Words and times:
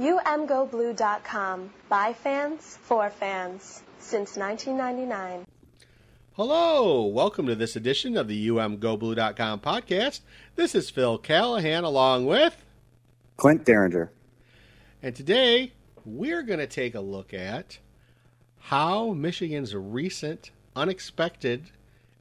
UMGoBlue.com. 0.00 1.70
By 1.88 2.12
fans, 2.12 2.78
for 2.82 3.08
fans. 3.08 3.82
Since 3.98 4.36
1999. 4.36 5.46
Hello, 6.34 7.06
welcome 7.06 7.46
to 7.46 7.54
this 7.54 7.76
edition 7.76 8.18
of 8.18 8.28
the 8.28 8.48
UMGoBlue.com 8.48 9.60
podcast. 9.60 10.20
This 10.54 10.74
is 10.74 10.90
Phil 10.90 11.16
Callahan 11.16 11.84
along 11.84 12.26
with 12.26 12.62
Clint 13.38 13.64
Derringer. 13.64 14.12
And 15.02 15.16
today 15.16 15.72
we're 16.04 16.42
going 16.42 16.58
to 16.58 16.66
take 16.66 16.94
a 16.94 17.00
look 17.00 17.32
at 17.32 17.78
how 18.58 19.14
Michigan's 19.14 19.74
recent, 19.74 20.50
unexpected, 20.76 21.70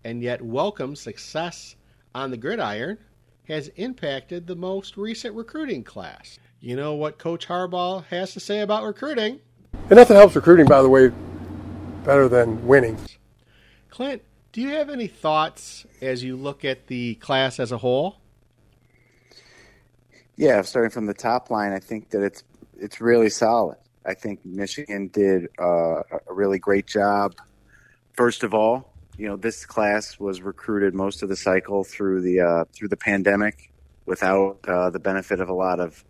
and 0.05 0.23
yet 0.23 0.41
welcome 0.41 0.95
success 0.95 1.75
on 2.13 2.31
the 2.31 2.37
gridiron 2.37 2.99
has 3.49 3.67
impacted 3.75 4.47
the 4.47 4.55
most 4.55 4.95
recent 4.95 5.35
recruiting 5.35 5.83
class. 5.83 6.39
You 6.59 6.75
know 6.75 6.95
what 6.95 7.17
Coach 7.17 7.47
Harbaugh 7.47 8.05
has 8.05 8.33
to 8.33 8.39
say 8.39 8.61
about 8.61 8.83
recruiting? 8.83 9.39
And 9.89 9.97
nothing 9.97 10.15
helps 10.15 10.35
recruiting, 10.35 10.65
by 10.65 10.81
the 10.81 10.89
way, 10.89 11.11
better 12.03 12.27
than 12.27 12.65
winning. 12.65 12.97
Clint, 13.89 14.23
do 14.51 14.61
you 14.61 14.69
have 14.69 14.89
any 14.89 15.07
thoughts 15.07 15.85
as 16.01 16.23
you 16.23 16.35
look 16.35 16.65
at 16.65 16.87
the 16.87 17.15
class 17.15 17.59
as 17.59 17.71
a 17.71 17.77
whole? 17.77 18.17
Yeah, 20.37 20.61
starting 20.63 20.91
from 20.91 21.05
the 21.05 21.13
top 21.13 21.49
line, 21.49 21.71
I 21.71 21.79
think 21.79 22.09
that 22.09 22.23
it's 22.23 22.43
it's 22.77 22.99
really 22.99 23.29
solid. 23.29 23.77
I 24.05 24.13
think 24.13 24.45
Michigan 24.45 25.07
did 25.07 25.47
uh, 25.59 26.01
a 26.01 26.33
really 26.33 26.59
great 26.59 26.87
job. 26.87 27.35
First 28.13 28.43
of 28.43 28.53
all, 28.53 28.93
you 29.17 29.27
know, 29.27 29.37
this 29.37 29.65
class 29.65 30.19
was 30.19 30.41
recruited 30.41 30.93
most 30.93 31.23
of 31.23 31.29
the 31.29 31.35
cycle 31.35 31.83
through 31.83 32.21
the 32.21 32.41
uh, 32.41 32.65
through 32.73 32.89
the 32.89 32.97
pandemic 32.97 33.71
without 34.05 34.57
uh, 34.67 34.89
the 34.89 34.99
benefit 34.99 35.39
of 35.39 35.49
a 35.49 35.53
lot 35.53 35.79
of 35.79 36.03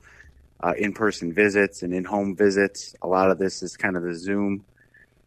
uh, 0.66 0.74
in-person 0.80 1.32
visits 1.32 1.84
and 1.84 1.94
in-home 1.94 2.36
visits. 2.36 2.96
A 3.04 3.08
lot 3.08 3.30
of 3.30 3.38
this 3.38 3.62
is 3.62 3.78
kind 3.78 3.96
of 3.96 4.02
the 4.02 4.16
Zoom, 4.16 4.66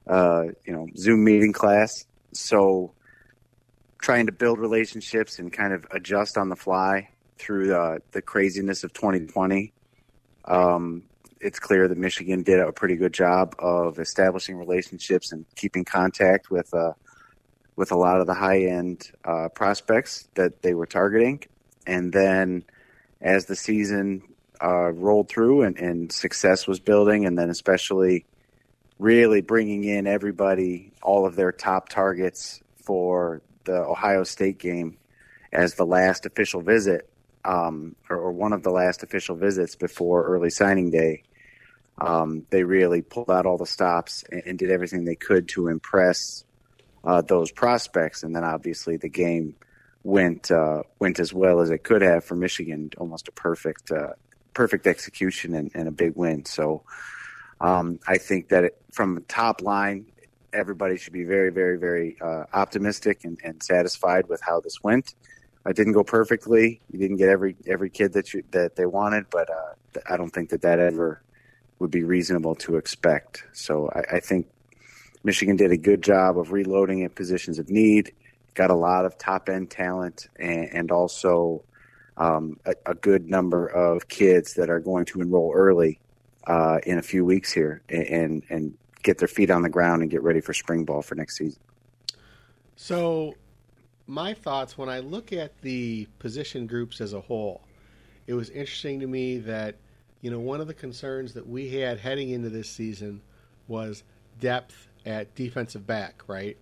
uh, 0.08 0.46
you 0.66 0.72
know, 0.72 0.88
Zoom 0.96 1.22
meeting 1.22 1.52
class. 1.52 2.06
So 2.32 2.92
trying 4.00 4.26
to 4.26 4.32
build 4.32 4.58
relationships 4.58 5.38
and 5.38 5.52
kind 5.52 5.72
of 5.72 5.86
adjust 5.92 6.36
on 6.36 6.48
the 6.48 6.56
fly 6.56 7.10
through 7.38 7.68
the, 7.68 8.02
the 8.10 8.20
craziness 8.20 8.82
of 8.82 8.92
2020. 8.92 9.72
Um, 10.46 11.04
it's 11.40 11.60
clear 11.60 11.86
that 11.86 11.96
Michigan 11.96 12.42
did 12.42 12.58
a 12.58 12.72
pretty 12.72 12.96
good 12.96 13.12
job 13.12 13.54
of 13.60 14.00
establishing 14.00 14.56
relationships 14.56 15.30
and 15.30 15.44
keeping 15.54 15.84
contact 15.84 16.50
with 16.50 16.74
uh, 16.74 16.94
with 17.76 17.92
a 17.92 17.96
lot 17.96 18.20
of 18.20 18.26
the 18.26 18.34
high 18.34 18.62
end 18.62 19.12
uh, 19.24 19.48
prospects 19.50 20.28
that 20.34 20.62
they 20.62 20.74
were 20.74 20.86
targeting. 20.86 21.44
And 21.86 22.12
then 22.12 22.64
as 23.20 23.46
the 23.46 23.54
season 23.54 24.27
uh, 24.62 24.90
rolled 24.92 25.28
through 25.28 25.62
and, 25.62 25.78
and 25.78 26.12
success 26.12 26.66
was 26.66 26.80
building, 26.80 27.26
and 27.26 27.38
then 27.38 27.50
especially 27.50 28.26
really 28.98 29.40
bringing 29.40 29.84
in 29.84 30.06
everybody, 30.06 30.92
all 31.02 31.26
of 31.26 31.36
their 31.36 31.52
top 31.52 31.88
targets 31.88 32.60
for 32.82 33.42
the 33.64 33.76
Ohio 33.76 34.24
State 34.24 34.58
game 34.58 34.96
as 35.52 35.74
the 35.74 35.86
last 35.86 36.26
official 36.26 36.60
visit, 36.60 37.08
um, 37.44 37.94
or, 38.10 38.16
or, 38.16 38.32
one 38.32 38.52
of 38.52 38.62
the 38.62 38.70
last 38.70 39.02
official 39.02 39.36
visits 39.36 39.76
before 39.76 40.24
early 40.24 40.50
signing 40.50 40.90
day. 40.90 41.22
Um, 42.00 42.46
they 42.50 42.64
really 42.64 43.02
pulled 43.02 43.30
out 43.30 43.46
all 43.46 43.56
the 43.56 43.66
stops 43.66 44.24
and, 44.30 44.42
and 44.44 44.58
did 44.58 44.70
everything 44.70 45.04
they 45.04 45.14
could 45.14 45.48
to 45.50 45.68
impress 45.68 46.44
uh, 47.04 47.22
those 47.22 47.50
prospects, 47.50 48.22
and 48.22 48.34
then 48.34 48.44
obviously 48.44 48.96
the 48.96 49.08
game 49.08 49.54
went 50.02 50.50
uh, 50.50 50.82
went 50.98 51.20
as 51.20 51.32
well 51.32 51.60
as 51.60 51.70
it 51.70 51.84
could 51.84 52.02
have 52.02 52.24
for 52.24 52.34
Michigan, 52.34 52.90
almost 52.98 53.28
a 53.28 53.32
perfect 53.32 53.90
uh, 53.90 54.12
perfect 54.58 54.88
execution 54.88 55.54
and, 55.54 55.70
and 55.72 55.86
a 55.86 55.92
big 55.92 56.16
win. 56.16 56.44
So 56.44 56.82
um, 57.60 58.00
I 58.08 58.18
think 58.18 58.48
that 58.48 58.64
it, 58.64 58.82
from 58.90 59.14
the 59.14 59.20
top 59.20 59.62
line, 59.62 60.06
everybody 60.52 60.96
should 60.96 61.12
be 61.12 61.22
very, 61.22 61.50
very, 61.50 61.78
very 61.78 62.16
uh, 62.20 62.42
optimistic 62.52 63.22
and, 63.22 63.38
and, 63.44 63.62
satisfied 63.62 64.28
with 64.28 64.40
how 64.40 64.58
this 64.58 64.82
went. 64.82 65.14
It 65.64 65.76
didn't 65.76 65.92
go 65.92 66.02
perfectly. 66.02 66.80
You 66.90 66.98
didn't 66.98 67.18
get 67.18 67.28
every 67.28 67.54
every 67.68 67.88
kid 67.88 68.14
that 68.14 68.34
you 68.34 68.42
that 68.50 68.74
they 68.74 68.86
wanted, 68.86 69.26
but 69.30 69.48
uh, 69.48 70.00
I 70.10 70.16
don't 70.16 70.30
think 70.30 70.48
that 70.50 70.62
that 70.62 70.80
ever 70.80 71.22
would 71.78 71.92
be 71.92 72.02
reasonable 72.02 72.56
to 72.56 72.76
expect. 72.76 73.44
So 73.52 73.88
I, 73.94 74.16
I 74.16 74.20
think 74.20 74.48
Michigan 75.22 75.54
did 75.54 75.70
a 75.70 75.76
good 75.76 76.02
job 76.02 76.36
of 76.36 76.50
reloading 76.50 77.04
at 77.04 77.14
positions 77.14 77.60
of 77.60 77.70
need. 77.70 78.12
Got 78.54 78.70
a 78.70 78.80
lot 78.90 79.04
of 79.04 79.16
top 79.18 79.48
end 79.48 79.70
talent 79.70 80.28
and, 80.36 80.68
and 80.72 80.90
also 80.90 81.62
um, 82.18 82.58
a, 82.66 82.74
a, 82.86 82.94
good 82.94 83.30
number 83.30 83.66
of 83.66 84.08
kids 84.08 84.54
that 84.54 84.68
are 84.68 84.80
going 84.80 85.04
to 85.06 85.20
enroll 85.20 85.52
early 85.54 86.00
uh, 86.46 86.78
in 86.84 86.98
a 86.98 87.02
few 87.02 87.24
weeks 87.24 87.52
here 87.52 87.80
and, 87.88 88.42
and 88.50 88.76
get 89.02 89.18
their 89.18 89.28
feet 89.28 89.50
on 89.50 89.62
the 89.62 89.68
ground 89.68 90.02
and 90.02 90.10
get 90.10 90.22
ready 90.22 90.40
for 90.40 90.52
spring 90.52 90.84
ball 90.84 91.00
for 91.00 91.14
next 91.14 91.38
season. 91.38 91.60
So, 92.76 93.34
my 94.06 94.34
thoughts 94.34 94.76
when 94.76 94.88
I 94.88 95.00
look 95.00 95.32
at 95.32 95.60
the 95.60 96.08
position 96.18 96.66
groups 96.66 97.00
as 97.00 97.12
a 97.12 97.20
whole, 97.20 97.60
it 98.26 98.34
was 98.34 98.50
interesting 98.50 99.00
to 99.00 99.06
me 99.06 99.38
that 99.38 99.76
you 100.20 100.30
know 100.30 100.40
one 100.40 100.60
of 100.60 100.66
the 100.66 100.74
concerns 100.74 101.34
that 101.34 101.46
we 101.46 101.68
had 101.70 101.98
heading 101.98 102.30
into 102.30 102.48
this 102.48 102.68
season 102.68 103.20
was 103.68 104.02
depth 104.40 104.88
at 105.06 105.34
defensive 105.34 105.86
back, 105.86 106.22
right? 106.26 106.56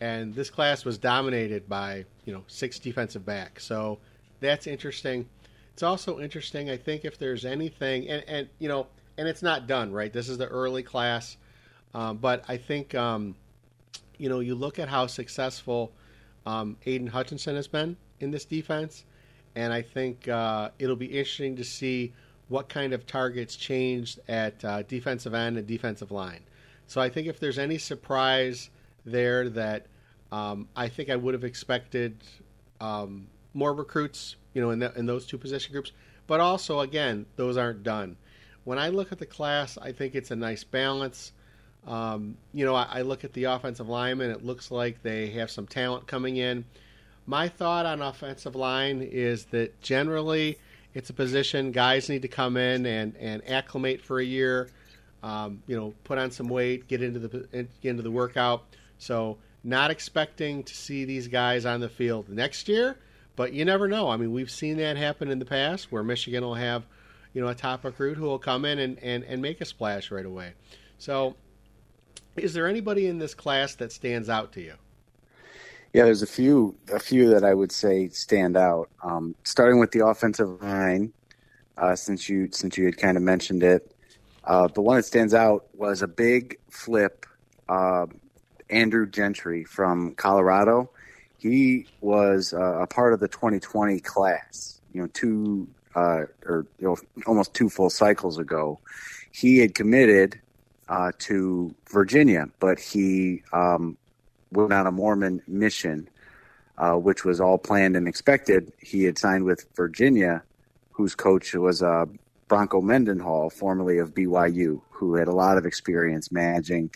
And 0.00 0.34
this 0.34 0.50
class 0.50 0.84
was 0.84 0.98
dominated 0.98 1.68
by 1.68 2.04
you 2.24 2.32
know 2.32 2.44
six 2.48 2.78
defensive 2.78 3.24
backs. 3.24 3.64
So 3.64 3.98
that's 4.40 4.66
interesting. 4.66 5.28
It's 5.72 5.82
also 5.82 6.20
interesting, 6.20 6.70
I 6.70 6.76
think, 6.76 7.04
if 7.04 7.18
there's 7.18 7.44
anything, 7.44 8.08
and, 8.08 8.24
and 8.26 8.48
you 8.58 8.68
know, 8.68 8.86
and 9.16 9.28
it's 9.28 9.42
not 9.42 9.66
done, 9.66 9.92
right? 9.92 10.12
This 10.12 10.28
is 10.28 10.38
the 10.38 10.48
early 10.48 10.82
class, 10.82 11.36
um, 11.94 12.16
but 12.18 12.44
I 12.48 12.56
think, 12.56 12.94
um, 12.94 13.34
you 14.18 14.28
know, 14.28 14.40
you 14.40 14.54
look 14.54 14.78
at 14.78 14.88
how 14.88 15.06
successful 15.06 15.92
um, 16.46 16.76
Aidan 16.86 17.06
Hutchinson 17.06 17.54
has 17.56 17.68
been 17.68 17.96
in 18.20 18.30
this 18.30 18.44
defense, 18.44 19.04
and 19.54 19.72
I 19.72 19.82
think 19.82 20.28
uh, 20.28 20.70
it'll 20.78 20.96
be 20.96 21.06
interesting 21.06 21.56
to 21.56 21.64
see 21.64 22.12
what 22.48 22.68
kind 22.68 22.92
of 22.92 23.06
targets 23.06 23.56
changed 23.56 24.20
at 24.28 24.64
uh, 24.64 24.82
defensive 24.82 25.34
end 25.34 25.56
and 25.56 25.66
defensive 25.66 26.10
line. 26.10 26.40
So 26.86 27.00
I 27.00 27.08
think 27.08 27.28
if 27.28 27.38
there's 27.38 27.58
any 27.58 27.78
surprise 27.78 28.70
there 29.04 29.48
that 29.50 29.86
um, 30.32 30.68
I 30.74 30.88
think 30.88 31.10
I 31.10 31.16
would 31.16 31.34
have 31.34 31.44
expected 31.44 32.16
um, 32.80 33.28
more 33.54 33.72
recruits, 33.72 34.36
you 34.54 34.62
know, 34.62 34.70
in, 34.70 34.78
the, 34.78 34.92
in 34.96 35.06
those 35.06 35.26
two 35.26 35.38
position 35.38 35.72
groups. 35.72 35.92
But 36.26 36.40
also, 36.40 36.80
again, 36.80 37.26
those 37.36 37.56
aren't 37.56 37.82
done. 37.82 38.16
When 38.64 38.78
I 38.78 38.88
look 38.88 39.10
at 39.12 39.18
the 39.18 39.26
class, 39.26 39.78
I 39.78 39.92
think 39.92 40.14
it's 40.14 40.30
a 40.30 40.36
nice 40.36 40.64
balance. 40.64 41.32
Um, 41.86 42.36
you 42.52 42.64
know, 42.64 42.74
I, 42.74 42.86
I, 42.90 43.02
look 43.02 43.24
at 43.24 43.32
the 43.32 43.44
offensive 43.44 43.88
linemen. 43.88 44.30
It 44.30 44.44
looks 44.44 44.70
like 44.70 45.02
they 45.02 45.30
have 45.30 45.50
some 45.50 45.66
talent 45.66 46.06
coming 46.06 46.36
in. 46.36 46.66
My 47.26 47.48
thought 47.48 47.86
on 47.86 48.02
offensive 48.02 48.54
line 48.54 49.00
is 49.00 49.46
that 49.46 49.80
generally 49.80 50.58
it's 50.92 51.08
a 51.08 51.14
position 51.14 51.72
guys 51.72 52.08
need 52.08 52.22
to 52.22 52.28
come 52.28 52.56
in 52.56 52.84
and, 52.84 53.16
and 53.18 53.42
acclimate 53.48 54.02
for 54.02 54.20
a 54.20 54.24
year. 54.24 54.68
Um, 55.22 55.62
you 55.66 55.76
know, 55.76 55.94
put 56.04 56.18
on 56.18 56.30
some 56.30 56.48
weight, 56.48 56.86
get 56.86 57.02
into 57.02 57.18
the 57.18 57.66
get 57.80 57.90
into 57.90 58.02
the 58.02 58.10
workout. 58.10 58.64
So, 58.98 59.38
not 59.64 59.90
expecting 59.90 60.62
to 60.64 60.74
see 60.74 61.04
these 61.04 61.28
guys 61.28 61.66
on 61.66 61.80
the 61.80 61.88
field 61.88 62.28
next 62.28 62.68
year 62.68 62.96
but 63.40 63.54
you 63.54 63.64
never 63.64 63.88
know. 63.88 64.10
I 64.10 64.18
mean, 64.18 64.32
we've 64.32 64.50
seen 64.50 64.76
that 64.76 64.98
happen 64.98 65.30
in 65.30 65.38
the 65.38 65.46
past 65.46 65.90
where 65.90 66.02
Michigan 66.02 66.44
will 66.44 66.56
have, 66.56 66.84
you 67.32 67.40
know, 67.40 67.48
a 67.48 67.54
top 67.54 67.82
recruit 67.84 68.18
who 68.18 68.24
will 68.24 68.38
come 68.38 68.66
in 68.66 68.78
and, 68.78 68.98
and, 68.98 69.24
and 69.24 69.40
make 69.40 69.62
a 69.62 69.64
splash 69.64 70.10
right 70.10 70.26
away. 70.26 70.52
So, 70.98 71.36
is 72.36 72.52
there 72.52 72.66
anybody 72.66 73.06
in 73.06 73.18
this 73.18 73.32
class 73.32 73.76
that 73.76 73.92
stands 73.92 74.28
out 74.28 74.52
to 74.52 74.60
you? 74.60 74.74
Yeah, 75.94 76.04
there's 76.04 76.20
a 76.20 76.26
few, 76.26 76.76
a 76.92 77.00
few 77.00 77.30
that 77.30 77.42
I 77.42 77.54
would 77.54 77.72
say 77.72 78.10
stand 78.10 78.58
out. 78.58 78.90
Um, 79.02 79.34
starting 79.44 79.80
with 79.80 79.92
the 79.92 80.06
offensive 80.06 80.60
line, 80.62 81.10
uh, 81.78 81.96
since 81.96 82.28
you 82.28 82.50
since 82.52 82.76
you 82.76 82.84
had 82.84 82.98
kind 82.98 83.16
of 83.16 83.22
mentioned 83.22 83.62
it, 83.62 83.96
uh, 84.44 84.66
the 84.66 84.82
one 84.82 84.96
that 84.96 85.06
stands 85.06 85.32
out 85.32 85.64
was 85.72 86.02
a 86.02 86.08
big 86.08 86.58
flip. 86.68 87.24
Uh, 87.70 88.04
Andrew 88.68 89.06
Gentry 89.06 89.64
from 89.64 90.14
Colorado 90.14 90.90
he 91.40 91.86
was 92.00 92.52
uh, 92.52 92.80
a 92.80 92.86
part 92.86 93.12
of 93.12 93.20
the 93.20 93.28
2020 93.28 94.00
class. 94.00 94.80
You 94.92 95.02
know, 95.02 95.08
two 95.08 95.68
uh, 95.94 96.24
or 96.46 96.66
you 96.78 96.86
know, 96.86 96.96
almost 97.26 97.54
two 97.54 97.68
full 97.68 97.90
cycles 97.90 98.38
ago, 98.38 98.78
he 99.32 99.58
had 99.58 99.74
committed 99.74 100.40
uh, 100.88 101.12
to 101.18 101.74
Virginia, 101.90 102.48
but 102.58 102.78
he 102.78 103.42
um, 103.52 103.96
went 104.52 104.72
on 104.72 104.86
a 104.86 104.92
Mormon 104.92 105.42
mission, 105.46 106.08
uh, 106.78 106.94
which 106.94 107.24
was 107.24 107.40
all 107.40 107.58
planned 107.58 107.96
and 107.96 108.06
expected. 108.06 108.72
He 108.78 109.04
had 109.04 109.18
signed 109.18 109.44
with 109.44 109.66
Virginia, 109.74 110.42
whose 110.92 111.14
coach 111.14 111.54
was 111.54 111.82
uh, 111.82 112.06
Bronco 112.48 112.80
Mendenhall, 112.80 113.50
formerly 113.50 113.98
of 113.98 114.14
BYU, 114.14 114.80
who 114.90 115.14
had 115.14 115.28
a 115.28 115.32
lot 115.32 115.56
of 115.56 115.66
experience 115.66 116.32
managing 116.32 116.90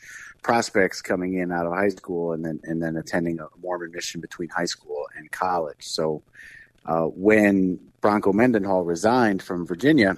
prospects 0.45 1.01
coming 1.03 1.35
in 1.35 1.51
out 1.51 1.67
of 1.67 1.73
high 1.73 1.89
school 1.89 2.33
and 2.33 2.45
then 2.45 2.61
and 2.63 2.81
then 2.81 2.97
attending 2.97 3.41
a 3.41 3.49
Mormon 3.61 3.91
mission 3.91 4.21
between 4.21 4.49
high 4.51 4.67
school 4.67 5.09
and 5.17 5.33
college. 5.33 5.81
So 5.81 6.23
uh, 6.87 7.07
when 7.07 7.81
Bronco 8.01 8.33
Mendenhall 8.33 8.85
resigned 8.85 9.43
from 9.43 9.67
Virginia, 9.67 10.17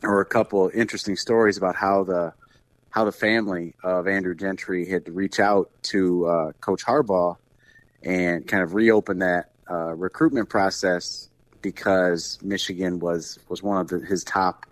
there 0.00 0.10
were 0.10 0.20
a 0.20 0.26
couple 0.26 0.70
interesting 0.72 1.16
stories 1.16 1.56
about 1.56 1.74
how 1.74 2.04
the 2.04 2.34
how 2.90 3.04
the 3.04 3.12
family 3.12 3.74
of 3.82 4.06
Andrew 4.06 4.34
Gentry 4.34 4.88
had 4.88 5.06
to 5.06 5.12
reach 5.12 5.40
out 5.40 5.70
to 5.84 6.26
uh, 6.26 6.52
Coach 6.60 6.84
Harbaugh 6.84 7.36
and 8.02 8.46
kind 8.46 8.62
of 8.62 8.74
reopen 8.74 9.18
that 9.20 9.50
uh, 9.70 9.94
recruitment 9.94 10.48
process 10.48 11.28
because 11.62 12.38
Michigan 12.42 12.98
was 12.98 13.38
was 13.48 13.62
one 13.62 13.80
of 13.80 13.88
the, 13.88 14.00
his 14.00 14.24
top 14.24 14.66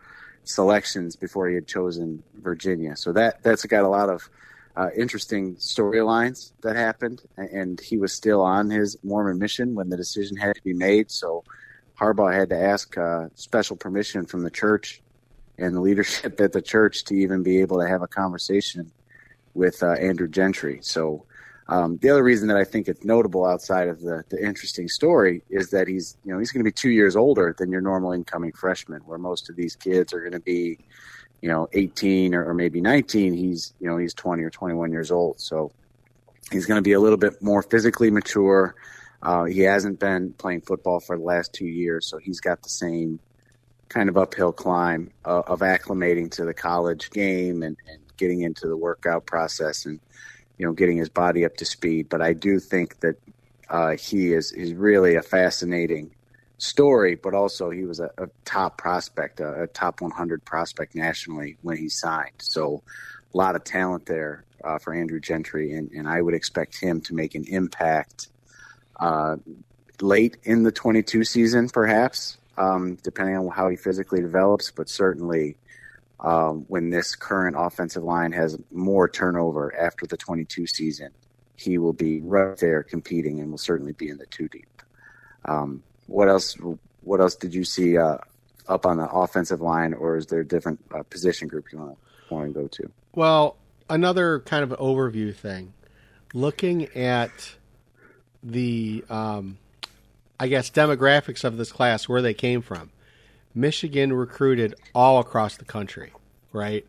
selections 0.44 1.16
before 1.16 1.48
he 1.48 1.54
had 1.54 1.66
chosen 1.66 2.22
Virginia. 2.42 2.94
So 2.94 3.12
that 3.14 3.42
that's 3.42 3.64
got 3.64 3.84
a 3.84 3.88
lot 3.88 4.10
of 4.10 4.28
uh, 4.76 4.90
interesting 4.96 5.56
storylines 5.56 6.52
that 6.62 6.76
happened, 6.76 7.22
and 7.36 7.80
he 7.80 7.96
was 7.96 8.12
still 8.12 8.42
on 8.42 8.68
his 8.68 8.96
Mormon 9.02 9.38
mission 9.38 9.74
when 9.74 9.88
the 9.88 9.96
decision 9.96 10.36
had 10.36 10.54
to 10.54 10.62
be 10.62 10.74
made. 10.74 11.10
So 11.10 11.44
Harbaugh 11.98 12.34
had 12.34 12.50
to 12.50 12.60
ask 12.60 12.96
uh, 12.98 13.28
special 13.34 13.76
permission 13.76 14.26
from 14.26 14.42
the 14.42 14.50
church 14.50 15.00
and 15.58 15.74
the 15.74 15.80
leadership 15.80 16.40
at 16.40 16.52
the 16.52 16.62
church 16.62 17.04
to 17.04 17.14
even 17.14 17.42
be 17.42 17.60
able 17.60 17.80
to 17.80 17.88
have 17.88 18.02
a 18.02 18.08
conversation 18.08 18.90
with 19.54 19.82
uh, 19.82 19.92
Andrew 19.92 20.28
Gentry. 20.28 20.80
So 20.82 21.24
um, 21.68 21.96
the 21.98 22.10
other 22.10 22.22
reason 22.22 22.46
that 22.48 22.58
I 22.58 22.64
think 22.64 22.86
it's 22.86 23.04
notable 23.04 23.44
outside 23.44 23.88
of 23.88 24.00
the, 24.00 24.24
the 24.28 24.44
interesting 24.44 24.88
story 24.88 25.42
is 25.50 25.70
that 25.70 25.88
he's 25.88 26.16
you 26.24 26.32
know 26.32 26.38
he's 26.38 26.52
going 26.52 26.60
to 26.60 26.68
be 26.68 26.72
two 26.72 26.90
years 26.90 27.16
older 27.16 27.56
than 27.58 27.72
your 27.72 27.80
normal 27.80 28.12
incoming 28.12 28.52
freshman, 28.52 29.00
where 29.00 29.18
most 29.18 29.50
of 29.50 29.56
these 29.56 29.74
kids 29.74 30.12
are 30.12 30.20
going 30.20 30.32
to 30.32 30.40
be 30.40 30.78
you 31.40 31.48
know 31.48 31.68
18 31.72 32.34
or, 32.34 32.48
or 32.50 32.54
maybe 32.54 32.80
19. 32.80 33.34
He's 33.34 33.74
you 33.80 33.88
know 33.88 33.96
he's 33.96 34.14
20 34.14 34.42
or 34.42 34.50
21 34.50 34.92
years 34.92 35.10
old, 35.10 35.40
so 35.40 35.72
he's 36.50 36.66
going 36.66 36.78
to 36.78 36.82
be 36.82 36.92
a 36.92 37.00
little 37.00 37.18
bit 37.18 37.42
more 37.42 37.62
physically 37.62 38.10
mature. 38.10 38.74
Uh, 39.22 39.44
he 39.44 39.60
hasn't 39.60 39.98
been 39.98 40.32
playing 40.34 40.60
football 40.60 41.00
for 41.00 41.16
the 41.16 41.24
last 41.24 41.52
two 41.52 41.66
years, 41.66 42.06
so 42.06 42.18
he's 42.18 42.40
got 42.40 42.62
the 42.62 42.68
same 42.68 43.18
kind 43.88 44.08
of 44.08 44.16
uphill 44.16 44.52
climb 44.52 45.10
uh, 45.24 45.42
of 45.46 45.60
acclimating 45.60 46.30
to 46.30 46.44
the 46.44 46.52
college 46.52 47.10
game 47.10 47.62
and, 47.62 47.76
and 47.88 48.00
getting 48.16 48.42
into 48.42 48.66
the 48.66 48.76
workout 48.76 49.24
process 49.26 49.86
and 49.86 50.00
you 50.58 50.66
know, 50.66 50.72
getting 50.72 50.96
his 50.96 51.08
body 51.08 51.44
up 51.44 51.56
to 51.56 51.64
speed. 51.64 52.08
But 52.08 52.22
I 52.22 52.32
do 52.32 52.58
think 52.58 53.00
that 53.00 53.16
uh, 53.68 53.96
he 53.96 54.32
is 54.32 54.52
is 54.52 54.74
really 54.74 55.16
a 55.16 55.22
fascinating 55.22 56.14
story. 56.58 57.14
But 57.14 57.34
also, 57.34 57.70
he 57.70 57.84
was 57.84 58.00
a, 58.00 58.10
a 58.18 58.28
top 58.44 58.78
prospect, 58.78 59.40
a, 59.40 59.62
a, 59.62 59.66
top 59.66 60.00
100 60.00 60.44
prospect 60.44 60.94
nationally 60.94 61.56
when 61.62 61.76
he 61.76 61.88
signed. 61.88 62.32
So, 62.38 62.82
a 63.34 63.36
lot 63.36 63.56
of 63.56 63.64
talent 63.64 64.06
there 64.06 64.44
uh, 64.64 64.78
for 64.78 64.94
Andrew 64.94 65.20
Gentry, 65.20 65.72
and, 65.72 65.90
and 65.92 66.08
I 66.08 66.20
would 66.22 66.34
expect 66.34 66.80
him 66.80 67.00
to 67.02 67.14
make 67.14 67.34
an 67.34 67.44
impact 67.48 68.28
uh, 68.98 69.36
late 70.00 70.38
in 70.44 70.62
the 70.62 70.72
22 70.72 71.24
season, 71.24 71.68
perhaps, 71.68 72.38
um, 72.56 72.96
depending 73.02 73.36
on 73.36 73.48
how 73.48 73.68
he 73.68 73.76
physically 73.76 74.20
develops. 74.20 74.70
But 74.70 74.88
certainly 74.88 75.56
um, 76.20 76.64
when 76.68 76.90
this 76.90 77.14
current 77.14 77.56
offensive 77.58 78.02
line 78.02 78.32
has 78.32 78.58
more 78.70 79.08
turnover 79.08 79.74
after 79.78 80.06
the 80.06 80.16
22 80.16 80.66
season, 80.66 81.10
he 81.56 81.78
will 81.78 81.92
be 81.92 82.20
right 82.20 82.56
there 82.58 82.82
competing 82.82 83.40
and 83.40 83.50
will 83.50 83.58
certainly 83.58 83.92
be 83.92 84.08
in 84.08 84.18
the 84.18 84.26
two 84.26 84.48
deep. 84.48 84.82
Um, 85.44 85.82
what 86.06 86.28
else? 86.28 86.56
What 87.02 87.20
else 87.20 87.36
did 87.36 87.54
you 87.54 87.64
see 87.64 87.96
uh, 87.96 88.18
up 88.68 88.86
on 88.86 88.96
the 88.96 89.08
offensive 89.08 89.60
line, 89.60 89.94
or 89.94 90.16
is 90.16 90.26
there 90.26 90.40
a 90.40 90.46
different 90.46 90.80
uh, 90.94 91.02
position 91.04 91.48
group 91.48 91.72
you 91.72 91.78
want 91.78 91.98
to 92.28 92.34
want 92.34 92.52
to 92.52 92.60
go 92.60 92.66
to? 92.66 92.90
Well, 93.14 93.56
another 93.88 94.40
kind 94.40 94.62
of 94.62 94.70
overview 94.78 95.34
thing, 95.34 95.72
looking 96.34 96.84
at 96.96 97.30
the, 98.42 99.04
um, 99.08 99.58
I 100.38 100.48
guess, 100.48 100.70
demographics 100.70 101.44
of 101.44 101.56
this 101.56 101.72
class, 101.72 102.08
where 102.08 102.22
they 102.22 102.34
came 102.34 102.62
from. 102.62 102.90
Michigan 103.54 104.12
recruited 104.12 104.74
all 104.94 105.18
across 105.18 105.56
the 105.56 105.64
country, 105.64 106.12
right? 106.52 106.86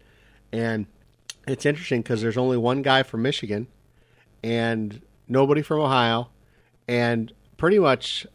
And 0.51 0.85
it's 1.47 1.65
interesting 1.65 2.01
because 2.01 2.21
there's 2.21 2.37
only 2.37 2.57
one 2.57 2.81
guy 2.81 3.03
from 3.03 3.21
Michigan 3.21 3.67
and 4.43 5.01
nobody 5.29 5.61
from 5.61 5.79
Ohio 5.79 6.29
and 6.87 7.31
pretty 7.55 7.79
much 7.79 8.27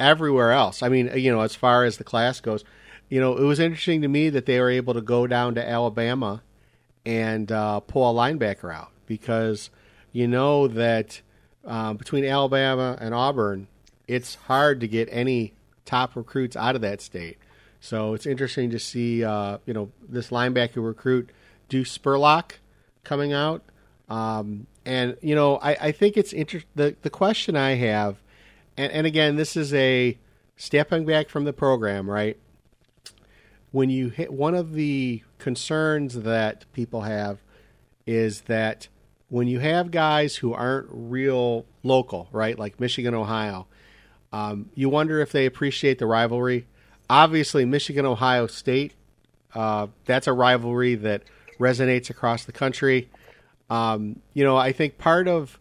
everywhere 0.00 0.50
else. 0.50 0.82
I 0.82 0.88
mean, 0.88 1.10
you 1.14 1.32
know, 1.32 1.42
as 1.42 1.54
far 1.54 1.84
as 1.84 1.98
the 1.98 2.04
class 2.04 2.40
goes, 2.40 2.64
you 3.08 3.20
know, 3.20 3.36
it 3.36 3.44
was 3.44 3.60
interesting 3.60 4.02
to 4.02 4.08
me 4.08 4.30
that 4.30 4.46
they 4.46 4.58
were 4.60 4.70
able 4.70 4.94
to 4.94 5.00
go 5.00 5.26
down 5.26 5.54
to 5.56 5.68
Alabama 5.68 6.42
and 7.04 7.50
uh, 7.52 7.80
pull 7.80 8.10
a 8.10 8.14
linebacker 8.14 8.74
out 8.74 8.90
because 9.06 9.70
you 10.12 10.26
know 10.26 10.68
that 10.68 11.20
um, 11.64 11.96
between 11.96 12.24
Alabama 12.24 12.96
and 13.00 13.14
Auburn, 13.14 13.68
it's 14.08 14.34
hard 14.34 14.80
to 14.80 14.88
get 14.88 15.08
any 15.10 15.52
top 15.84 16.16
recruits 16.16 16.56
out 16.56 16.74
of 16.74 16.82
that 16.82 17.00
state. 17.00 17.38
So 17.80 18.14
it's 18.14 18.26
interesting 18.26 18.70
to 18.70 18.78
see, 18.78 19.24
uh, 19.24 19.58
you 19.66 19.74
know, 19.74 19.90
this 20.08 20.30
linebacker 20.30 20.84
recruit, 20.84 21.30
Deuce 21.68 21.96
Spurlock, 21.96 22.52
coming 23.04 23.32
out. 23.32 23.62
Um, 24.08 24.66
and 24.84 25.16
you 25.22 25.34
know, 25.34 25.56
I, 25.56 25.70
I 25.80 25.92
think 25.92 26.16
it's 26.16 26.32
interesting. 26.32 26.70
The 26.74 26.96
the 27.02 27.10
question 27.10 27.56
I 27.56 27.74
have, 27.74 28.16
and, 28.80 28.92
and 28.92 29.06
again, 29.06 29.36
this 29.36 29.56
is 29.56 29.72
a 29.74 30.18
stepping 30.56 31.04
back 31.04 31.28
from 31.28 31.44
the 31.44 31.52
program, 31.52 32.08
right? 32.08 32.38
When 33.72 33.90
you 33.90 34.08
hit 34.08 34.32
one 34.32 34.54
of 34.54 34.72
the 34.72 35.22
concerns 35.38 36.14
that 36.14 36.64
people 36.72 37.02
have 37.02 37.38
is 38.06 38.42
that 38.42 38.88
when 39.28 39.46
you 39.46 39.60
have 39.60 39.90
guys 39.90 40.36
who 40.36 40.52
aren't 40.52 40.88
real 40.90 41.66
local, 41.82 42.28
right, 42.32 42.58
like 42.58 42.80
Michigan, 42.80 43.14
Ohio, 43.14 43.68
um, 44.32 44.70
you 44.74 44.88
wonder 44.88 45.20
if 45.20 45.30
they 45.32 45.46
appreciate 45.46 45.98
the 45.98 46.06
rivalry 46.06 46.66
obviously 47.10 47.64
Michigan 47.66 48.06
Ohio 48.06 48.46
State. 48.46 48.94
Uh, 49.52 49.88
that's 50.06 50.28
a 50.28 50.32
rivalry 50.32 50.94
that 50.94 51.24
resonates 51.58 52.08
across 52.08 52.44
the 52.44 52.52
country. 52.52 53.10
Um, 53.68 54.20
you 54.32 54.44
know, 54.44 54.56
I 54.56 54.72
think 54.72 54.96
part 54.96 55.28
of 55.28 55.58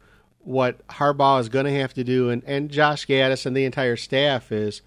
what 0.49 0.85
Harbaugh 0.87 1.39
is 1.39 1.47
going 1.47 1.67
to 1.67 1.79
have 1.79 1.93
to 1.93 2.03
do, 2.03 2.31
and, 2.31 2.43
and 2.43 2.71
Josh 2.71 3.05
Gattis 3.05 3.45
and 3.45 3.55
the 3.55 3.65
entire 3.65 3.95
staff, 3.95 4.51
is 4.51 4.81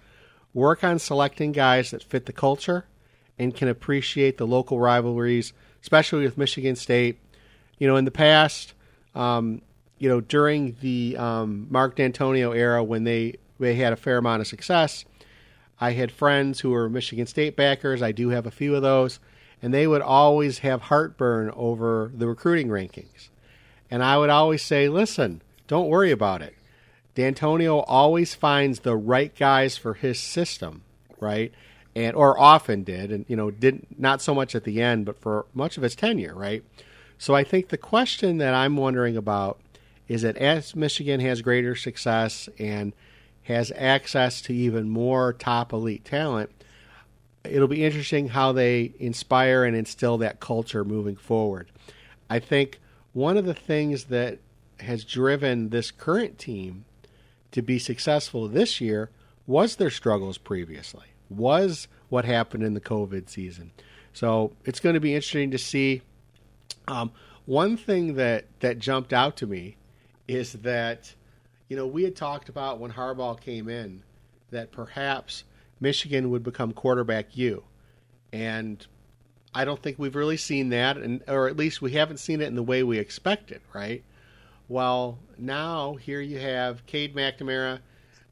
work 0.53 0.83
on 0.83 0.99
selecting 0.99 1.53
guys 1.53 1.91
that 1.91 2.03
fit 2.03 2.25
the 2.25 2.33
culture 2.33 2.83
and 3.39 3.55
can 3.55 3.69
appreciate 3.69 4.37
the 4.37 4.45
local 4.45 4.77
rivalries, 4.77 5.53
especially 5.81 6.25
with 6.25 6.37
Michigan 6.37 6.75
State. 6.75 7.17
You 7.77 7.87
know, 7.87 7.95
in 7.95 8.03
the 8.03 8.11
past, 8.11 8.73
um, 9.15 9.61
you 9.99 10.09
know, 10.09 10.19
during 10.19 10.75
the 10.81 11.15
um, 11.15 11.67
Mark 11.69 11.95
Dantonio 11.95 12.53
era 12.53 12.83
when 12.83 13.05
they 13.05 13.35
they 13.57 13.75
had 13.75 13.93
a 13.93 13.95
fair 13.95 14.17
amount 14.17 14.41
of 14.41 14.47
success, 14.47 15.05
I 15.79 15.91
had 15.91 16.11
friends 16.11 16.59
who 16.59 16.71
were 16.71 16.89
Michigan 16.89 17.25
State 17.25 17.55
backers. 17.55 18.01
I 18.01 18.11
do 18.11 18.27
have 18.29 18.45
a 18.45 18.51
few 18.51 18.75
of 18.75 18.81
those. 18.81 19.21
And 19.61 19.73
they 19.73 19.87
would 19.87 20.01
always 20.01 20.57
have 20.57 20.81
heartburn 20.81 21.51
over 21.55 22.11
the 22.13 22.27
recruiting 22.27 22.67
rankings. 22.67 23.29
And 23.89 24.03
I 24.03 24.17
would 24.17 24.29
always 24.29 24.61
say, 24.61 24.89
listen, 24.89 25.41
don't 25.67 25.89
worry 25.89 26.11
about 26.11 26.41
it. 26.41 26.55
Dantonio 27.15 27.83
always 27.87 28.33
finds 28.33 28.79
the 28.79 28.95
right 28.95 29.35
guys 29.35 29.77
for 29.77 29.93
his 29.93 30.19
system, 30.19 30.83
right? 31.19 31.53
And 31.95 32.15
or 32.15 32.39
often 32.39 32.83
did, 32.83 33.11
and 33.11 33.25
you 33.27 33.35
know, 33.35 33.51
did 33.51 33.85
not 33.97 34.21
so 34.21 34.33
much 34.33 34.55
at 34.55 34.63
the 34.63 34.81
end, 34.81 35.05
but 35.05 35.19
for 35.19 35.45
much 35.53 35.77
of 35.77 35.83
his 35.83 35.95
tenure, 35.95 36.33
right? 36.33 36.63
So 37.17 37.35
I 37.35 37.43
think 37.43 37.69
the 37.69 37.77
question 37.77 38.37
that 38.39 38.53
I'm 38.53 38.77
wondering 38.77 39.15
about 39.15 39.59
is 40.07 40.23
that 40.23 40.37
as 40.37 40.75
Michigan 40.75 41.19
has 41.19 41.41
greater 41.41 41.75
success 41.75 42.49
and 42.57 42.93
has 43.43 43.71
access 43.75 44.41
to 44.41 44.53
even 44.53 44.89
more 44.89 45.33
top 45.33 45.71
elite 45.71 46.03
talent, 46.03 46.49
it'll 47.43 47.67
be 47.67 47.83
interesting 47.83 48.29
how 48.29 48.51
they 48.51 48.93
inspire 48.99 49.63
and 49.63 49.75
instill 49.75 50.17
that 50.17 50.39
culture 50.39 50.83
moving 50.83 51.15
forward. 51.15 51.69
I 52.29 52.39
think 52.39 52.79
one 53.13 53.37
of 53.37 53.45
the 53.45 53.53
things 53.53 54.05
that 54.05 54.39
has 54.83 55.03
driven 55.03 55.69
this 55.69 55.91
current 55.91 56.37
team 56.37 56.85
to 57.51 57.61
be 57.61 57.79
successful 57.79 58.47
this 58.47 58.79
year 58.81 59.09
was 59.45 59.75
their 59.75 59.89
struggles 59.89 60.37
previously, 60.37 61.07
was 61.29 61.87
what 62.09 62.25
happened 62.25 62.63
in 62.63 62.73
the 62.73 62.81
COVID 62.81 63.29
season. 63.29 63.71
So 64.13 64.53
it's 64.65 64.79
going 64.79 64.93
to 64.93 64.99
be 64.99 65.15
interesting 65.15 65.51
to 65.51 65.57
see. 65.57 66.01
Um, 66.87 67.11
one 67.45 67.75
thing 67.75 68.15
that, 68.15 68.45
that 68.61 68.79
jumped 68.79 69.11
out 69.11 69.37
to 69.37 69.47
me 69.47 69.77
is 70.27 70.53
that 70.53 71.13
you 71.73 71.77
know, 71.77 71.87
we 71.87 72.03
had 72.03 72.15
talked 72.15 72.49
about 72.49 72.79
when 72.79 72.91
Harbaugh 72.91 73.41
came 73.41 73.67
in 73.67 74.03
that 74.51 74.71
perhaps 74.71 75.43
Michigan 75.79 76.29
would 76.29 76.43
become 76.43 76.71
quarterback 76.71 77.35
U. 77.35 77.63
And 78.31 78.85
I 79.55 79.65
don't 79.65 79.81
think 79.81 79.97
we've 79.97 80.15
really 80.15 80.37
seen 80.37 80.69
that, 80.69 80.97
and 80.97 81.23
or 81.27 81.47
at 81.47 81.57
least 81.57 81.81
we 81.81 81.93
haven't 81.93 82.17
seen 82.17 82.41
it 82.41 82.47
in 82.47 82.53
the 82.53 82.61
way 82.61 82.83
we 82.83 82.99
expected, 82.99 83.61
right? 83.73 84.03
Well, 84.69 85.19
now 85.37 85.95
here 85.95 86.21
you 86.21 86.39
have 86.39 86.85
Cade 86.85 87.13
McNamara, 87.13 87.79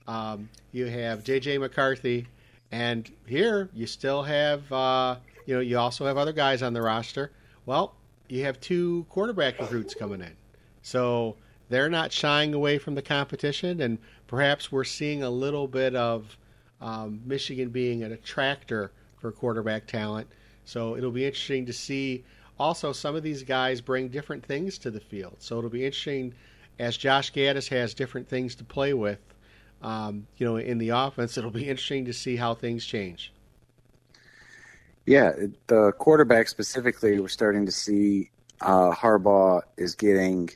um, 0.08 0.50
you 0.72 0.86
have 0.86 1.24
J.J. 1.24 1.58
McCarthy, 1.58 2.28
and 2.72 3.12
here 3.28 3.70
you 3.74 3.86
still 3.86 4.24
have, 4.24 4.72
uh, 4.72 5.18
you 5.46 5.54
know, 5.54 5.60
you 5.60 5.78
also 5.78 6.06
have 6.06 6.18
other 6.18 6.32
guys 6.32 6.62
on 6.64 6.74
the 6.74 6.82
roster. 6.82 7.32
Well, 7.66 7.96
you 8.30 8.46
have 8.46 8.60
two 8.62 9.06
quarterback 9.10 9.60
recruits 9.60 9.94
coming 9.94 10.22
in. 10.22 10.34
So 10.82 11.36
they're 11.70 11.90
not 11.90 12.14
shying 12.14 12.54
away 12.54 12.78
from 12.78 12.96
the 12.96 13.02
competition, 13.02 13.82
and 13.82 13.98
perhaps 14.28 14.72
we're 14.72 14.86
seeing 14.86 15.24
a 15.24 15.30
little 15.30 15.68
bit 15.68 15.96
of 15.96 16.38
um, 16.80 17.22
Michigan 17.26 17.70
being 17.70 18.04
an 18.04 18.14
attractor 18.14 18.92
for 19.20 19.32
quarterback 19.32 19.86
talent. 19.86 20.28
So 20.64 20.96
it'll 20.96 21.12
be 21.12 21.26
interesting 21.26 21.66
to 21.66 21.74
see. 21.74 22.24
Also, 22.62 22.94
some 22.94 23.16
of 23.16 23.24
these 23.24 23.42
guys 23.42 23.82
bring 23.82 24.10
different 24.10 24.46
things 24.46 24.78
to 24.78 24.92
the 24.92 25.00
field. 25.00 25.38
So 25.40 25.58
it'll 25.58 25.72
be 25.72 25.84
interesting 25.84 26.36
as 26.78 26.96
Josh 26.96 27.34
Gattis 27.34 27.68
has 27.70 27.96
different 27.96 28.30
things 28.30 28.54
to 28.56 28.64
play 28.64 28.94
with. 28.94 29.18
Um, 29.82 30.28
you 30.38 30.46
know, 30.46 30.58
in 30.58 30.78
the 30.78 30.90
offense, 30.90 31.40
it'll 31.40 31.50
be 31.50 31.68
interesting 31.68 32.06
to 32.06 32.14
see 32.14 32.36
how 32.36 32.54
things 32.54 32.86
change. 32.86 33.34
Yeah, 35.08 35.32
the 35.66 35.92
quarterback 35.94 36.50
specifically, 36.50 37.20
we're 37.20 37.30
starting 37.30 37.66
to 37.66 37.72
see 37.72 38.30
uh, 38.62 38.92
Harbaugh 38.92 39.64
is 39.76 39.96
getting 39.96 40.52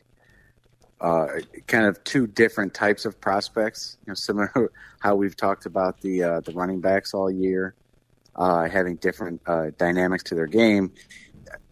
uh, 1.02 1.26
kind 1.66 1.88
of 1.88 2.04
two 2.04 2.28
different 2.28 2.76
types 2.76 3.06
of 3.06 3.20
prospects. 3.20 3.98
You 4.06 4.12
know, 4.12 4.16
similar 4.16 4.52
to 4.54 4.70
how 5.00 5.16
we've 5.16 5.36
talked 5.36 5.66
about 5.66 6.02
the 6.02 6.22
uh, 6.22 6.40
the 6.42 6.52
running 6.52 6.82
backs 6.82 7.16
all 7.16 7.32
year, 7.32 7.74
uh, 8.36 8.70
having 8.70 8.98
different 8.98 9.42
uh, 9.48 9.72
dynamics 9.80 10.24
to 10.26 10.36
their 10.36 10.46
game. 10.46 10.92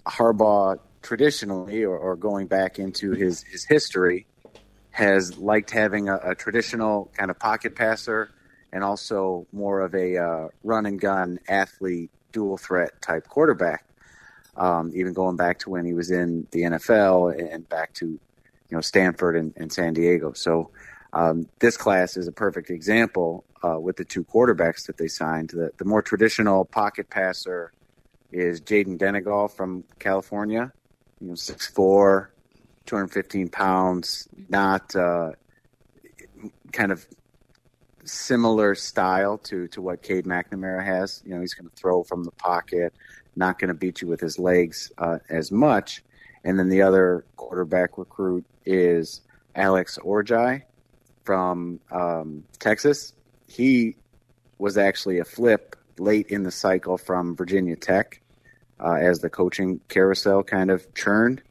Harbaugh 0.06 0.80
traditionally, 1.02 1.84
or, 1.84 1.98
or, 1.98 2.16
going 2.16 2.48
back 2.48 2.80
into 2.80 3.12
his 3.12 3.44
his 3.44 3.66
history, 3.66 4.26
has 4.92 5.38
liked 5.38 5.72
having 5.72 6.10
a, 6.10 6.20
a 6.24 6.36
traditional 6.36 7.12
kind 7.18 7.30
of 7.30 7.40
pocket 7.40 7.76
passer 7.76 8.30
and 8.72 8.84
also 8.84 9.46
more 9.52 9.82
of 9.82 9.94
a 9.94 10.18
uh, 10.18 10.48
run 10.64 10.86
and 10.86 11.00
gun 11.00 11.40
athlete, 11.48 12.10
dual 12.32 12.58
threat 12.58 13.02
type 13.02 13.28
quarterback. 13.28 13.86
Um, 14.56 14.92
even 14.94 15.14
going 15.14 15.36
back 15.36 15.60
to 15.60 15.70
when 15.70 15.86
he 15.86 15.94
was 15.94 16.12
in 16.12 16.48
the 16.52 16.62
NFL 16.62 17.54
and 17.54 17.68
back 17.70 17.94
to 17.96 18.06
you 18.06 18.20
know 18.78 18.82
Stanford 18.82 19.36
and, 19.36 19.54
and 19.56 19.72
San 19.72 19.94
Diego. 19.94 20.34
So 20.34 20.70
um, 21.14 21.48
this 21.60 21.78
class 21.78 22.18
is 22.18 22.28
a 22.28 22.32
perfect 22.32 22.70
example 22.70 23.46
uh, 23.64 23.80
with 23.80 23.98
the 23.98 24.06
two 24.06 24.24
quarterbacks 24.24 24.88
that 24.88 24.98
they 24.98 25.08
signed. 25.08 25.50
The, 25.50 25.72
the 25.78 25.86
more 25.86 26.02
traditional 26.02 26.66
pocket 26.66 27.10
passer 27.10 27.72
is 28.34 28.60
Jayden 28.62 28.98
Denegal 28.98 29.48
from 29.50 29.84
California. 30.00 30.72
You 31.22 31.28
know, 31.28 31.34
6'4", 31.34 32.28
215 32.86 33.50
pounds, 33.50 34.28
not 34.50 34.96
uh, 34.96 35.32
kind 36.72 36.92
of 36.92 37.06
similar 38.04 38.76
style 38.76 39.38
to, 39.38 39.68
to 39.70 39.82
what 39.82 40.02
Cade 40.02 40.26
McNamara 40.26 40.84
has. 40.84 41.22
You 41.26 41.36
know, 41.36 41.42
he's 41.42 41.54
going 41.54 41.70
to 41.70 41.76
throw 41.76 42.04
from 42.04 42.24
the 42.24 42.32
pocket, 42.32 42.94
not 43.36 43.60
going 43.60 43.70
to 43.70 43.74
beat 43.74 44.02
you 44.02 44.08
with 44.08 44.20
his 44.20 44.38
legs 44.38 44.92
uh, 44.98 45.20
as 45.30 45.52
much. 45.52 46.04
And 46.44 46.60
then 46.60 46.70
the 46.70 46.82
other 46.82 47.26
quarterback 47.38 47.98
recruit 47.98 48.46
is 48.66 49.22
Alex 49.56 49.98
Orji 50.04 50.64
from 51.24 51.80
um, 51.92 52.44
Texas. 52.60 53.14
He 53.48 53.96
was 54.58 54.78
actually 54.78 55.20
a 55.20 55.26
flip 55.26 55.78
late 56.00 56.28
in 56.28 56.44
the 56.44 56.52
cycle 56.52 56.98
from 56.98 57.36
Virginia 57.36 57.76
Tech 57.76 58.20
uh, 58.84 58.96
as 58.96 59.20
the 59.20 59.30
coaching 59.30 59.80
carousel 59.90 60.44
kind 60.44 60.72
of 60.72 60.94
churned. 60.94 61.42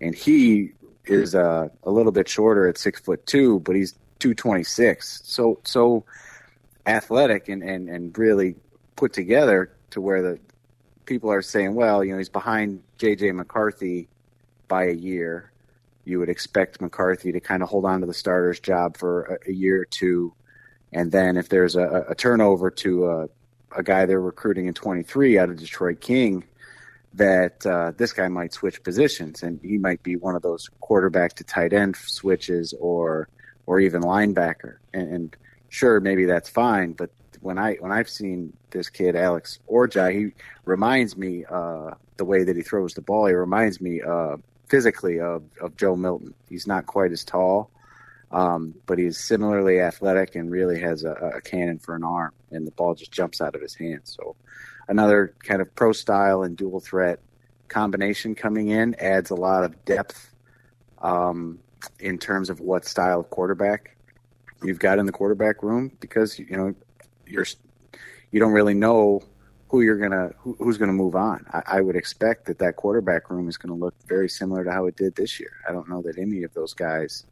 And 0.00 0.14
he 0.14 0.72
is 1.06 1.34
uh, 1.34 1.68
a 1.84 1.90
little 1.90 2.12
bit 2.12 2.28
shorter 2.28 2.68
at 2.68 2.78
six 2.78 3.00
foot 3.00 3.26
two, 3.26 3.60
but 3.60 3.76
he's 3.76 3.92
226. 4.18 5.22
So, 5.24 5.60
so 5.64 6.04
athletic 6.86 7.48
and, 7.48 7.62
and, 7.62 7.88
and 7.88 8.16
really 8.16 8.54
put 8.96 9.12
together 9.12 9.72
to 9.90 10.00
where 10.00 10.22
the 10.22 10.38
people 11.04 11.30
are 11.30 11.42
saying, 11.42 11.74
well, 11.74 12.04
you 12.04 12.12
know, 12.12 12.18
he's 12.18 12.28
behind 12.28 12.82
JJ 12.98 13.34
McCarthy 13.34 14.08
by 14.68 14.86
a 14.86 14.92
year. 14.92 15.52
You 16.04 16.18
would 16.18 16.28
expect 16.28 16.80
McCarthy 16.80 17.32
to 17.32 17.40
kind 17.40 17.62
of 17.62 17.68
hold 17.68 17.84
on 17.84 18.00
to 18.00 18.06
the 18.06 18.14
starter's 18.14 18.60
job 18.60 18.96
for 18.96 19.38
a, 19.46 19.50
a 19.50 19.52
year 19.52 19.80
or 19.80 19.84
two, 19.84 20.32
and 20.92 21.10
then 21.10 21.36
if 21.36 21.48
there's 21.48 21.74
a, 21.76 22.06
a 22.08 22.14
turnover 22.14 22.70
to 22.70 23.06
a, 23.06 23.28
a, 23.76 23.82
guy 23.82 24.06
they're 24.06 24.20
recruiting 24.20 24.66
in 24.66 24.74
23 24.74 25.38
out 25.38 25.50
of 25.50 25.56
Detroit 25.56 26.00
King, 26.00 26.44
that 27.16 27.66
uh, 27.66 27.92
this 27.96 28.12
guy 28.12 28.28
might 28.28 28.52
switch 28.52 28.82
positions, 28.82 29.42
and 29.42 29.60
he 29.62 29.78
might 29.78 30.02
be 30.02 30.16
one 30.16 30.36
of 30.36 30.42
those 30.42 30.70
quarterback 30.80 31.34
to 31.34 31.44
tight 31.44 31.72
end 31.72 31.96
switches, 31.96 32.74
or 32.78 33.28
or 33.66 33.80
even 33.80 34.02
linebacker. 34.02 34.76
And, 34.94 35.12
and 35.12 35.36
sure, 35.68 36.00
maybe 36.00 36.24
that's 36.24 36.48
fine, 36.48 36.92
but 36.92 37.10
when 37.40 37.58
I 37.58 37.74
when 37.74 37.92
I've 37.92 38.08
seen 38.08 38.52
this 38.70 38.88
kid 38.88 39.16
Alex 39.16 39.60
Orji, 39.70 40.12
he 40.12 40.32
reminds 40.64 41.16
me 41.16 41.44
uh, 41.48 41.92
the 42.16 42.24
way 42.24 42.44
that 42.44 42.56
he 42.56 42.62
throws 42.62 42.94
the 42.94 43.02
ball. 43.02 43.26
He 43.26 43.34
reminds 43.34 43.80
me 43.80 44.02
uh, 44.02 44.36
physically 44.68 45.20
of, 45.20 45.44
of 45.60 45.76
Joe 45.76 45.96
Milton. 45.96 46.34
He's 46.48 46.66
not 46.66 46.86
quite 46.86 47.12
as 47.12 47.24
tall, 47.24 47.70
um, 48.30 48.74
but 48.86 48.98
he's 48.98 49.18
similarly 49.18 49.80
athletic 49.80 50.34
and 50.34 50.50
really 50.50 50.80
has 50.80 51.04
a, 51.04 51.12
a, 51.36 51.40
cannon 51.40 51.78
for 51.78 51.94
an 51.94 52.04
arm, 52.04 52.32
and 52.50 52.66
the 52.66 52.72
ball 52.72 52.94
just 52.94 53.12
jumps 53.12 53.40
out 53.40 53.54
of 53.54 53.62
his 53.62 53.74
hand. 53.74 54.00
So, 54.04 54.36
another 54.88 55.34
kind 55.42 55.60
of 55.60 55.74
pro 55.74 55.92
style 55.92 56.42
and 56.42 56.56
dual 56.56 56.80
threat 56.80 57.20
combination 57.68 58.34
coming 58.34 58.68
in 58.68 58.94
adds 58.96 59.30
a 59.30 59.34
lot 59.34 59.64
of 59.64 59.84
depth 59.84 60.34
um, 61.02 61.58
in 62.00 62.18
terms 62.18 62.50
of 62.50 62.60
what 62.60 62.84
style 62.84 63.20
of 63.20 63.30
quarterback 63.30 63.96
you've 64.62 64.78
got 64.78 64.98
in 64.98 65.06
the 65.06 65.12
quarterback 65.12 65.62
room 65.62 65.90
because 66.00 66.38
you 66.38 66.56
know 66.56 66.74
you're 67.26 67.46
you 68.30 68.40
don't 68.40 68.52
really 68.52 68.74
know 68.74 69.22
who 69.68 69.80
you're 69.80 69.98
gonna 69.98 70.30
who, 70.38 70.56
who's 70.58 70.78
gonna 70.78 70.92
move 70.92 71.14
on. 71.14 71.44
I, 71.52 71.78
I, 71.78 71.80
would 71.80 71.96
expect 71.96 72.46
that 72.46 72.58
that 72.60 72.76
quarterback 72.76 73.30
room 73.30 73.48
is 73.48 73.56
going 73.56 73.76
to 73.76 73.84
look 73.84 73.94
very 74.06 74.28
similar 74.28 74.64
to 74.64 74.70
how 74.70 74.86
it 74.86 74.96
did 74.96 75.16
this 75.16 75.40
year. 75.40 75.52
I 75.68 75.72
don't 75.72 75.88
know 75.88 76.02
that 76.02 76.18
any 76.18 76.44
of 76.44 76.54
those 76.54 76.72
guys 76.72 77.26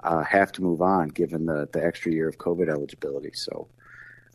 uh, 0.00 0.22
have 0.24 0.52
to 0.52 0.62
move 0.62 0.80
on 0.80 1.08
given 1.08 1.46
the 1.46 1.68
the 1.72 1.84
extra 1.84 2.12
year 2.12 2.28
of 2.28 2.38
COVID 2.38 2.68
eligibility. 2.68 3.32
So 3.34 3.68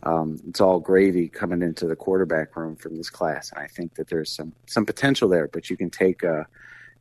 um, 0.04 0.40
it's 0.48 0.60
all 0.60 0.80
gravy 0.80 1.28
coming 1.28 1.62
into 1.62 1.86
the 1.86 1.96
quarterback 1.96 2.56
room 2.56 2.76
from 2.76 2.96
this 2.96 3.10
class, 3.10 3.50
and 3.50 3.60
I 3.60 3.66
think 3.68 3.94
that 3.94 4.08
there's 4.08 4.32
some 4.32 4.52
some 4.66 4.84
potential 4.84 5.28
there. 5.28 5.48
But 5.48 5.70
you 5.70 5.76
can 5.76 5.90
take 5.90 6.22
a 6.22 6.46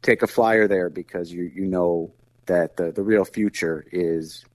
take 0.01 0.21
a 0.21 0.27
flyer 0.27 0.67
there 0.67 0.89
because 0.89 1.31
you 1.31 1.51
you 1.53 1.65
know 1.65 2.11
that 2.45 2.77
the 2.77 2.91
the 2.91 3.01
real 3.01 3.25
future 3.25 3.85
is 3.91 4.45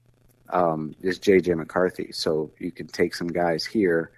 um, 0.49 0.95
is 1.01 1.19
JJ 1.19 1.57
McCarthy. 1.57 2.11
So 2.11 2.51
you 2.59 2.71
can 2.71 2.87
take 2.87 3.15
some 3.15 3.27
guys 3.27 3.65
here 3.65 4.11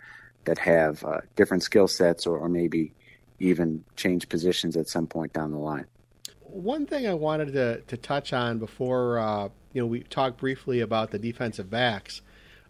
that 0.45 0.59
have 0.59 1.03
uh, 1.03 1.21
different 1.35 1.63
skill 1.63 1.87
sets 1.87 2.25
or, 2.25 2.37
or, 2.37 2.47
maybe 2.47 2.93
even 3.39 3.83
change 3.95 4.29
positions 4.29 4.77
at 4.77 4.87
some 4.87 5.05
point 5.05 5.33
down 5.33 5.51
the 5.51 5.57
line. 5.57 5.85
One 6.41 6.85
thing 6.85 7.07
I 7.07 7.13
wanted 7.13 7.53
to, 7.53 7.81
to 7.81 7.97
touch 7.97 8.31
on 8.31 8.57
before 8.57 9.19
uh, 9.19 9.49
you 9.73 9.81
know 9.81 9.87
we 9.87 10.01
talked 10.01 10.37
briefly 10.37 10.81
about 10.81 11.11
the 11.11 11.19
defensive 11.19 11.69
backs. 11.69 12.21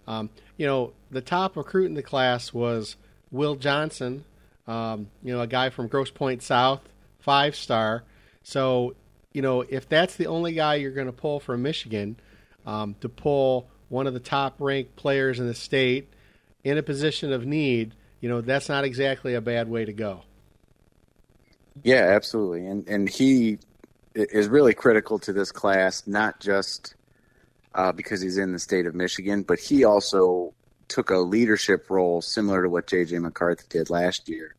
Um, 0.10 0.32
you 0.58 0.66
know, 0.66 0.94
the 1.12 1.22
top 1.22 1.56
recruit 1.56 1.86
in 1.86 1.94
the 1.94 2.04
class 2.04 2.52
was 2.52 2.98
Will 3.32 3.56
Johnson. 3.56 4.26
Um, 4.68 5.08
you 5.24 5.34
know, 5.34 5.42
a 5.42 5.48
guy 5.48 5.70
from 5.70 5.88
Grosse 5.88 6.12
Pointe 6.12 6.42
South, 6.42 6.82
five 7.20 7.56
star. 7.56 8.04
So, 8.44 8.96
you 9.34 9.42
know, 9.42 9.62
if 9.62 9.88
that's 9.88 10.16
the 10.16 10.28
only 10.28 10.54
guy 10.54 10.76
you're 10.76 10.92
going 10.92 11.08
to 11.08 11.14
pull 11.14 11.40
from 11.40 11.62
Michigan, 11.62 12.18
um, 12.66 12.96
to 13.02 13.10
pull 13.10 13.68
one 13.90 14.08
of 14.08 14.14
the 14.14 14.20
top 14.20 14.56
ranked 14.60 14.96
players 14.96 15.40
in 15.40 15.48
the 15.48 15.56
state 15.56 16.08
in 16.64 16.78
a 16.78 16.84
position 16.84 17.32
of 17.32 17.46
need, 17.46 17.94
you 18.20 18.30
know, 18.30 18.42
that's 18.42 18.68
not 18.68 18.84
exactly 18.84 19.36
a 19.36 19.42
bad 19.42 19.70
way 19.70 19.86
to 19.86 19.94
go. 19.94 20.24
Yeah, 21.84 22.04
absolutely. 22.16 22.66
And 22.68 22.88
and 22.88 23.08
he 23.08 23.60
is 24.16 24.48
really 24.48 24.74
critical 24.74 25.20
to 25.20 25.34
this 25.34 25.52
class, 25.52 26.08
not 26.08 26.40
just 26.40 26.96
uh, 27.76 27.92
because 27.92 28.22
he's 28.22 28.38
in 28.38 28.52
the 28.52 28.60
state 28.60 28.86
of 28.86 28.96
Michigan, 28.96 29.44
but 29.44 29.60
he 29.60 29.84
also 29.84 30.54
took 30.88 31.12
a 31.12 31.18
leadership 31.18 31.90
role 31.90 32.22
similar 32.22 32.64
to 32.64 32.70
what 32.70 32.88
J.J. 32.88 33.20
McCarthy 33.20 33.66
did 33.70 33.90
last 33.90 34.28
year 34.28 34.56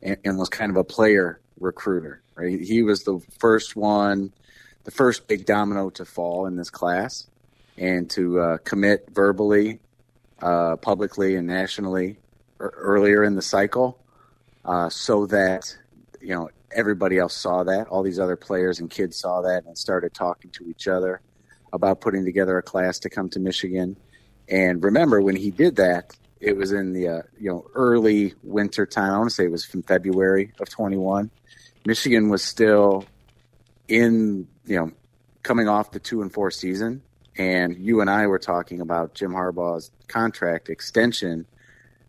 and, 0.00 0.16
and 0.24 0.38
was 0.38 0.48
kind 0.48 0.70
of 0.70 0.76
a 0.76 0.84
player 0.84 1.40
recruiter, 1.58 2.22
right? 2.34 2.60
He 2.60 2.82
was 2.82 3.02
the 3.02 3.20
first 3.38 3.76
one, 3.76 4.32
the 4.84 4.90
first 4.90 5.26
big 5.26 5.44
domino 5.44 5.90
to 5.90 6.04
fall 6.04 6.46
in 6.46 6.56
this 6.56 6.70
class 6.70 7.26
and 7.76 8.08
to 8.10 8.40
uh, 8.40 8.56
commit 8.58 9.08
verbally 9.10 9.80
uh, 10.40 10.76
publicly 10.76 11.36
and 11.36 11.46
nationally 11.46 12.18
earlier 12.58 13.24
in 13.24 13.34
the 13.34 13.42
cycle, 13.42 13.98
uh, 14.64 14.88
so 14.88 15.26
that 15.26 15.76
you 16.20 16.34
know 16.34 16.48
everybody 16.72 17.18
else 17.18 17.34
saw 17.34 17.62
that, 17.64 17.86
all 17.88 18.02
these 18.02 18.18
other 18.18 18.36
players 18.36 18.80
and 18.80 18.90
kids 18.90 19.16
saw 19.16 19.40
that, 19.42 19.64
and 19.66 19.76
started 19.76 20.12
talking 20.14 20.50
to 20.50 20.68
each 20.68 20.88
other 20.88 21.20
about 21.72 22.00
putting 22.00 22.24
together 22.24 22.58
a 22.58 22.62
class 22.62 22.98
to 23.00 23.10
come 23.10 23.28
to 23.30 23.40
Michigan. 23.40 23.96
And 24.48 24.82
remember, 24.82 25.20
when 25.20 25.36
he 25.36 25.50
did 25.50 25.76
that, 25.76 26.16
it 26.40 26.56
was 26.56 26.72
in 26.72 26.92
the 26.92 27.08
uh, 27.08 27.22
you 27.38 27.50
know 27.50 27.66
early 27.74 28.34
winter 28.42 28.86
time. 28.86 29.12
I 29.12 29.18
want 29.18 29.30
to 29.30 29.34
say 29.34 29.44
it 29.44 29.50
was 29.52 29.64
from 29.64 29.82
February 29.82 30.52
of 30.60 30.68
21. 30.68 31.30
Michigan 31.86 32.28
was 32.28 32.42
still 32.42 33.04
in 33.88 34.48
you 34.66 34.76
know 34.76 34.92
coming 35.42 35.68
off 35.68 35.92
the 35.92 36.00
two 36.00 36.22
and 36.22 36.32
four 36.32 36.50
season 36.50 37.02
and 37.36 37.76
you 37.76 38.00
and 38.00 38.10
I 38.10 38.26
were 38.26 38.38
talking 38.38 38.80
about 38.80 39.14
Jim 39.14 39.32
Harbaugh's 39.32 39.90
contract 40.08 40.68
extension 40.68 41.46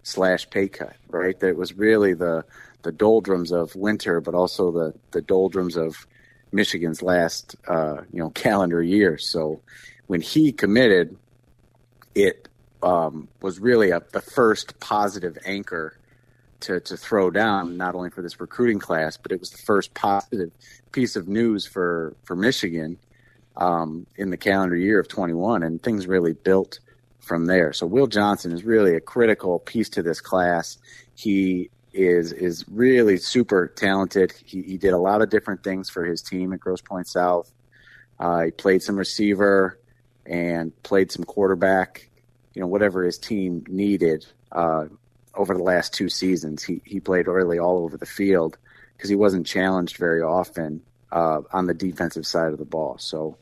slash 0.04 0.50
pay 0.50 0.68
cut, 0.68 0.96
right? 1.10 1.40
That 1.40 1.56
was 1.56 1.74
really 1.74 2.14
the 2.14 2.46
the 2.82 2.92
doldrums 2.92 3.52
of 3.52 3.76
winter, 3.76 4.20
but 4.20 4.36
also 4.36 4.72
the 4.72 4.94
the 5.12 5.22
doldrums 5.22 5.78
of 5.78 6.06
Michigan's 6.54 7.02
last 7.02 7.56
uh, 7.68 8.02
you 8.12 8.20
know 8.20 8.30
calendar 8.30 8.82
year. 8.82 9.18
So 9.18 9.62
when 10.08 10.22
he 10.22 10.52
committed, 10.52 11.18
it 12.16 12.48
um, 12.82 13.28
was 13.42 13.60
really 13.60 13.92
a, 13.92 14.02
the 14.12 14.22
first 14.22 14.80
positive 14.80 15.38
anchor 15.46 15.98
to, 16.62 16.80
to 16.80 16.98
throw 16.98 17.30
down, 17.30 17.78
not 17.78 17.96
only 17.96 18.10
for 18.10 18.22
this 18.22 18.40
recruiting 18.40 18.80
class, 18.80 19.18
but 19.18 19.32
it 19.32 19.40
was 19.40 19.52
the 19.52 19.58
first 19.58 19.94
positive 19.94 20.52
piece 20.92 21.16
of 21.16 21.28
news 21.28 21.66
for, 21.66 22.16
for 22.24 22.36
Michigan 22.36 22.98
um, 23.58 24.06
in 24.16 24.30
the 24.30 24.38
calendar 24.38 24.76
year 24.76 25.00
of 25.00 25.08
21, 25.08 25.64
and 25.64 25.82
things 25.82 26.08
really 26.08 26.34
built 26.34 26.80
from 27.20 27.46
there. 27.46 27.74
So 27.74 27.86
Will 27.86 28.08
Johnson 28.08 28.52
is 28.52 28.64
really 28.64 28.96
a 28.96 29.02
critical 29.02 29.60
piece 29.60 29.90
to 29.90 30.04
this 30.04 30.22
class. 30.22 30.78
He 31.16 31.70
is 31.94 32.32
is 32.32 32.66
really 32.68 33.18
super 33.18 33.68
talented. 33.68 34.34
He, 34.46 34.62
he 34.64 34.78
did 34.78 34.94
a 34.94 34.98
lot 34.98 35.22
of 35.22 35.30
different 35.30 35.64
things 35.64 35.90
for 35.90 36.04
his 36.04 36.22
team 36.22 36.54
at 36.54 36.60
Grosse 36.60 36.82
Pointe 36.82 37.08
South. 37.08 37.52
Uh, 38.20 38.46
he 38.46 38.52
played 38.52 38.82
some 38.82 38.96
receiver 38.96 39.80
and 40.26 40.72
played 40.84 41.12
some 41.12 41.24
quarterback. 41.24 42.10
You 42.54 42.62
know, 42.62 42.68
whatever 42.68 43.04
his 43.04 43.18
team 43.18 43.64
needed 43.68 44.26
uh, 44.52 44.86
over 45.34 45.54
the 45.54 45.64
last 45.64 45.94
two 45.94 46.10
seasons, 46.10 46.64
he 46.64 46.82
he 46.84 47.00
played 47.00 47.28
really 47.28 47.60
all 47.60 47.84
over 47.84 47.98
the 47.98 48.06
field 48.06 48.58
because 48.96 49.10
he 49.10 49.16
wasn't 49.16 49.46
challenged 49.46 49.98
very 49.98 50.22
often 50.22 50.82
uh, 51.12 51.42
on 51.52 51.68
the 51.68 51.74
defensive 51.74 52.26
side 52.26 52.52
of 52.52 52.60
the 52.60 52.66
ball. 52.66 52.98
So, 52.98 53.38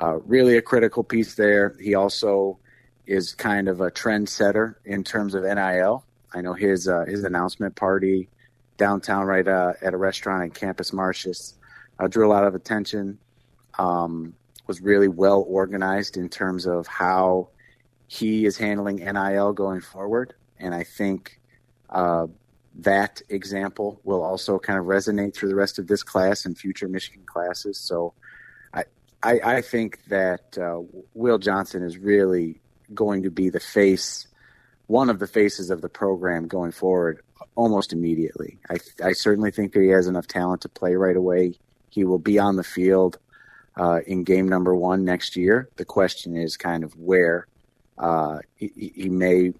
uh, 0.00 0.18
really 0.20 0.56
a 0.56 0.62
critical 0.62 1.04
piece 1.04 1.34
there. 1.34 1.76
He 1.80 1.94
also 1.94 2.58
is 3.06 3.34
kind 3.34 3.68
of 3.68 3.80
a 3.80 3.90
trendsetter 3.90 4.76
in 4.84 5.04
terms 5.04 5.34
of 5.34 5.44
NIL. 5.44 6.04
I 6.34 6.40
know 6.40 6.52
his 6.52 6.88
uh, 6.88 7.04
his 7.06 7.24
announcement 7.24 7.76
party 7.76 8.28
downtown, 8.76 9.24
right 9.24 9.46
uh, 9.46 9.74
at 9.80 9.94
a 9.94 9.96
restaurant 9.96 10.42
in 10.42 10.50
Campus 10.50 10.92
Martius, 10.92 11.54
uh, 11.98 12.08
drew 12.08 12.26
a 12.26 12.30
lot 12.30 12.44
of 12.44 12.54
attention. 12.54 13.18
Um, 13.78 14.34
was 14.66 14.80
really 14.80 15.08
well 15.08 15.44
organized 15.46 16.16
in 16.16 16.28
terms 16.28 16.66
of 16.66 16.86
how 16.86 17.48
he 18.06 18.46
is 18.46 18.56
handling 18.56 18.96
NIL 18.96 19.52
going 19.52 19.80
forward, 19.80 20.34
and 20.58 20.74
I 20.74 20.84
think 20.84 21.40
uh, 21.90 22.26
that 22.76 23.22
example 23.28 24.00
will 24.04 24.22
also 24.22 24.58
kind 24.58 24.78
of 24.78 24.86
resonate 24.86 25.34
through 25.34 25.50
the 25.50 25.54
rest 25.54 25.78
of 25.78 25.86
this 25.86 26.02
class 26.02 26.46
and 26.46 26.56
future 26.56 26.88
Michigan 26.88 27.24
classes. 27.26 27.78
So, 27.78 28.14
I 28.72 28.84
I, 29.22 29.40
I 29.44 29.60
think 29.60 30.04
that 30.06 30.58
uh, 30.58 30.80
Will 31.14 31.38
Johnson 31.38 31.82
is 31.82 31.98
really 31.98 32.60
going 32.92 33.22
to 33.22 33.30
be 33.30 33.50
the 33.50 33.60
face, 33.60 34.26
one 34.86 35.10
of 35.10 35.18
the 35.18 35.26
faces 35.26 35.70
of 35.70 35.80
the 35.80 35.88
program 35.88 36.46
going 36.46 36.72
forward 36.72 37.20
almost 37.54 37.92
immediately. 37.92 38.58
I, 38.68 38.78
I 39.02 39.12
certainly 39.12 39.50
think 39.50 39.72
that 39.72 39.80
he 39.80 39.88
has 39.88 40.06
enough 40.06 40.26
talent 40.26 40.62
to 40.62 40.68
play 40.68 40.94
right 40.94 41.16
away. 41.16 41.54
He 41.88 42.04
will 42.04 42.18
be 42.18 42.38
on 42.38 42.56
the 42.56 42.64
field 42.64 43.18
uh, 43.76 44.00
in 44.06 44.24
game 44.24 44.48
number 44.48 44.74
one 44.74 45.04
next 45.04 45.36
year. 45.36 45.68
The 45.76 45.84
question 45.84 46.36
is 46.36 46.56
kind 46.56 46.84
of 46.84 46.96
where 46.98 47.46
uh, 47.98 48.40
he, 48.56 48.92
he 48.94 49.08
may, 49.08 49.52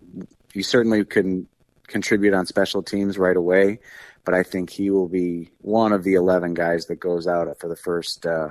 he 0.52 0.62
certainly 0.62 1.04
can 1.04 1.46
contribute 1.86 2.34
on 2.34 2.46
special 2.46 2.82
teams 2.82 3.18
right 3.18 3.36
away, 3.36 3.78
but 4.24 4.34
I 4.34 4.42
think 4.42 4.70
he 4.70 4.90
will 4.90 5.08
be 5.08 5.50
one 5.60 5.92
of 5.92 6.02
the 6.02 6.14
11 6.14 6.54
guys 6.54 6.86
that 6.86 6.96
goes 6.96 7.26
out 7.26 7.48
for 7.60 7.68
the 7.68 7.76
first 7.76 8.26
uh, 8.26 8.48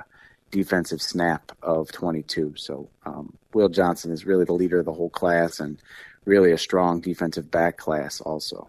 defensive 0.50 1.02
snap 1.02 1.52
of 1.62 1.90
22. 1.92 2.54
So 2.56 2.88
um, 3.04 3.36
Will 3.52 3.68
Johnson 3.68 4.12
is 4.12 4.24
really 4.24 4.44
the 4.44 4.52
leader 4.52 4.78
of 4.78 4.86
the 4.86 4.92
whole 4.92 5.10
class 5.10 5.60
and 5.60 5.78
really 6.24 6.52
a 6.52 6.58
strong 6.58 7.00
defensive 7.00 7.50
back 7.50 7.76
class 7.76 8.20
also. 8.20 8.68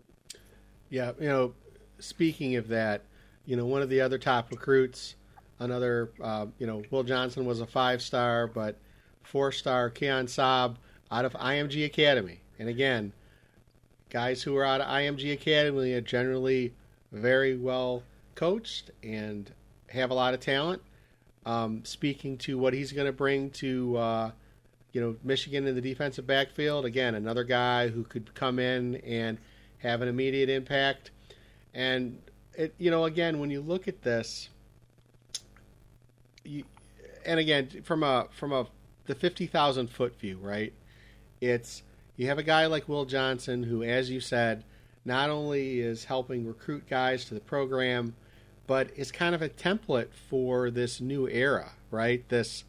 Yeah, 0.89 1.11
you 1.19 1.27
know, 1.27 1.53
speaking 1.99 2.55
of 2.55 2.67
that, 2.69 3.03
you 3.45 3.55
know, 3.55 3.65
one 3.65 3.81
of 3.81 3.89
the 3.89 4.01
other 4.01 4.17
top 4.17 4.51
recruits, 4.51 5.15
another, 5.59 6.11
uh, 6.21 6.47
you 6.59 6.67
know, 6.67 6.83
Will 6.91 7.03
Johnson 7.03 7.45
was 7.45 7.61
a 7.61 7.67
five 7.67 8.01
star, 8.01 8.47
but 8.47 8.77
four 9.23 9.51
star 9.51 9.89
Keon 9.89 10.27
Sabb 10.27 10.75
out 11.11 11.25
of 11.25 11.33
IMG 11.33 11.85
Academy. 11.85 12.39
And 12.59 12.69
again, 12.69 13.13
guys 14.09 14.41
who 14.41 14.55
are 14.57 14.65
out 14.65 14.81
of 14.81 14.87
IMG 14.87 15.33
Academy 15.33 15.93
are 15.93 16.01
generally 16.01 16.73
very 17.11 17.55
well 17.55 18.03
coached 18.35 18.91
and 19.03 19.51
have 19.89 20.11
a 20.11 20.13
lot 20.13 20.33
of 20.33 20.39
talent. 20.39 20.81
Um, 21.45 21.85
speaking 21.85 22.37
to 22.39 22.57
what 22.57 22.73
he's 22.73 22.91
going 22.91 23.05
to 23.05 23.13
bring 23.13 23.51
to 23.51 23.97
uh, 23.97 24.31
you 24.95 25.01
know 25.01 25.17
Michigan 25.25 25.67
in 25.67 25.75
the 25.75 25.81
defensive 25.81 26.25
backfield. 26.25 26.85
Again, 26.85 27.15
another 27.15 27.43
guy 27.43 27.89
who 27.89 28.03
could 28.05 28.33
come 28.33 28.59
in 28.59 28.95
and 28.95 29.37
have 29.79 30.01
an 30.01 30.07
immediate 30.07 30.49
impact. 30.49 31.11
And 31.73 32.21
it, 32.53 32.73
you 32.77 32.89
know, 32.89 33.03
again, 33.03 33.39
when 33.41 33.51
you 33.51 33.59
look 33.59 33.89
at 33.89 34.03
this, 34.03 34.47
you, 36.45 36.63
and 37.25 37.41
again, 37.41 37.81
from 37.83 38.03
a 38.03 38.29
from 38.31 38.53
a 38.53 38.67
the 39.05 39.15
fifty 39.15 39.47
thousand 39.47 39.89
foot 39.89 40.17
view, 40.17 40.37
right? 40.37 40.71
It's 41.41 41.83
you 42.15 42.27
have 42.27 42.37
a 42.37 42.43
guy 42.43 42.67
like 42.67 42.87
Will 42.87 43.03
Johnson 43.03 43.63
who, 43.63 43.83
as 43.83 44.09
you 44.09 44.21
said, 44.21 44.63
not 45.03 45.29
only 45.29 45.81
is 45.81 46.05
helping 46.05 46.47
recruit 46.47 46.87
guys 46.89 47.25
to 47.25 47.33
the 47.33 47.41
program, 47.41 48.15
but 48.65 48.91
is 48.95 49.11
kind 49.11 49.35
of 49.35 49.41
a 49.41 49.49
template 49.49 50.13
for 50.29 50.71
this 50.71 51.01
new 51.01 51.27
era, 51.27 51.73
right? 51.91 52.27
This 52.29 52.63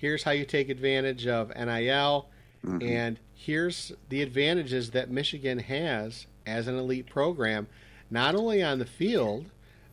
here's 0.00 0.22
how 0.22 0.30
you 0.30 0.44
take 0.44 0.70
advantage 0.70 1.26
of 1.26 1.48
NIL, 1.48 2.28
mm-hmm. 2.64 2.82
and 2.82 3.18
here's 3.34 3.92
the 4.08 4.22
advantages 4.22 4.90
that 4.92 5.10
Michigan 5.10 5.58
has 5.58 6.26
as 6.46 6.66
an 6.66 6.78
elite 6.78 7.06
program, 7.06 7.68
not 8.10 8.34
only 8.34 8.62
on 8.62 8.78
the 8.78 8.86
field, 8.86 9.46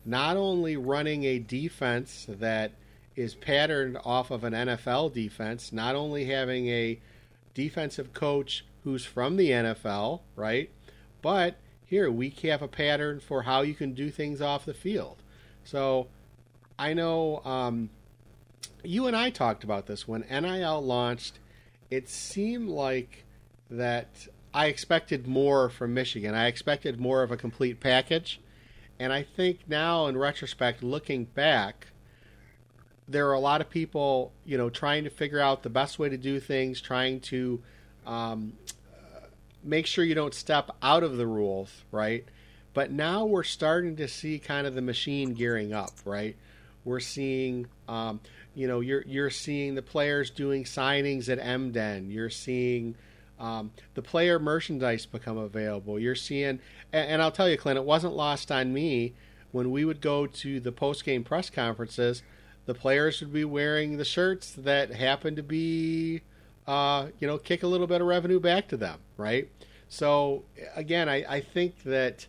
not 0.04 0.36
only 0.36 0.76
running 0.76 1.24
a 1.24 1.38
defense 1.38 2.26
that 2.28 2.72
is 3.16 3.34
patterned 3.34 3.98
off 4.04 4.30
of 4.30 4.44
an 4.44 4.54
NFL 4.54 5.12
defense, 5.12 5.72
not 5.72 5.94
only 5.94 6.24
having 6.24 6.68
a 6.68 6.98
defensive 7.52 8.14
coach 8.14 8.64
who's 8.84 9.04
from 9.04 9.36
the 9.36 9.50
NFL, 9.50 10.20
right? 10.36 10.70
But 11.20 11.56
here 11.84 12.10
we 12.10 12.30
have 12.44 12.62
a 12.62 12.68
pattern 12.68 13.20
for 13.20 13.42
how 13.42 13.62
you 13.62 13.74
can 13.74 13.92
do 13.92 14.10
things 14.10 14.40
off 14.40 14.64
the 14.64 14.72
field. 14.72 15.16
So 15.64 16.06
I 16.78 16.94
know 16.94 17.42
um, 17.44 17.90
you 18.82 19.06
and 19.06 19.16
I 19.16 19.30
talked 19.30 19.64
about 19.64 19.86
this 19.86 20.06
when 20.06 20.24
NIL 20.30 20.82
launched. 20.82 21.38
It 21.90 22.08
seemed 22.08 22.68
like 22.68 23.24
that 23.70 24.28
I 24.52 24.66
expected 24.66 25.26
more 25.26 25.68
from 25.68 25.94
Michigan. 25.94 26.34
I 26.34 26.46
expected 26.46 27.00
more 27.00 27.22
of 27.22 27.30
a 27.30 27.36
complete 27.36 27.80
package. 27.80 28.40
And 28.98 29.12
I 29.12 29.22
think 29.22 29.60
now, 29.68 30.06
in 30.06 30.18
retrospect, 30.18 30.82
looking 30.82 31.24
back, 31.24 31.88
there 33.06 33.28
are 33.28 33.32
a 33.32 33.40
lot 33.40 33.60
of 33.60 33.70
people, 33.70 34.32
you 34.44 34.58
know, 34.58 34.68
trying 34.68 35.04
to 35.04 35.10
figure 35.10 35.40
out 35.40 35.62
the 35.62 35.70
best 35.70 35.98
way 35.98 36.08
to 36.08 36.16
do 36.16 36.40
things, 36.40 36.80
trying 36.80 37.20
to 37.20 37.62
um, 38.06 38.54
make 39.62 39.86
sure 39.86 40.04
you 40.04 40.14
don't 40.14 40.34
step 40.34 40.70
out 40.82 41.02
of 41.02 41.16
the 41.16 41.26
rules, 41.26 41.84
right? 41.92 42.24
But 42.74 42.90
now 42.90 43.24
we're 43.24 43.44
starting 43.44 43.96
to 43.96 44.08
see 44.08 44.38
kind 44.38 44.66
of 44.66 44.74
the 44.74 44.82
machine 44.82 45.34
gearing 45.34 45.72
up, 45.72 45.92
right? 46.04 46.36
We're 46.84 47.00
seeing, 47.00 47.66
um, 47.88 48.20
you 48.58 48.66
know, 48.66 48.80
you're 48.80 49.04
you're 49.06 49.30
seeing 49.30 49.76
the 49.76 49.82
players 49.82 50.30
doing 50.30 50.64
signings 50.64 51.28
at 51.28 51.38
M 51.38 51.70
Den. 51.70 52.10
You're 52.10 52.28
seeing 52.28 52.96
um, 53.38 53.70
the 53.94 54.02
player 54.02 54.40
merchandise 54.40 55.06
become 55.06 55.38
available. 55.38 55.96
You're 55.96 56.16
seeing, 56.16 56.58
and, 56.92 57.08
and 57.08 57.22
I'll 57.22 57.30
tell 57.30 57.48
you, 57.48 57.56
Clint, 57.56 57.78
it 57.78 57.84
wasn't 57.84 58.14
lost 58.14 58.50
on 58.50 58.72
me 58.72 59.14
when 59.52 59.70
we 59.70 59.84
would 59.84 60.00
go 60.00 60.26
to 60.26 60.58
the 60.58 60.72
post 60.72 61.04
game 61.04 61.22
press 61.22 61.50
conferences. 61.50 62.24
The 62.66 62.74
players 62.74 63.20
would 63.20 63.32
be 63.32 63.44
wearing 63.44 63.96
the 63.96 64.04
shirts 64.04 64.50
that 64.58 64.92
happen 64.92 65.36
to 65.36 65.42
be, 65.44 66.22
uh, 66.66 67.06
you 67.20 67.28
know, 67.28 67.38
kick 67.38 67.62
a 67.62 67.68
little 67.68 67.86
bit 67.86 68.00
of 68.00 68.08
revenue 68.08 68.40
back 68.40 68.66
to 68.68 68.76
them, 68.76 68.98
right? 69.16 69.48
So 69.88 70.42
again, 70.74 71.08
I, 71.08 71.24
I 71.36 71.40
think 71.42 71.84
that 71.84 72.26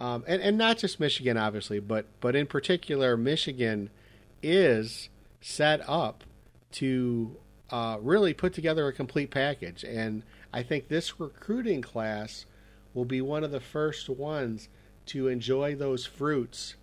um, 0.00 0.24
and 0.26 0.42
and 0.42 0.58
not 0.58 0.78
just 0.78 0.98
Michigan, 0.98 1.36
obviously, 1.36 1.78
but 1.78 2.06
but 2.20 2.34
in 2.34 2.48
particular, 2.48 3.16
Michigan 3.16 3.88
is 4.42 5.10
set 5.40 5.80
up 5.88 6.24
to 6.72 7.36
uh, 7.70 7.98
really 8.00 8.34
put 8.34 8.52
together 8.52 8.86
a 8.88 8.92
complete 8.92 9.30
package, 9.30 9.84
and 9.84 10.22
I 10.52 10.62
think 10.62 10.88
this 10.88 11.20
recruiting 11.20 11.82
class 11.82 12.46
will 12.94 13.04
be 13.04 13.20
one 13.20 13.44
of 13.44 13.50
the 13.50 13.60
first 13.60 14.08
ones 14.08 14.68
to 15.06 15.28
enjoy 15.28 15.74
those 15.74 16.06
fruits 16.06 16.74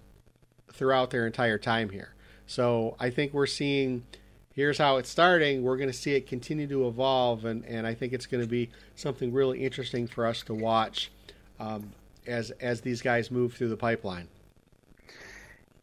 throughout 0.71 1.09
their 1.11 1.25
entire 1.25 1.57
time 1.57 1.89
here. 1.89 2.13
So 2.45 2.95
I 2.99 3.09
think 3.09 3.33
we're 3.33 3.45
seeing 3.45 4.05
here's 4.53 4.77
how 4.79 4.97
it's 4.97 5.09
starting. 5.09 5.61
We're 5.61 5.77
going 5.77 5.89
to 5.89 5.97
see 5.97 6.15
it 6.15 6.27
continue 6.27 6.67
to 6.67 6.87
evolve, 6.87 7.45
and, 7.45 7.63
and 7.65 7.85
I 7.85 7.93
think 7.93 8.11
it's 8.11 8.25
going 8.25 8.43
to 8.43 8.49
be 8.49 8.69
something 8.95 9.31
really 9.31 9.63
interesting 9.63 10.07
for 10.07 10.25
us 10.25 10.41
to 10.43 10.53
watch 10.53 11.11
um, 11.59 11.91
as 12.25 12.51
as 12.51 12.81
these 12.81 13.01
guys 13.01 13.29
move 13.31 13.53
through 13.53 13.69
the 13.69 13.77
pipeline. 13.77 14.27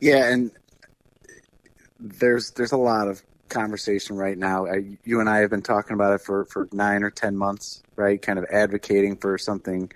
Yeah, 0.00 0.28
and 0.30 0.50
there's 1.98 2.50
there's 2.52 2.72
a 2.72 2.76
lot 2.76 3.08
of 3.08 3.22
conversation 3.48 4.16
right 4.16 4.36
now. 4.36 4.66
You 5.04 5.20
and 5.20 5.28
I 5.28 5.38
have 5.38 5.50
been 5.50 5.62
talking 5.62 5.94
about 5.94 6.14
it 6.14 6.20
for 6.20 6.44
for 6.46 6.68
nine 6.72 7.02
or 7.02 7.10
ten 7.10 7.36
months, 7.36 7.82
right? 7.96 8.20
Kind 8.20 8.38
of 8.38 8.44
advocating 8.50 9.16
for 9.16 9.38
something 9.38 9.92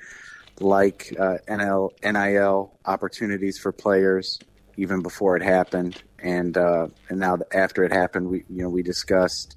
like 0.61 1.15
uh, 1.19 1.39
NL 1.49 1.91
NIL 2.03 2.73
opportunities 2.85 3.59
for 3.59 3.73
players 3.73 4.39
even 4.77 5.03
before 5.03 5.37
it 5.37 5.43
happened, 5.43 6.03
and 6.23 6.57
uh, 6.57 6.87
and 7.09 7.19
now 7.19 7.39
after 7.53 7.85
it 7.85 7.93
happened, 7.93 8.29
we 8.29 8.45
you 8.49 8.63
know 8.63 8.69
we 8.69 8.83
discussed 8.83 9.57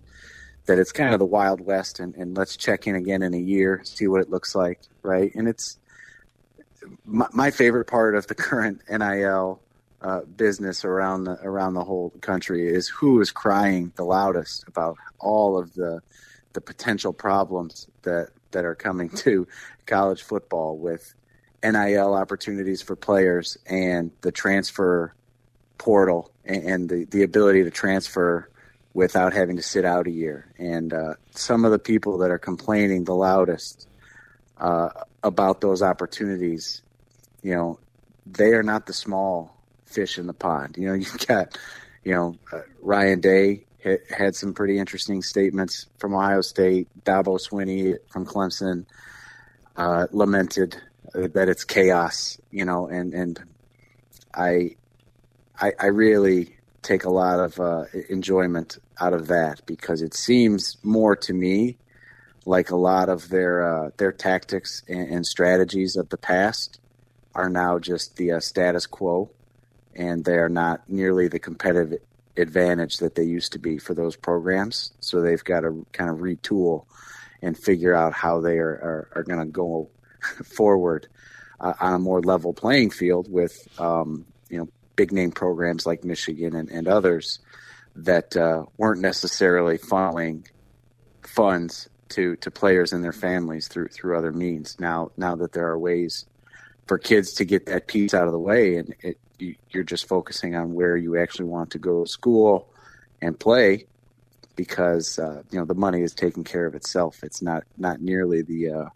that 0.66 0.78
it's 0.78 0.92
kind 0.92 1.14
of 1.14 1.20
the 1.20 1.26
wild 1.26 1.62
west, 1.62 2.00
and, 2.00 2.16
and 2.16 2.38
let's 2.38 2.56
check 2.56 2.88
in 2.88 2.96
again 2.96 3.24
in 3.24 3.34
a 3.34 3.40
year, 3.40 3.82
see 3.84 4.08
what 4.08 4.22
it 4.22 4.30
looks 4.30 4.54
like, 4.54 4.80
right? 5.02 5.34
And 5.36 5.48
it's 5.48 5.80
my, 7.06 7.28
my 7.34 7.52
favorite 7.52 7.86
part 7.86 8.16
of 8.16 8.28
the 8.28 8.36
current 8.48 8.82
NIL 8.90 9.60
uh, 10.02 10.22
business 10.22 10.84
around 10.84 11.26
the 11.26 11.38
around 11.44 11.74
the 11.76 11.84
whole 11.84 12.10
country 12.22 12.68
is 12.68 12.88
who 12.88 13.22
is 13.22 13.32
crying 13.32 13.92
the 13.96 14.04
loudest 14.04 14.68
about 14.68 14.98
all 15.20 15.58
of 15.58 15.74
the 15.74 16.02
the 16.54 16.62
potential 16.62 17.14
problems 17.14 17.88
that 18.02 18.30
that 18.52 18.66
are 18.66 18.76
coming 18.76 19.10
to 19.18 19.48
college 19.86 20.24
football 20.24 20.78
with 20.78 21.14
NIL 21.64 22.16
opportunities 22.16 22.82
for 22.82 22.96
players 22.96 23.58
and 23.68 24.12
the 24.22 24.32
transfer 24.32 25.14
portal 25.78 26.32
and, 26.46 26.64
and 26.64 26.90
the 26.90 27.06
the 27.06 27.24
ability 27.24 27.64
to 27.64 27.72
transfer 27.72 28.50
without 28.94 29.34
having 29.34 29.56
to 29.56 29.64
sit 29.64 29.86
out 29.86 30.08
a 30.08 30.12
year. 30.12 30.52
And 30.58 30.94
uh, 30.94 31.14
some 31.32 31.64
of 31.64 31.72
the 31.72 31.80
people 31.80 32.18
that 32.20 32.32
are 32.32 32.38
complaining 32.38 33.06
the 33.06 33.16
loudest 33.16 33.88
uh, 34.58 34.90
about 35.24 35.62
those 35.62 35.82
opportunities, 35.82 36.82
you 37.42 37.54
know, 37.54 37.80
they 38.26 38.54
are 38.54 38.64
not 38.64 38.86
the 38.86 38.94
small 38.94 39.61
fish 39.92 40.18
in 40.18 40.28
the 40.28 40.34
pond. 40.34 40.78
You 40.78 40.88
know, 40.88 40.94
you've 40.96 41.28
got, 41.28 41.58
you 42.04 42.14
know, 42.14 42.36
uh, 42.52 42.62
Ryan 42.82 43.22
Day 43.22 43.66
had 44.16 44.36
some 44.36 44.54
pretty 44.54 44.78
interesting 44.78 45.22
statements 45.22 45.88
from 45.98 46.14
Ohio 46.14 46.42
State. 46.42 46.88
Dabo 47.04 47.40
Swinney 47.40 47.98
from 48.10 48.26
Clemson 48.26 48.86
uh, 49.76 50.08
lamented 50.12 50.78
that 51.14 51.50
it's 51.50 51.64
chaos, 51.64 52.40
you 52.52 52.64
know, 52.64 52.88
and 52.88 53.14
and 53.14 53.44
I, 54.34 54.76
I, 55.60 55.74
I 55.80 55.86
really 55.88 56.56
take 56.82 57.04
a 57.04 57.10
lot 57.10 57.40
of 57.40 57.60
uh, 57.60 57.86
enjoyment 58.10 58.78
out 59.00 59.14
of 59.14 59.28
that 59.28 59.66
because 59.66 60.02
it 60.02 60.14
seems 60.14 60.78
more 60.84 61.16
to 61.16 61.34
me 61.34 61.78
like 62.46 62.72
a 62.72 62.76
lot 62.76 63.10
of 63.10 63.30
their 63.30 63.86
uh, 63.86 63.90
their 63.98 64.12
tactics 64.12 64.84
and, 64.88 65.10
and, 65.10 65.26
strategies 65.26 65.96
of 65.96 66.10
the 66.10 66.18
past 66.18 66.80
are 67.36 67.50
now 67.50 67.78
just 67.78 68.16
the 68.16 68.32
uh, 68.32 68.40
status 68.40 68.86
quo, 68.86 69.30
and 69.96 70.24
they 70.26 70.38
are 70.38 70.50
not 70.50 70.88
nearly 70.90 71.28
the 71.28 71.40
competitive 71.40 72.00
advantage 72.38 72.98
that 72.98 73.16
they 73.16 73.24
used 73.24 73.52
to 73.54 73.60
be 73.60 73.78
for 73.78 73.94
those 73.94 74.16
programs. 74.16 74.92
So 75.00 75.22
they've 75.22 75.44
got 75.44 75.62
to 75.62 75.86
kind 75.92 76.10
of 76.10 76.18
retool 76.18 76.86
and 77.42 77.58
figure 77.58 77.94
out 77.94 78.14
how 78.14 78.42
they 78.42 78.58
are 78.58 78.70
are, 78.70 79.10
are 79.16 79.24
going 79.24 79.40
to 79.40 79.46
go 79.46 79.90
forward 80.46 81.08
uh, 81.60 81.74
on 81.80 81.94
a 81.94 82.00
more 82.00 82.22
level 82.22 82.54
playing 82.54 82.92
field 82.92 83.32
with 83.32 83.68
um, 83.80 84.26
you 84.50 84.58
know 84.58 84.68
big 84.96 85.12
name 85.12 85.32
programs 85.32 85.86
like 85.86 86.04
Michigan 86.04 86.56
and, 86.56 86.70
and 86.70 86.88
others 86.88 87.40
that 87.96 88.36
uh, 88.38 88.66
weren't 88.78 89.02
necessarily 89.02 89.78
funneling 89.78 90.46
funds 91.24 91.90
to 92.10 92.36
to 92.38 92.52
players 92.52 92.94
and 92.94 93.04
their 93.04 93.14
families 93.14 93.68
through 93.68 93.88
through 93.88 94.18
other 94.18 94.32
means. 94.32 94.80
Now 94.80 95.12
now 95.18 95.36
that 95.36 95.54
there 95.54 95.68
are 95.68 95.80
ways 95.80 96.26
for 96.88 96.98
kids 96.98 97.34
to 97.34 97.46
get 97.46 97.68
that 97.68 97.88
piece 97.88 98.14
out 98.14 98.26
of 98.26 98.34
the 98.34 98.40
way, 98.40 98.76
and 98.76 98.94
it, 99.02 99.18
you, 99.42 99.56
you're 99.72 99.84
just 99.84 100.08
focusing 100.08 100.56
on 100.56 100.74
where 100.74 100.96
you 100.96 101.18
actually 101.18 101.50
want 101.50 101.72
to 101.72 101.80
go 101.80 102.04
to 102.04 102.10
school 102.10 102.70
and 103.22 103.40
play, 103.40 103.86
because 104.56 105.20
uh, 105.20 105.42
you 105.52 105.60
know 105.60 105.66
the 105.66 105.76
money 105.76 106.02
is 106.02 106.14
taking 106.14 106.44
care 106.44 106.66
of 106.66 106.76
itself. 106.76 107.24
It's 107.24 107.42
not 107.42 107.64
not 107.78 108.02
nearly 108.02 108.42
the 108.42 108.70
uh, 108.70 108.90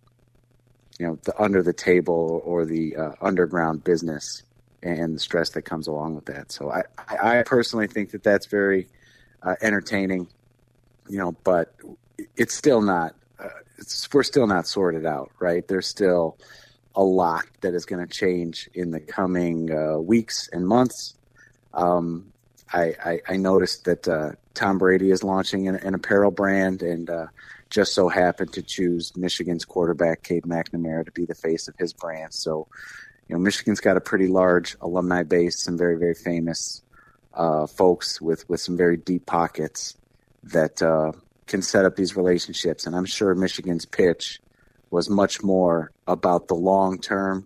you 0.99 1.07
know 1.07 1.19
the 1.23 1.33
under 1.41 1.63
the 1.63 1.73
table 1.73 2.41
or 2.45 2.65
the 2.65 2.95
uh, 2.95 3.11
underground 3.21 3.83
business 3.83 4.43
and 4.83 5.15
the 5.15 5.19
stress 5.19 5.49
that 5.51 5.63
comes 5.63 5.87
along 5.87 6.13
with 6.15 6.25
that. 6.25 6.51
So 6.51 6.71
I, 6.71 6.83
I 7.39 7.43
personally 7.43 7.87
think 7.87 8.11
that 8.11 8.21
that's 8.21 8.45
very 8.45 8.87
uh, 9.41 9.55
entertaining, 9.59 10.27
you 11.09 11.17
know, 11.17 11.31
but 11.43 11.73
it's 12.37 12.53
still 12.53 12.81
not, 12.81 13.15
uh, 13.39 13.49
it's, 13.79 14.07
we're 14.13 14.21
still 14.21 14.45
not 14.45 14.67
sorted 14.67 15.03
out, 15.03 15.31
right? 15.39 15.67
There's 15.67 15.87
still 15.87 16.37
a 16.95 17.03
lot 17.03 17.45
that 17.61 17.73
is 17.73 17.85
going 17.85 18.05
to 18.05 18.11
change 18.11 18.69
in 18.73 18.91
the 18.91 18.99
coming 18.99 19.71
uh, 19.71 19.97
weeks 19.97 20.49
and 20.51 20.67
months. 20.67 21.15
Um, 21.73 22.31
I, 22.71 22.95
I, 23.03 23.19
I, 23.27 23.37
noticed 23.37 23.85
that 23.85 24.07
uh, 24.07 24.31
Tom 24.53 24.77
Brady 24.77 25.11
is 25.11 25.23
launching 25.23 25.67
an, 25.67 25.75
an 25.75 25.93
apparel 25.93 26.31
brand 26.31 26.81
and 26.81 27.09
uh, 27.09 27.27
just 27.69 27.93
so 27.93 28.07
happened 28.07 28.53
to 28.53 28.61
choose 28.61 29.15
Michigan's 29.15 29.65
quarterback, 29.65 30.23
Cade 30.23 30.43
McNamara, 30.43 31.05
to 31.05 31.11
be 31.11 31.25
the 31.25 31.35
face 31.35 31.67
of 31.67 31.75
his 31.77 31.93
brand. 31.93 32.33
So 32.33 32.67
you 33.27 33.35
know, 33.35 33.39
Michigan's 33.39 33.79
got 33.79 33.97
a 33.97 34.01
pretty 34.01 34.27
large 34.27 34.77
alumni 34.81 35.23
base, 35.23 35.63
some 35.63 35.77
very, 35.77 35.97
very 35.97 36.13
famous 36.13 36.81
uh, 37.33 37.67
folks 37.67 38.21
with, 38.21 38.47
with 38.49 38.59
some 38.59 38.77
very 38.77 38.97
deep 38.97 39.25
pockets 39.25 39.95
that 40.43 40.81
uh, 40.81 41.11
can 41.47 41.61
set 41.61 41.85
up 41.85 41.95
these 41.95 42.15
relationships. 42.15 42.85
And 42.85 42.95
I'm 42.95 43.05
sure 43.05 43.33
Michigan's 43.33 43.85
pitch 43.85 44.39
was 44.95 45.09
much 45.09 45.43
more 45.43 45.91
about 46.07 46.47
the 46.47 46.55
long 46.55 46.97
term 46.97 47.45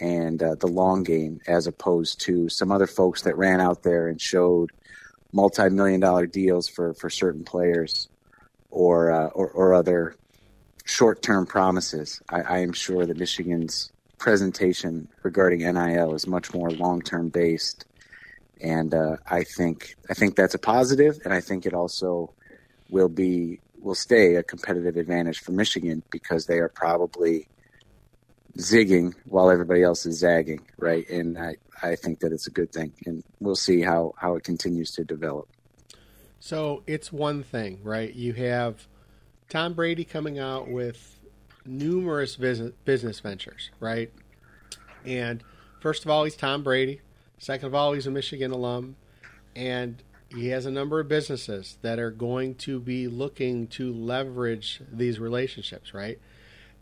and 0.00 0.42
uh, 0.42 0.56
the 0.56 0.66
long 0.66 1.04
game 1.04 1.40
as 1.46 1.68
opposed 1.68 2.20
to 2.20 2.48
some 2.48 2.72
other 2.72 2.88
folks 2.88 3.22
that 3.22 3.38
ran 3.38 3.60
out 3.60 3.84
there 3.84 4.08
and 4.08 4.20
showed 4.20 4.72
multi-million 5.32 6.00
dollar 6.00 6.26
deals 6.26 6.66
for, 6.66 6.92
for 6.94 7.08
certain 7.08 7.44
players 7.44 8.08
or, 8.72 9.12
uh, 9.12 9.28
or, 9.28 9.48
or 9.50 9.72
other 9.72 10.16
short-term 10.84 11.46
promises. 11.46 12.20
I, 12.28 12.40
I 12.42 12.58
am 12.58 12.72
sure 12.72 13.06
that 13.06 13.16
Michigan's 13.18 13.92
presentation 14.18 15.06
regarding 15.22 15.60
NIL 15.60 16.12
is 16.12 16.26
much 16.26 16.52
more 16.52 16.72
long 16.72 17.02
term 17.02 17.28
based, 17.28 17.84
and 18.60 18.92
uh, 18.92 19.18
I 19.30 19.44
think 19.44 19.94
I 20.10 20.14
think 20.14 20.34
that's 20.34 20.54
a 20.54 20.58
positive, 20.58 21.20
and 21.24 21.32
I 21.32 21.40
think 21.40 21.66
it 21.66 21.72
also 21.72 22.32
will 22.90 23.08
be 23.08 23.60
will 23.84 23.94
stay 23.94 24.36
a 24.36 24.42
competitive 24.42 24.96
advantage 24.96 25.40
for 25.40 25.52
Michigan 25.52 26.02
because 26.10 26.46
they 26.46 26.58
are 26.58 26.70
probably 26.70 27.46
zigging 28.56 29.14
while 29.26 29.50
everybody 29.50 29.82
else 29.82 30.06
is 30.06 30.18
zagging, 30.18 30.60
right? 30.78 31.08
And 31.10 31.38
I, 31.38 31.56
I 31.82 31.96
think 31.96 32.20
that 32.20 32.32
it's 32.32 32.46
a 32.46 32.50
good 32.50 32.72
thing, 32.72 32.92
and 33.04 33.22
we'll 33.40 33.56
see 33.56 33.82
how, 33.82 34.14
how 34.16 34.36
it 34.36 34.44
continues 34.44 34.92
to 34.92 35.04
develop. 35.04 35.48
So 36.40 36.82
it's 36.86 37.12
one 37.12 37.42
thing, 37.42 37.80
right? 37.82 38.12
You 38.12 38.32
have 38.34 38.86
Tom 39.48 39.74
Brady 39.74 40.04
coming 40.04 40.38
out 40.38 40.68
with 40.68 41.18
numerous 41.66 42.36
business 42.36 42.72
business 42.84 43.20
ventures, 43.20 43.70
right? 43.80 44.12
And 45.04 45.42
first 45.80 46.04
of 46.04 46.10
all, 46.10 46.24
he's 46.24 46.36
Tom 46.36 46.62
Brady. 46.62 47.00
Second 47.38 47.68
of 47.68 47.74
all, 47.74 47.92
he's 47.92 48.06
a 48.06 48.10
Michigan 48.10 48.50
alum, 48.50 48.96
and 49.56 50.02
he 50.34 50.48
has 50.48 50.66
a 50.66 50.70
number 50.70 51.00
of 51.00 51.08
businesses 51.08 51.78
that 51.82 51.98
are 51.98 52.10
going 52.10 52.54
to 52.56 52.80
be 52.80 53.06
looking 53.06 53.66
to 53.68 53.92
leverage 53.92 54.80
these 54.92 55.18
relationships, 55.18 55.94
right? 55.94 56.18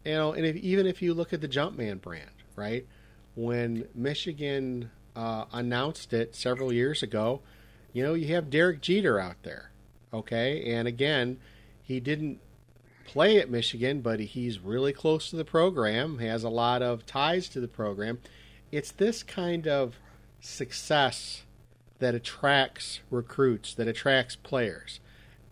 You 0.04 0.14
know, 0.14 0.32
and 0.32 0.44
if, 0.46 0.56
even 0.56 0.86
if 0.86 1.02
you 1.02 1.14
look 1.14 1.32
at 1.32 1.40
the 1.40 1.48
Jumpman 1.48 2.00
brand, 2.00 2.30
right? 2.56 2.86
When 3.34 3.88
Michigan 3.94 4.90
uh, 5.14 5.44
announced 5.52 6.12
it 6.12 6.34
several 6.34 6.72
years 6.72 7.02
ago, 7.02 7.40
you 7.92 8.02
know, 8.02 8.14
you 8.14 8.34
have 8.34 8.50
Derek 8.50 8.80
Jeter 8.80 9.20
out 9.20 9.42
there, 9.42 9.70
okay? 10.12 10.72
And 10.72 10.88
again, 10.88 11.38
he 11.82 12.00
didn't 12.00 12.40
play 13.04 13.38
at 13.38 13.50
Michigan, 13.50 14.00
but 14.00 14.20
he's 14.20 14.58
really 14.58 14.92
close 14.92 15.30
to 15.30 15.36
the 15.36 15.44
program, 15.44 16.18
has 16.18 16.42
a 16.44 16.48
lot 16.48 16.82
of 16.82 17.04
ties 17.04 17.48
to 17.50 17.60
the 17.60 17.68
program. 17.68 18.18
It's 18.70 18.90
this 18.90 19.22
kind 19.22 19.68
of 19.68 19.96
success 20.40 21.42
that 22.02 22.16
attracts 22.16 22.98
recruits, 23.10 23.74
that 23.74 23.86
attracts 23.86 24.34
players. 24.34 24.98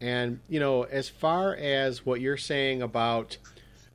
And, 0.01 0.41
you 0.49 0.59
know, 0.59 0.83
as 0.83 1.09
far 1.09 1.55
as 1.55 2.05
what 2.05 2.21
you're 2.21 2.37
saying 2.37 2.83
about, 2.83 3.37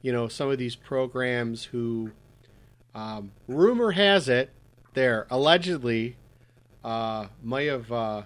you 0.02 0.14
know, 0.14 0.30
some 0.30 0.50
of 0.50 0.58
these 0.58 0.76
programs 0.76 1.66
who, 1.66 2.12
um, 2.94 3.32
rumor 3.50 3.92
has 3.92 4.30
it, 4.30 4.52
there 4.94 5.28
allegedly 5.30 6.16
uh, 6.82 7.28
may 7.44 7.66
have 7.66 7.92
uh, 7.92 8.22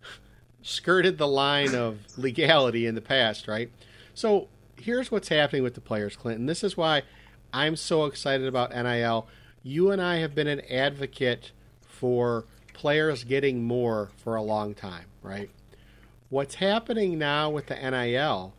skirted 0.62 1.16
the 1.16 1.28
line 1.28 1.74
of 1.74 2.00
legality 2.18 2.86
in 2.86 2.94
the 2.94 3.00
past, 3.00 3.48
right? 3.48 3.70
So 4.12 4.48
here's 4.76 5.10
what's 5.10 5.28
happening 5.28 5.62
with 5.62 5.74
the 5.74 5.80
players, 5.80 6.14
Clinton. 6.14 6.44
This 6.44 6.62
is 6.62 6.76
why 6.76 7.04
I'm 7.54 7.76
so 7.76 8.04
excited 8.04 8.46
about 8.46 8.70
NIL. 8.74 9.26
You 9.62 9.90
and 9.90 10.02
I 10.02 10.16
have 10.16 10.34
been 10.34 10.48
an 10.48 10.60
advocate 10.70 11.52
for 11.80 12.44
players 12.72 13.24
getting 13.24 13.62
more 13.62 14.10
for 14.16 14.36
a 14.36 14.42
long 14.42 14.74
time, 14.74 15.06
right? 15.22 15.50
What's 16.28 16.56
happening 16.56 17.18
now 17.18 17.50
with 17.50 17.66
the 17.66 17.74
NIL 17.74 18.54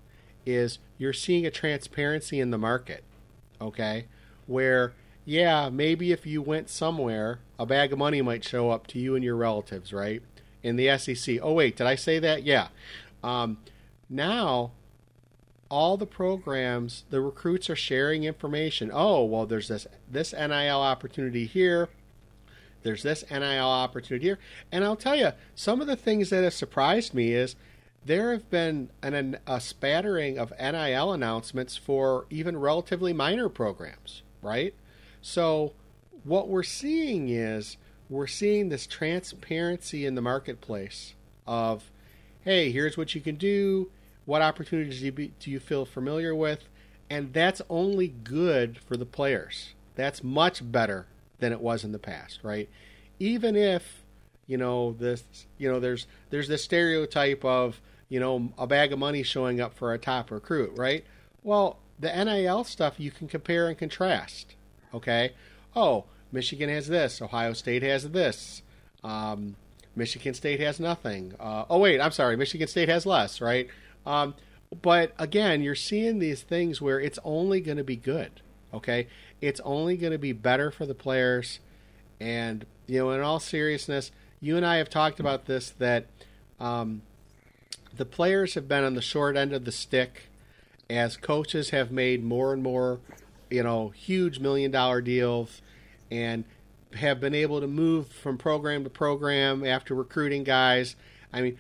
is 0.46 0.80
you're 0.98 1.14
seeing 1.14 1.46
a 1.46 1.52
transparency 1.52 2.40
in 2.40 2.52
the 2.52 2.58
market, 2.58 3.04
okay? 3.60 4.06
Where, 4.46 4.94
yeah, 5.26 5.70
maybe 5.70 6.12
if 6.12 6.26
you 6.26 6.42
went 6.42 6.70
somewhere, 6.70 7.40
a 7.58 7.66
bag 7.66 7.92
of 7.92 8.00
money 8.00 8.22
might 8.22 8.44
show 8.44 8.70
up 8.70 8.88
to 8.88 9.00
you 9.00 9.16
and 9.16 9.24
your 9.24 9.36
relatives, 9.36 9.92
right? 9.94 10.22
In 10.62 10.76
the 10.76 10.98
SEC. 10.98 11.40
Oh, 11.42 11.54
wait, 11.54 11.76
did 11.76 11.88
I 11.88 11.96
say 11.96 12.20
that? 12.20 12.44
Yeah. 12.44 12.68
Um, 13.24 13.58
now 14.10 14.72
all 15.74 15.98
the 15.98 16.06
programs, 16.06 17.04
the 17.10 17.20
recruits 17.20 17.68
are 17.68 17.76
sharing 17.76 18.26
information. 18.26 18.92
Oh, 18.94 19.26
well, 19.26 19.48
there's 19.48 19.70
this 19.70 19.88
this 20.08 20.32
NIL 20.32 20.80
opportunity 20.80 21.48
here. 21.48 21.90
There's 22.84 23.04
this 23.04 23.24
NIL 23.32 23.66
opportunity 23.66 24.28
here, 24.28 24.40
and 24.72 24.84
I'll 24.84 24.96
tell 24.96 25.16
you 25.16 25.32
some 25.56 25.82
of 25.82 25.88
the 25.88 25.96
things 25.96 26.30
that 26.30 26.44
have 26.44 26.54
surprised 26.54 27.14
me 27.14 27.34
is 27.34 27.56
there 28.06 28.32
have 28.32 28.50
been 28.50 28.90
an, 29.02 29.38
a 29.48 29.62
spattering 29.62 30.38
of 30.38 30.54
NIL 30.60 31.14
announcements 31.14 31.78
for 31.78 32.26
even 32.30 32.58
relatively 32.58 33.14
minor 33.14 33.50
programs, 33.50 34.24
right? 34.42 34.74
So 35.22 35.74
what 36.24 36.50
we're 36.50 36.64
seeing 36.64 37.30
is 37.30 37.78
we're 38.10 38.28
seeing 38.28 38.70
this 38.70 38.86
transparency 38.86 40.06
in 40.06 40.16
the 40.16 40.22
marketplace 40.22 41.16
of, 41.48 41.90
hey, 42.42 42.72
here's 42.72 42.98
what 42.98 43.16
you 43.16 43.22
can 43.22 43.36
do. 43.36 43.90
What 44.26 44.42
opportunities 44.42 45.00
do 45.00 45.06
you, 45.06 45.12
be, 45.12 45.34
do 45.40 45.50
you 45.50 45.60
feel 45.60 45.86
familiar 45.86 46.36
with? 46.36 46.68
And 47.10 47.34
that's 47.34 47.62
only 47.70 48.08
good 48.08 48.78
for 48.78 48.98
the 48.98 49.06
players. 49.06 49.74
That's 49.96 50.24
much 50.24 50.72
better 50.72 51.08
than 51.40 51.52
it 51.52 51.62
was 51.62 51.84
in 51.84 51.92
the 51.92 52.00
past, 52.00 52.40
right? 52.44 52.70
Even 53.20 53.56
if 53.56 54.04
you 54.48 54.58
know 54.58 54.94
this, 54.94 55.24
you 55.58 55.72
know, 55.72 55.80
there's 55.80 56.08
there's 56.30 56.48
this 56.48 56.64
stereotype 56.64 57.44
of 57.46 57.80
you 58.10 58.20
know 58.20 58.52
a 58.58 58.68
bag 58.68 58.92
of 58.94 59.00
money 59.00 59.24
showing 59.24 59.62
up 59.62 59.74
for 59.76 59.94
a 59.94 59.98
top 59.98 60.32
recruit, 60.32 60.78
right? 60.78 61.06
Well, 61.44 61.80
the 62.00 62.12
NIL 62.12 62.64
stuff 62.64 63.00
you 63.00 63.12
can 63.12 63.28
compare 63.28 63.68
and 63.68 63.78
contrast. 63.78 64.56
Okay, 64.94 65.34
oh, 65.76 66.06
Michigan 66.32 66.70
has 66.70 66.88
this, 66.88 67.22
Ohio 67.22 67.54
State 67.54 67.84
has 67.84 68.10
this, 68.12 68.62
um, 69.04 69.56
Michigan 69.96 70.34
State 70.34 70.60
has 70.60 70.80
nothing. 70.80 71.34
Uh, 71.40 71.66
oh 71.70 71.80
wait, 71.80 72.00
I'm 72.00 72.12
sorry, 72.12 72.36
Michigan 72.38 72.68
State 72.68 72.90
has 72.90 73.06
less, 73.06 73.42
right? 73.42 73.68
Um, 74.06 74.36
but 74.82 75.14
again, 75.20 75.62
you're 75.62 75.76
seeing 75.76 76.20
these 76.20 76.42
things 76.42 76.82
where 76.82 77.00
it's 77.00 77.20
only 77.24 77.62
going 77.62 77.78
to 77.78 77.84
be 77.84 77.96
good. 77.96 78.42
Okay, 78.74 79.08
it's 79.44 79.60
only 79.66 79.98
going 79.98 80.14
to 80.14 80.18
be 80.18 80.32
better 80.32 80.72
for 80.72 80.86
the 80.86 80.94
players. 80.94 81.60
And 82.20 82.66
you 82.88 83.00
know, 83.00 83.12
in 83.12 83.20
all 83.20 83.42
seriousness, 83.42 84.10
you 84.40 84.56
and 84.56 84.66
I 84.66 84.78
have 84.78 84.90
talked 84.90 85.20
about 85.20 85.46
this 85.48 85.72
that 85.72 86.06
um, 86.62 87.02
the 87.96 88.06
players 88.06 88.54
have 88.54 88.70
been 88.70 88.86
on 88.86 88.96
the 88.96 89.02
short 89.02 89.36
end 89.36 89.52
of 89.52 89.66
the 89.66 89.72
stick 89.72 90.30
as 90.90 91.18
coaches 91.18 91.72
have 91.72 91.92
made 91.92 92.24
more 92.24 92.54
and 92.54 92.64
more, 92.64 93.00
you 93.50 93.64
know, 93.64 93.90
huge 93.90 94.40
million 94.40 94.72
dollar 94.72 95.02
deals 95.02 95.62
and 96.10 96.46
have 96.96 97.20
been 97.20 97.36
able 97.36 97.60
to 97.60 97.68
move 97.68 98.08
from 98.08 98.38
program 98.38 98.86
to 98.86 98.90
program 98.90 99.66
after 99.66 99.94
recruiting 99.94 100.46
guys. 100.46 100.96
I 101.34 101.42
mean, 101.42 101.60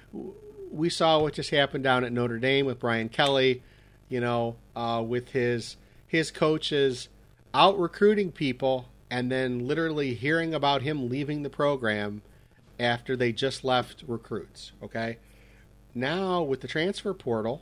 we 0.72 0.89
saw 0.89 1.19
what 1.19 1.34
just 1.34 1.50
happened 1.50 1.84
down 1.84 2.06
at 2.06 2.13
Notre 2.13 2.39
Dame 2.39 2.65
with 2.65 2.80
Brian 2.80 3.10
Kelly, 3.10 3.62
you 4.08 4.22
know, 4.22 4.56
uh, 4.74 5.04
with 5.06 5.30
his 5.32 5.76
his 6.08 6.32
coaches 6.32 7.10
out 7.53 7.79
recruiting 7.79 8.31
people 8.31 8.89
and 9.09 9.31
then 9.31 9.67
literally 9.67 10.13
hearing 10.13 10.53
about 10.53 10.81
him 10.81 11.09
leaving 11.09 11.43
the 11.43 11.49
program 11.49 12.21
after 12.79 13.15
they 13.15 13.31
just 13.31 13.63
left 13.63 14.03
recruits. 14.07 14.71
Okay, 14.81 15.17
now 15.93 16.41
with 16.41 16.61
the 16.61 16.67
transfer 16.67 17.13
portal, 17.13 17.61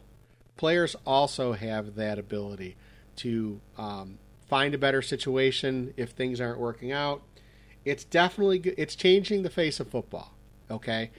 players 0.57 0.95
also 1.05 1.53
have 1.53 1.95
that 1.95 2.17
ability 2.17 2.77
to 3.17 3.59
um, 3.77 4.17
find 4.47 4.73
a 4.73 4.77
better 4.77 5.01
situation 5.01 5.93
if 5.97 6.11
things 6.11 6.39
aren't 6.39 6.59
working 6.59 6.91
out. 6.91 7.21
It's 7.83 8.03
definitely 8.03 8.59
it's 8.77 8.95
changing 8.95 9.43
the 9.43 9.49
face 9.49 9.79
of 9.79 9.89
football. 9.89 10.33
Okay, 10.69 11.11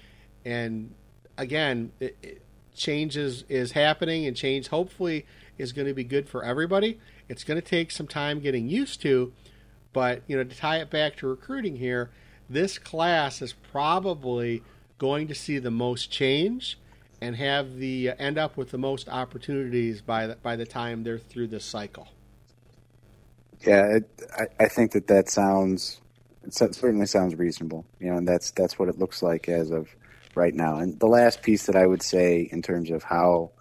and 0.45 0.95
again, 1.37 1.93
it, 2.01 2.17
it, 2.23 2.43
changes 2.75 3.45
is 3.51 3.73
happening, 3.73 4.27
and 4.27 4.35
change 4.35 4.69
hopefully 4.69 5.27
is 5.59 5.73
going 5.73 5.87
to 5.87 5.95
be 5.95 6.05
good 6.05 6.29
for 6.29 6.43
everybody. 6.43 6.99
It's 7.29 7.45
going 7.45 7.61
to 7.61 7.67
take 7.67 7.91
some 7.91 8.07
time 8.07 8.41
getting 8.41 8.69
used 8.69 9.01
to, 9.03 9.33
but 9.93 10.23
you 10.27 10.37
know, 10.37 10.45
to 10.45 10.57
tie 10.57 10.79
it 10.79 10.91
back 10.91 11.17
to 11.17 11.27
recruiting 11.27 11.77
here, 11.77 12.11
this 12.49 12.79
class 12.79 13.41
is 13.43 13.53
probably 13.53 14.63
going 14.99 15.29
to 15.29 15.35
see 15.35 15.59
the 15.59 15.71
most 15.71 16.11
change 16.11 16.79
and 17.21 17.37
have 17.37 17.77
the 17.77 18.11
uh, 18.11 18.15
end 18.19 18.37
up 18.37 18.57
with 18.57 18.71
the 18.71 18.79
most 18.79 19.09
opportunities 19.09 20.01
by 20.01 20.27
the, 20.27 20.37
by 20.37 20.57
the 20.57 20.67
time 20.67 21.05
they're 21.05 21.19
through 21.19 21.47
this 21.47 21.65
cycle. 21.65 22.09
Yeah, 23.67 23.97
it, 23.97 24.23
I, 24.37 24.65
I 24.65 24.69
think 24.69 24.93
that 24.93 25.07
that 25.07 25.31
sounds 25.31 26.01
it 26.45 26.55
certainly 26.55 27.07
sounds 27.07 27.37
reasonable. 27.37 27.85
You 28.01 28.11
know, 28.11 28.17
and 28.17 28.27
that's 28.27 28.51
that's 28.51 28.79
what 28.79 28.89
it 28.89 28.99
looks 28.99 29.23
like 29.23 29.49
as 29.49 29.71
of 29.71 29.89
right 30.35 30.55
now. 30.55 30.79
And 30.79 30.99
the 30.99 31.07
last 31.07 31.43
piece 31.43 31.67
that 31.67 31.77
I 31.77 31.87
would 31.87 32.03
say 32.03 32.49
in 32.51 32.63
terms 32.63 32.91
of 32.91 33.03
how 33.03 33.53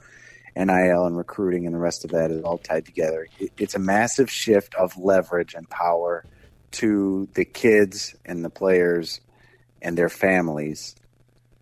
NIL 0.56 1.06
and 1.06 1.18
recruiting 1.18 1.66
and 1.66 1.74
the 1.74 1.80
rest 1.80 2.04
of 2.04 2.12
that 2.12 2.32
is 2.32 2.44
all 2.44 2.58
tied 2.58 2.86
together, 2.86 3.28
it, 3.40 3.52
it's 3.58 3.76
a 3.76 3.80
massive 3.80 4.30
shift 4.30 4.76
of 4.76 4.98
leverage 4.98 5.54
and 5.54 5.70
power 5.70 6.26
to 6.72 7.28
the 7.34 7.46
kids 7.46 8.16
and 8.26 8.44
the 8.44 8.50
players 8.50 9.22
and 9.82 9.98
their 9.98 10.10
families. 10.10 10.96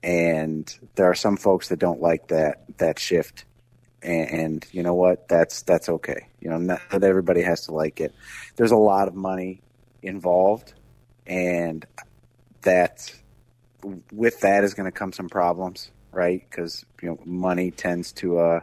And 0.03 0.73
there 0.95 1.09
are 1.09 1.15
some 1.15 1.37
folks 1.37 1.69
that 1.69 1.79
don't 1.79 2.01
like 2.01 2.27
that 2.27 2.63
that 2.77 2.99
shift. 2.99 3.45
And, 4.01 4.29
and 4.29 4.65
you 4.71 4.81
know 4.81 4.93
what? 4.93 5.27
That's 5.27 5.63
that's 5.63 5.89
okay. 5.89 6.27
You 6.39 6.49
know, 6.49 6.57
not, 6.57 6.81
not 6.91 7.03
everybody 7.03 7.41
has 7.41 7.65
to 7.65 7.73
like 7.73 7.99
it. 7.99 8.13
There's 8.55 8.71
a 8.71 8.77
lot 8.77 9.07
of 9.07 9.15
money 9.15 9.61
involved, 10.01 10.73
and 11.27 11.85
that 12.61 13.13
with 14.11 14.39
that 14.41 14.63
is 14.63 14.73
going 14.73 14.85
to 14.85 14.97
come 14.97 15.11
some 15.11 15.27
problems, 15.27 15.91
right? 16.11 16.43
Because 16.49 16.85
you 17.01 17.09
know 17.09 17.19
money 17.25 17.71
tends 17.71 18.11
to 18.13 18.39
uh, 18.39 18.59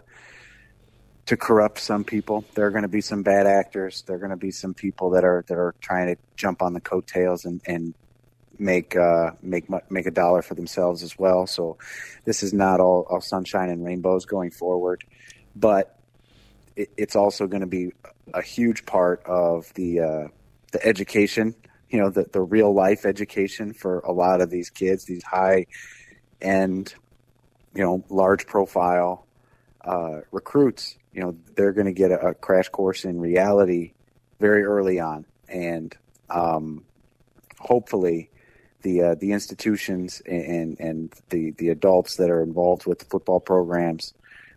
to 1.27 1.37
corrupt 1.37 1.79
some 1.79 2.05
people. 2.05 2.45
There 2.55 2.67
are 2.67 2.71
going 2.71 2.83
to 2.83 2.89
be 2.89 3.01
some 3.01 3.23
bad 3.23 3.47
actors. 3.47 4.03
There 4.03 4.17
are 4.17 4.19
going 4.19 4.31
to 4.31 4.37
be 4.37 4.51
some 4.51 4.75
people 4.75 5.11
that 5.11 5.25
are 5.25 5.45
that 5.49 5.57
are 5.57 5.75
trying 5.81 6.15
to 6.15 6.21
jump 6.37 6.63
on 6.63 6.73
the 6.73 6.81
coattails 6.81 7.45
and 7.45 7.61
and 7.67 7.95
make 8.59 8.97
uh, 8.97 9.33
make 9.43 9.69
make 9.91 10.07
a 10.07 10.11
dollar 10.11 10.43
for 10.43 10.55
themselves 10.55 11.03
as 11.03 11.19
well. 11.19 11.47
So 11.47 11.79
this 12.25 12.43
is 12.43 12.53
not 12.53 12.81
all, 12.81 13.07
all 13.11 13.21
sunshine 13.21 13.71
and 13.71 13.85
rainbows 13.85 14.25
going 14.25 14.51
forward, 14.51 15.05
but 15.55 15.99
it, 16.75 16.91
it's 16.97 17.17
also 17.17 17.47
going 17.47 17.61
to 17.61 17.67
be 17.67 17.93
a 18.35 18.43
huge 18.43 18.87
part 18.87 19.23
of 19.25 19.73
the 19.75 20.01
uh, 20.01 20.29
the 20.73 20.85
education 20.85 21.55
you 21.91 22.01
know 22.01 22.11
the 22.11 22.25
the 22.33 22.41
real 22.41 22.75
life 22.75 23.05
education 23.05 23.73
for 23.73 24.01
a 24.01 24.13
lot 24.13 24.41
of 24.41 24.51
these 24.51 24.71
kids, 24.71 25.05
these 25.05 25.23
high 25.23 25.67
end, 26.41 26.95
you 27.77 27.83
know, 27.83 28.05
large 28.09 28.47
profile 28.47 29.27
uh, 29.85 30.21
recruits. 30.33 30.97
You 31.13 31.23
know, 31.23 31.37
they're 31.55 31.73
going 31.73 31.87
to 31.87 31.93
get 31.93 32.11
a, 32.11 32.29
a, 32.29 32.35
crash 32.35 32.69
course 32.69 33.05
in 33.05 33.21
reality 33.21 33.93
very 34.41 34.65
early 34.65 35.01
on, 35.01 35.25
and 35.49 35.97
um, 36.31 36.85
hopefully. 37.59 38.31
The, 38.83 39.03
uh, 39.03 39.15
the 39.17 39.33
institutions 39.33 40.23
and, 40.27 40.79
and 40.79 41.13
the, 41.31 41.51
the 41.53 41.71
adults 41.71 42.17
that 42.17 42.31
are 42.31 42.41
involved 42.41 42.87
with 42.87 43.01
the 43.01 43.05
football 43.07 43.41
programs 43.41 44.15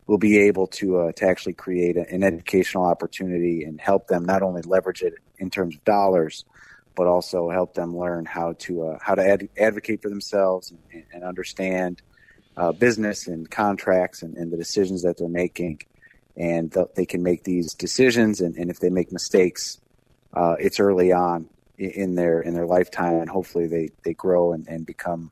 will 0.10 0.17
be 0.17 0.39
able 0.39 0.65
to 0.65 0.97
uh, 0.97 1.12
to 1.12 1.25
actually 1.27 1.53
create 1.53 1.95
an 1.95 2.23
educational 2.23 2.84
opportunity 2.84 3.63
and 3.63 3.79
help 3.79 4.08
them 4.08 4.25
not 4.25 4.41
only 4.41 4.63
leverage 4.63 5.03
it 5.03 5.13
in 5.38 5.51
terms 5.51 5.75
of 5.75 5.84
dollars, 5.84 6.45
but 6.95 7.05
also 7.05 7.51
help 7.51 7.75
them 7.75 7.95
learn 7.95 8.25
how 8.25 8.53
to 8.53 8.88
uh, 8.88 8.97
how 8.99 9.13
to 9.13 9.23
ad- 9.23 9.49
advocate 9.58 10.01
for 10.01 10.10
themselves 10.10 10.73
and, 10.91 11.03
and 11.13 11.23
understand 11.23 12.01
uh, 12.60 12.74
business 12.74 13.28
and 13.28 13.50
contracts 13.50 14.22
and, 14.22 14.36
and, 14.36 14.52
the 14.52 14.58
decisions 14.58 15.04
that 15.04 15.17
they're 15.17 15.30
making. 15.30 15.82
And 16.36 16.72
th- 16.72 16.88
they 16.95 17.06
can 17.06 17.24
make 17.24 17.43
these 17.43 17.74
decisions, 17.74 18.41
and, 18.41 18.56
and 18.56 18.69
if 18.69 18.80
they 18.80 18.89
make 18.89 19.12
mistakes, 19.12 19.80
uh, 20.34 20.56
it's 20.60 20.80
early 20.80 21.12
on 21.12 21.50
in 21.78 22.15
their 22.15 22.41
in 22.41 22.54
their 22.54 22.65
lifetime, 22.65 23.15
and 23.15 23.30
hopefully 23.30 23.67
they 23.67 23.89
they 24.04 24.13
grow 24.13 24.54
and, 24.54 24.67
and 24.67 24.86
become 24.86 25.32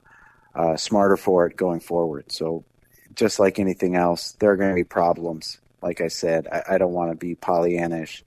uh, 0.55 0.75
smarter 0.75 1.15
for 1.15 1.45
it 1.45 1.55
going 1.55 1.79
forward. 1.79 2.31
So, 2.31 2.65
just 3.13 3.39
like 3.39 3.59
anything 3.59 3.95
else, 3.95 4.33
there 4.39 4.51
are 4.51 4.57
going 4.57 4.71
to 4.71 4.75
be 4.75 4.83
problems. 4.83 5.59
Like 5.81 6.01
I 6.01 6.07
said, 6.07 6.47
I, 6.47 6.75
I 6.75 6.77
don't 6.77 6.93
want 6.93 7.11
to 7.11 7.15
be 7.15 7.35
Pollyannish, 7.35 8.23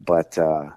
but 0.00 0.38
uh, 0.38 0.70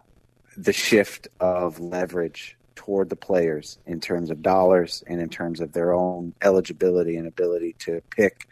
the 0.57 0.73
shift 0.73 1.29
of 1.39 1.79
leverage 1.79 2.57
toward 2.79 3.09
the 3.09 3.15
players 3.17 3.77
in 3.85 3.99
terms 3.99 4.29
of 4.29 4.41
dollars 4.41 5.03
and 5.05 5.19
in 5.19 5.27
terms 5.27 5.59
of 5.59 5.73
their 5.73 5.93
own 5.93 6.33
eligibility 6.41 7.17
and 7.17 7.27
ability 7.27 7.75
to 7.77 8.01
pick 8.09 8.47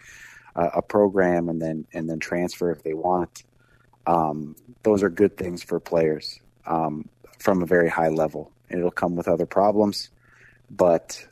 uh, 0.54 0.70
a 0.76 0.82
program 0.82 1.48
and 1.48 1.62
then 1.62 1.88
and 1.94 2.10
then 2.10 2.20
transfer 2.20 2.70
if 2.70 2.84
they 2.84 2.94
want. 2.94 3.46
Um, 4.06 4.58
those 4.84 5.02
are 5.02 5.10
good 5.10 5.38
things 5.38 5.64
for 5.64 5.80
players 5.80 6.42
um, 6.66 7.08
from 7.40 7.64
a 7.64 7.66
very 7.66 7.88
high 7.90 8.10
level. 8.10 8.52
And 8.70 8.80
it'll 8.80 8.92
come 8.92 9.16
with 9.16 9.30
other 9.30 9.46
problems, 9.46 10.10
but 10.70 11.26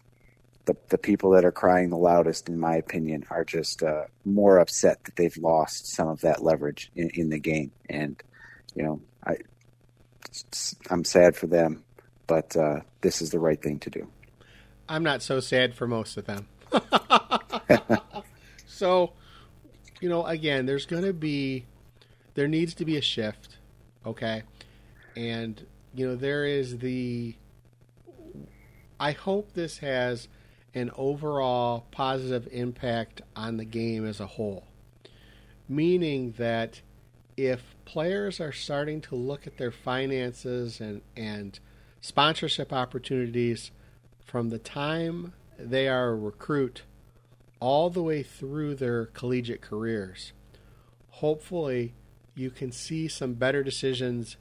the 0.64 0.78
the 0.88 0.98
people 0.98 1.32
that 1.32 1.44
are 1.44 1.52
crying 1.52 1.90
the 1.90 1.98
loudest, 1.98 2.48
in 2.48 2.58
my 2.58 2.78
opinion, 2.78 3.26
are 3.30 3.44
just 3.44 3.84
uh, 3.84 4.06
more 4.24 4.60
upset 4.60 5.04
that 5.04 5.18
they've 5.18 5.38
lost 5.38 5.88
some 5.88 6.08
of 6.08 6.22
that 6.22 6.42
leverage 6.42 6.90
in, 6.96 7.10
in 7.10 7.30
the 7.30 7.40
game. 7.40 7.74
And 7.90 8.24
you 8.74 8.84
know, 8.84 9.02
I 9.22 9.36
I'm 10.90 11.04
sad 11.04 11.36
for 11.36 11.48
them, 11.48 11.84
but 12.28 12.56
uh, 12.56 12.82
this 13.02 13.22
is 13.22 13.32
the 13.32 13.40
right 13.40 13.62
thing 13.62 13.80
to 13.80 13.90
do. 13.90 14.08
I'm 14.88 15.04
not 15.04 15.22
so 15.22 15.40
sad 15.40 15.74
for 15.74 15.88
most 15.88 16.18
of 16.18 16.26
them. 16.26 16.48
so, 18.68 19.14
you 20.00 20.10
know, 20.10 20.26
again, 20.26 20.66
there's 20.66 20.86
going 20.86 21.04
to 21.04 21.14
be, 21.14 21.66
there 22.36 22.48
needs 22.48 22.74
to 22.76 22.86
be 22.86 22.98
a 22.98 23.02
shift, 23.02 23.58
okay? 24.06 24.44
And, 25.16 25.66
you 25.94 26.08
know, 26.08 26.16
there 26.16 26.46
is 26.46 26.78
the, 26.80 27.36
I 29.00 29.12
hope 29.12 29.54
this 29.54 29.80
has 29.80 30.28
an 30.76 30.92
overall 30.98 31.86
positive 31.92 32.48
impact 32.52 33.22
on 33.36 33.58
the 33.58 33.66
game 33.66 34.06
as 34.06 34.20
a 34.20 34.28
whole. 34.28 34.66
Meaning 35.68 36.36
that 36.38 36.82
if 37.38 37.76
players 37.86 38.40
are 38.40 38.52
starting 38.52 39.02
to 39.02 39.16
look 39.16 39.48
at 39.48 39.58
their 39.58 39.72
finances 39.72 40.80
and 40.80 41.02
and 41.16 41.60
sponsorship 42.06 42.72
opportunities 42.72 43.72
from 44.24 44.50
the 44.50 44.60
time 44.60 45.34
they 45.58 45.88
are 45.88 46.10
a 46.10 46.16
recruit 46.16 46.84
all 47.60 47.90
the 47.90 48.04
way 48.04 48.22
through 48.22 48.76
their 48.76 49.08
collegiate 49.08 49.62
careers. 49.62 50.32
Hopefully, 51.10 51.96
you 52.36 52.52
can 52.52 52.72
see 52.72 53.08
some 53.08 53.34
better 53.34 53.64
decisions 53.64 54.38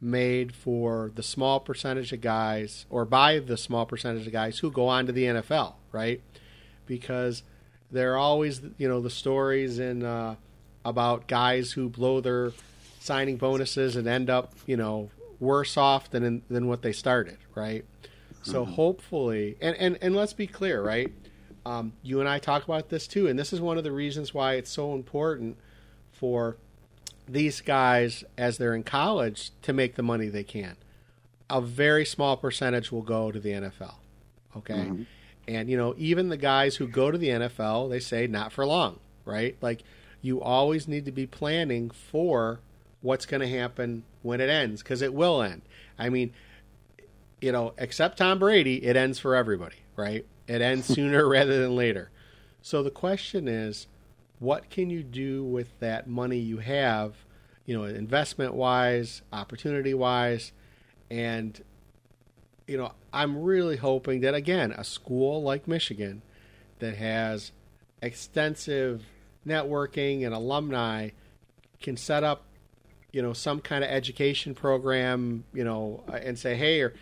made 0.00 0.54
for 0.54 1.10
the 1.16 1.22
small 1.22 1.58
percentage 1.58 2.12
of 2.12 2.20
guys 2.20 2.86
or 2.88 3.04
by 3.04 3.40
the 3.40 3.56
small 3.56 3.84
percentage 3.84 4.24
of 4.24 4.32
guys 4.32 4.60
who 4.60 4.70
go 4.70 4.86
on 4.86 5.06
to 5.06 5.12
the 5.12 5.24
NFL, 5.24 5.74
right? 5.90 6.22
Because 6.86 7.42
there 7.90 8.12
are 8.12 8.18
always, 8.18 8.60
you 8.78 8.88
know, 8.88 9.00
the 9.00 9.10
stories 9.10 9.80
in 9.80 10.04
uh, 10.04 10.36
about 10.84 11.26
guys 11.26 11.72
who 11.72 11.88
blow 11.88 12.20
their 12.20 12.52
signing 13.00 13.36
bonuses 13.36 13.96
and 13.96 14.06
end 14.06 14.30
up, 14.30 14.54
you 14.64 14.76
know, 14.76 15.10
worse 15.40 15.76
off 15.76 16.10
than 16.10 16.24
in, 16.24 16.42
than 16.50 16.68
what 16.68 16.82
they 16.82 16.92
started, 16.92 17.38
right? 17.56 17.84
So 18.42 18.64
Mm-hmm. 18.64 18.74
hopefully, 18.74 19.56
and, 19.60 19.76
and 19.76 19.98
and 20.02 20.16
let's 20.16 20.32
be 20.34 20.46
clear, 20.46 20.82
right? 20.82 21.12
Um, 21.66 21.92
you 22.02 22.20
and 22.20 22.28
I 22.28 22.38
talk 22.38 22.64
about 22.64 22.88
this 22.90 23.06
too, 23.06 23.26
and 23.26 23.38
this 23.38 23.52
is 23.52 23.60
one 23.60 23.78
of 23.78 23.84
the 23.84 23.92
reasons 23.92 24.32
why 24.34 24.54
it's 24.54 24.70
so 24.70 24.94
important 24.94 25.58
for 26.12 26.56
these 27.28 27.60
guys 27.60 28.24
as 28.38 28.58
they're 28.58 28.74
in 28.74 28.82
college 28.82 29.50
to 29.62 29.72
make 29.72 29.94
the 29.96 30.02
money 30.02 30.28
they 30.28 30.44
can. 30.44 30.76
A 31.50 31.60
very 31.60 32.04
small 32.06 32.36
percentage 32.36 32.90
will 32.92 33.02
go 33.02 33.30
to 33.30 33.38
the 33.40 33.50
NFL. 33.50 33.94
Okay. 34.56 34.92
And 35.48 35.68
you 35.70 35.76
know, 35.76 35.94
even 35.98 36.28
the 36.28 36.36
guys 36.36 36.76
who 36.76 36.86
go 36.88 37.10
to 37.10 37.18
the 37.18 37.28
NFL, 37.28 37.90
they 37.90 38.00
say 38.00 38.26
not 38.26 38.52
for 38.52 38.64
long, 38.66 38.98
right? 39.24 39.56
Like 39.60 39.82
you 40.22 40.40
always 40.40 40.88
need 40.88 41.04
to 41.06 41.12
be 41.12 41.26
planning 41.26 41.90
for 41.90 42.60
what's 43.02 43.26
going 43.26 43.40
to 43.40 43.48
happen 43.48 44.04
when 44.22 44.40
it 44.40 44.50
ends 44.50 44.82
because 44.82 45.02
it 45.02 45.14
will 45.14 45.42
end. 45.42 45.62
I 45.98 46.08
mean, 46.08 46.32
you 47.40 47.52
know, 47.52 47.72
except 47.78 48.18
Tom 48.18 48.38
Brady, 48.38 48.84
it 48.84 48.96
ends 48.96 49.18
for 49.18 49.34
everybody, 49.34 49.76
right? 49.96 50.26
It 50.46 50.60
ends 50.60 50.86
sooner 50.94 51.26
rather 51.28 51.60
than 51.60 51.76
later. 51.76 52.10
So 52.62 52.82
the 52.82 52.90
question 52.90 53.48
is, 53.48 53.86
what 54.38 54.70
can 54.70 54.90
you 54.90 55.02
do 55.02 55.44
with 55.44 55.78
that 55.80 56.08
money 56.08 56.38
you 56.38 56.58
have, 56.58 57.14
you 57.66 57.76
know, 57.76 57.84
investment 57.84 58.54
wise, 58.54 59.22
opportunity 59.32 59.94
wise, 59.94 60.52
and 61.10 61.60
you 62.66 62.76
know, 62.76 62.92
I'm 63.12 63.42
really 63.42 63.76
hoping 63.76 64.20
that 64.20 64.34
again, 64.34 64.70
a 64.70 64.84
school 64.84 65.42
like 65.42 65.66
Michigan 65.66 66.22
that 66.78 66.96
has 66.96 67.50
extensive 68.00 69.04
networking 69.46 70.24
and 70.24 70.32
alumni 70.32 71.10
can 71.80 71.96
set 71.96 72.22
up, 72.22 72.44
you 73.12 73.22
know, 73.22 73.32
some 73.32 73.60
kind 73.60 73.84
of 73.84 73.90
education 73.90 74.54
program, 74.54 75.44
you 75.52 75.64
know, 75.64 76.04
and 76.08 76.38
say, 76.38 76.54
hey, 76.54 76.80
or 76.80 76.94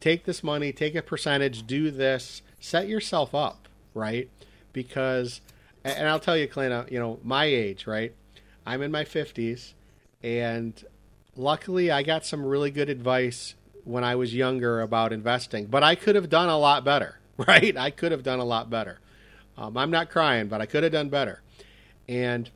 take 0.00 0.24
this 0.24 0.42
money, 0.42 0.72
take 0.72 0.94
a 0.94 1.02
percentage, 1.02 1.66
do 1.66 1.90
this, 1.90 2.42
set 2.60 2.88
yourself 2.88 3.34
up, 3.34 3.68
right? 3.94 4.28
Because, 4.72 5.40
and 5.84 6.08
I'll 6.08 6.20
tell 6.20 6.36
you, 6.36 6.46
Clint, 6.46 6.90
you 6.92 6.98
know, 6.98 7.18
my 7.22 7.44
age, 7.44 7.86
right? 7.86 8.14
I'm 8.66 8.82
in 8.82 8.90
my 8.90 9.04
50s, 9.04 9.72
and 10.22 10.82
luckily 11.36 11.90
I 11.90 12.02
got 12.02 12.26
some 12.26 12.44
really 12.44 12.70
good 12.70 12.88
advice 12.88 13.54
when 13.84 14.02
I 14.02 14.16
was 14.16 14.34
younger 14.34 14.80
about 14.80 15.12
investing, 15.12 15.66
but 15.66 15.82
I 15.82 15.94
could 15.94 16.16
have 16.16 16.28
done 16.28 16.48
a 16.48 16.58
lot 16.58 16.84
better, 16.84 17.20
right? 17.36 17.76
I 17.76 17.90
could 17.90 18.12
have 18.12 18.22
done 18.22 18.40
a 18.40 18.44
lot 18.44 18.68
better. 18.70 19.00
Um, 19.56 19.76
I'm 19.76 19.90
not 19.90 20.10
crying, 20.10 20.48
but 20.48 20.60
I 20.60 20.66
could 20.66 20.82
have 20.82 20.92
done 20.92 21.08
better. 21.08 21.40
And 22.08 22.50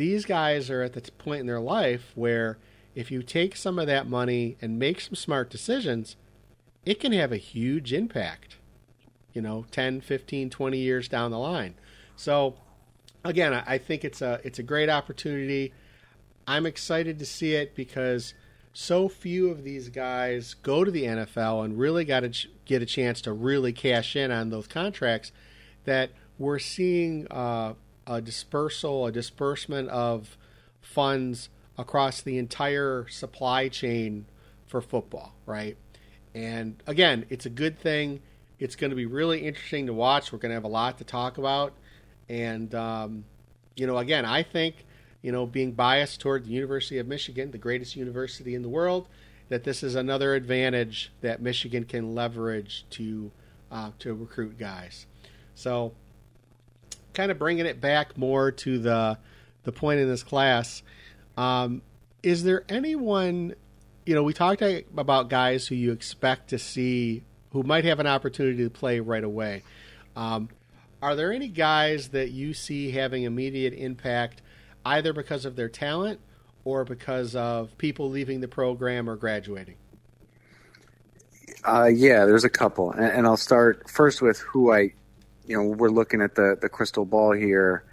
these 0.00 0.24
guys 0.24 0.70
are 0.70 0.80
at 0.80 0.94
the 0.94 1.02
point 1.18 1.40
in 1.40 1.46
their 1.46 1.60
life 1.60 2.12
where 2.14 2.56
if 2.94 3.10
you 3.10 3.22
take 3.22 3.54
some 3.54 3.78
of 3.78 3.86
that 3.86 4.08
money 4.08 4.56
and 4.62 4.78
make 4.78 4.98
some 4.98 5.14
smart 5.14 5.50
decisions, 5.50 6.16
it 6.86 6.98
can 6.98 7.12
have 7.12 7.32
a 7.32 7.36
huge 7.36 7.92
impact, 7.92 8.56
you 9.34 9.42
know, 9.42 9.66
10, 9.70 10.00
15, 10.00 10.48
20 10.48 10.78
years 10.78 11.06
down 11.06 11.30
the 11.30 11.38
line. 11.38 11.74
So, 12.16 12.54
again, 13.26 13.52
I 13.52 13.76
think 13.76 14.02
it's 14.02 14.22
a 14.22 14.40
it's 14.42 14.58
a 14.58 14.62
great 14.62 14.88
opportunity. 14.88 15.74
I'm 16.46 16.64
excited 16.64 17.18
to 17.18 17.26
see 17.26 17.52
it 17.52 17.74
because 17.74 18.32
so 18.72 19.06
few 19.06 19.50
of 19.50 19.64
these 19.64 19.90
guys 19.90 20.54
go 20.54 20.82
to 20.82 20.90
the 20.90 21.04
NFL 21.04 21.62
and 21.62 21.78
really 21.78 22.06
got 22.06 22.20
to 22.20 22.30
ch- 22.30 22.48
get 22.64 22.80
a 22.80 22.86
chance 22.86 23.20
to 23.20 23.34
really 23.34 23.74
cash 23.74 24.16
in 24.16 24.30
on 24.30 24.48
those 24.48 24.66
contracts 24.66 25.30
that 25.84 26.12
we're 26.38 26.58
seeing 26.58 27.26
uh, 27.30 27.74
a 28.10 28.20
dispersal, 28.20 29.06
a 29.06 29.12
disbursement 29.12 29.88
of 29.88 30.36
funds 30.80 31.48
across 31.78 32.20
the 32.20 32.38
entire 32.38 33.06
supply 33.08 33.68
chain 33.68 34.26
for 34.66 34.80
football, 34.80 35.32
right? 35.46 35.76
And 36.34 36.82
again, 36.88 37.24
it's 37.30 37.46
a 37.46 37.50
good 37.50 37.78
thing. 37.78 38.20
It's 38.58 38.74
going 38.74 38.90
to 38.90 38.96
be 38.96 39.06
really 39.06 39.46
interesting 39.46 39.86
to 39.86 39.94
watch. 39.94 40.32
We're 40.32 40.40
going 40.40 40.50
to 40.50 40.54
have 40.54 40.64
a 40.64 40.68
lot 40.68 40.98
to 40.98 41.04
talk 41.04 41.38
about. 41.38 41.72
And, 42.28 42.74
um, 42.74 43.24
you 43.76 43.86
know, 43.86 43.96
again, 43.96 44.24
I 44.24 44.42
think, 44.42 44.84
you 45.22 45.30
know, 45.30 45.46
being 45.46 45.72
biased 45.72 46.20
toward 46.20 46.44
the 46.44 46.50
University 46.50 46.98
of 46.98 47.06
Michigan, 47.06 47.52
the 47.52 47.58
greatest 47.58 47.94
university 47.94 48.56
in 48.56 48.62
the 48.62 48.68
world, 48.68 49.08
that 49.50 49.62
this 49.62 49.84
is 49.84 49.94
another 49.94 50.34
advantage 50.34 51.12
that 51.20 51.40
Michigan 51.40 51.84
can 51.84 52.14
leverage 52.14 52.84
to 52.90 53.30
uh, 53.70 53.92
to 54.00 54.14
recruit 54.14 54.58
guys. 54.58 55.06
So, 55.54 55.92
kind 57.20 57.30
of 57.30 57.38
bringing 57.38 57.66
it 57.66 57.82
back 57.82 58.16
more 58.16 58.50
to 58.50 58.78
the 58.78 59.18
the 59.64 59.72
point 59.72 60.00
in 60.00 60.08
this 60.08 60.22
class, 60.22 60.82
um, 61.36 61.82
is 62.22 62.42
there 62.44 62.64
anyone? 62.66 63.54
You 64.06 64.14
know, 64.14 64.22
we 64.22 64.32
talked 64.32 64.62
about 64.62 65.28
guys 65.28 65.66
who 65.66 65.74
you 65.74 65.92
expect 65.92 66.48
to 66.50 66.58
see 66.58 67.22
who 67.52 67.62
might 67.62 67.84
have 67.84 68.00
an 68.00 68.06
opportunity 68.06 68.64
to 68.64 68.70
play 68.70 69.00
right 69.00 69.22
away. 69.22 69.62
Um, 70.16 70.48
are 71.02 71.14
there 71.14 71.30
any 71.30 71.48
guys 71.48 72.08
that 72.08 72.30
you 72.30 72.54
see 72.54 72.90
having 72.90 73.24
immediate 73.24 73.74
impact, 73.74 74.40
either 74.86 75.12
because 75.12 75.44
of 75.44 75.56
their 75.56 75.68
talent 75.68 76.20
or 76.64 76.84
because 76.84 77.36
of 77.36 77.76
people 77.76 78.08
leaving 78.08 78.40
the 78.40 78.48
program 78.48 79.10
or 79.10 79.16
graduating? 79.16 79.76
Uh, 81.64 81.84
yeah, 81.84 82.24
there's 82.24 82.44
a 82.44 82.50
couple, 82.50 82.92
and, 82.92 83.04
and 83.04 83.26
I'll 83.26 83.36
start 83.36 83.90
first 83.90 84.22
with 84.22 84.38
who 84.38 84.72
I, 84.72 84.94
you 85.46 85.56
know, 85.56 85.64
we're 85.64 85.90
looking 85.90 86.20
at 86.22 86.34
the 86.34 86.56
the 86.60 86.68
crystal 86.68 87.04
ball 87.04 87.32
here. 87.32 87.84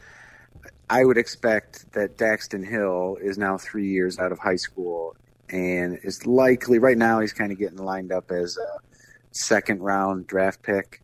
I 0.89 1.03
would 1.03 1.17
expect 1.17 1.91
that 1.93 2.17
Daxton 2.17 2.65
Hill 2.65 3.17
is 3.21 3.37
now 3.37 3.57
three 3.57 3.89
years 3.89 4.19
out 4.19 4.31
of 4.31 4.39
high 4.39 4.55
school 4.55 5.15
and 5.49 5.99
is 6.03 6.25
likely 6.25 6.79
right 6.79 6.97
now 6.97 7.19
he's 7.19 7.33
kind 7.33 7.51
of 7.51 7.57
getting 7.57 7.77
lined 7.77 8.11
up 8.11 8.31
as 8.31 8.57
a 8.57 8.79
second 9.31 9.81
round 9.81 10.27
draft 10.27 10.61
pick. 10.61 11.01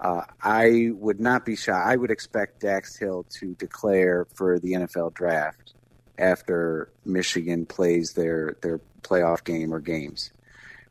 Uh, 0.00 0.22
I 0.42 0.90
would 0.94 1.20
not 1.20 1.46
be 1.46 1.54
shy. 1.54 1.72
I 1.72 1.94
would 1.94 2.10
expect 2.10 2.60
Dax 2.60 2.96
Hill 2.96 3.24
to 3.38 3.54
declare 3.54 4.26
for 4.34 4.58
the 4.58 4.72
NFL 4.72 5.14
draft 5.14 5.74
after 6.18 6.90
Michigan 7.04 7.66
plays 7.66 8.12
their 8.12 8.56
their 8.62 8.80
playoff 9.02 9.44
game 9.44 9.72
or 9.72 9.80
games, 9.80 10.32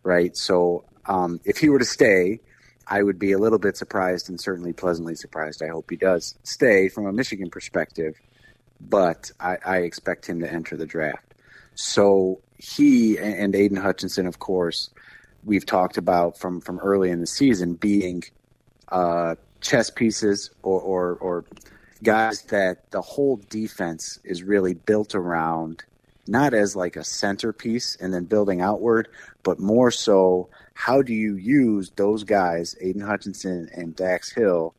right? 0.04 0.36
So 0.38 0.86
um, 1.06 1.42
if 1.44 1.58
he 1.58 1.70
were 1.70 1.80
to 1.80 1.86
stay, 1.86 2.40
I 2.88 3.04
would 3.04 3.20
be 3.20 3.32
a 3.32 3.38
little 3.38 3.60
bit 3.60 3.78
surprised 3.78 4.30
and 4.30 4.40
certainly 4.40 4.74
pleasantly 4.74 5.16
surprised. 5.16 5.62
I 5.62 5.68
hope 5.68 5.90
he 5.90 5.96
does 5.96 6.36
stay 6.44 6.90
from 6.90 7.06
a 7.06 7.14
Michigan 7.14 7.50
perspective, 7.50 8.16
but 8.80 9.32
I, 9.40 9.58
I 9.66 9.78
expect 9.80 10.26
him 10.26 10.40
to 10.42 10.52
enter 10.52 10.76
the 10.76 10.86
draft. 10.86 11.34
So 11.76 12.42
he 12.58 13.18
and 13.18 13.56
Aidan 13.56 13.78
Hutchinson, 13.78 14.28
of 14.28 14.40
course, 14.40 14.90
we've 15.44 15.66
talked 15.66 15.98
about 15.98 16.38
from 16.38 16.62
from 16.62 16.80
early 16.80 17.10
in 17.10 17.20
the 17.20 17.28
season 17.28 17.74
being 17.76 18.24
uh, 18.90 19.36
chess 19.62 19.90
pieces 19.90 20.52
or, 20.62 20.80
or 20.82 21.14
or 21.16 21.46
guys 22.04 22.44
that 22.44 22.90
the 22.92 23.02
whole 23.02 23.38
defense 23.50 24.20
is 24.24 24.44
really 24.44 24.74
built 24.74 25.16
around, 25.16 25.84
not 26.28 26.54
as 26.54 26.76
like 26.76 26.96
a 26.96 27.04
centerpiece 27.04 27.96
and 28.00 28.14
then 28.14 28.26
building 28.26 28.62
outward, 28.62 29.08
but 29.44 29.60
more 29.60 29.92
so 29.92 30.50
how 30.82 31.04
do 31.04 31.14
you 31.14 31.36
use 31.36 31.92
those 31.96 32.24
guys, 32.24 32.76
Aidan 32.82 33.04
Hutchinson 33.04 33.70
and 33.72 33.96
Dax 33.96 34.32
Hill, 34.32 34.74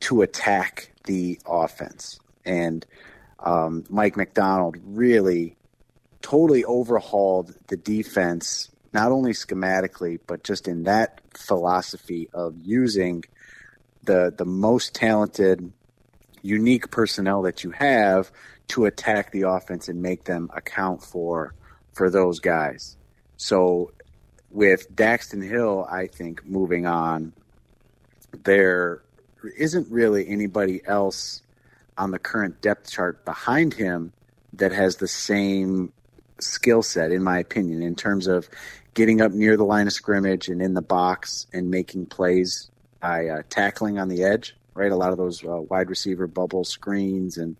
to 0.00 0.22
attack 0.22 0.90
the 1.04 1.38
offense? 1.46 2.18
And 2.44 2.84
um, 3.38 3.84
Mike 3.88 4.16
Macdonald 4.16 4.76
really 4.82 5.54
totally 6.20 6.64
overhauled 6.64 7.54
the 7.68 7.76
defense, 7.76 8.70
not 8.92 9.12
only 9.12 9.34
schematically, 9.34 10.18
but 10.26 10.42
just 10.42 10.66
in 10.66 10.82
that 10.82 11.20
philosophy 11.32 12.28
of 12.34 12.56
using 12.58 13.22
the 14.02 14.34
the 14.36 14.44
most 14.44 14.96
talented, 14.96 15.72
unique 16.42 16.90
personnel 16.90 17.42
that 17.42 17.62
you 17.62 17.70
have 17.70 18.32
to 18.66 18.86
attack 18.86 19.30
the 19.30 19.42
offense 19.42 19.88
and 19.88 20.02
make 20.02 20.24
them 20.24 20.50
account 20.52 21.04
for 21.04 21.54
for 21.92 22.10
those 22.10 22.40
guys. 22.40 22.96
So 23.36 23.92
with 24.52 24.94
Daxton 24.94 25.46
Hill, 25.46 25.86
I 25.90 26.06
think 26.06 26.44
moving 26.44 26.86
on, 26.86 27.32
there 28.44 29.02
isn't 29.56 29.90
really 29.90 30.28
anybody 30.28 30.82
else 30.86 31.42
on 31.98 32.10
the 32.10 32.18
current 32.18 32.60
depth 32.60 32.90
chart 32.90 33.24
behind 33.24 33.74
him 33.74 34.12
that 34.54 34.72
has 34.72 34.96
the 34.96 35.08
same 35.08 35.92
skill 36.38 36.82
set, 36.82 37.12
in 37.12 37.22
my 37.22 37.38
opinion, 37.38 37.82
in 37.82 37.94
terms 37.94 38.26
of 38.26 38.48
getting 38.94 39.20
up 39.20 39.32
near 39.32 39.56
the 39.56 39.64
line 39.64 39.86
of 39.86 39.92
scrimmage 39.92 40.48
and 40.48 40.60
in 40.60 40.74
the 40.74 40.82
box 40.82 41.46
and 41.52 41.70
making 41.70 42.06
plays 42.06 42.70
by 43.00 43.26
uh, 43.28 43.42
tackling 43.48 43.98
on 43.98 44.08
the 44.08 44.22
edge, 44.22 44.54
right? 44.74 44.92
A 44.92 44.96
lot 44.96 45.12
of 45.12 45.18
those 45.18 45.44
uh, 45.44 45.60
wide 45.62 45.88
receiver 45.88 46.26
bubble 46.26 46.64
screens 46.64 47.38
and, 47.38 47.56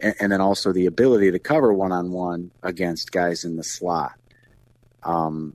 and, 0.00 0.30
then 0.30 0.40
also 0.40 0.72
the 0.72 0.86
ability 0.86 1.30
to 1.30 1.38
cover 1.38 1.72
one 1.72 1.92
on 1.92 2.10
one 2.10 2.50
against 2.62 3.12
guys 3.12 3.44
in 3.44 3.56
the 3.56 3.62
slot. 3.62 4.14
Um, 5.02 5.54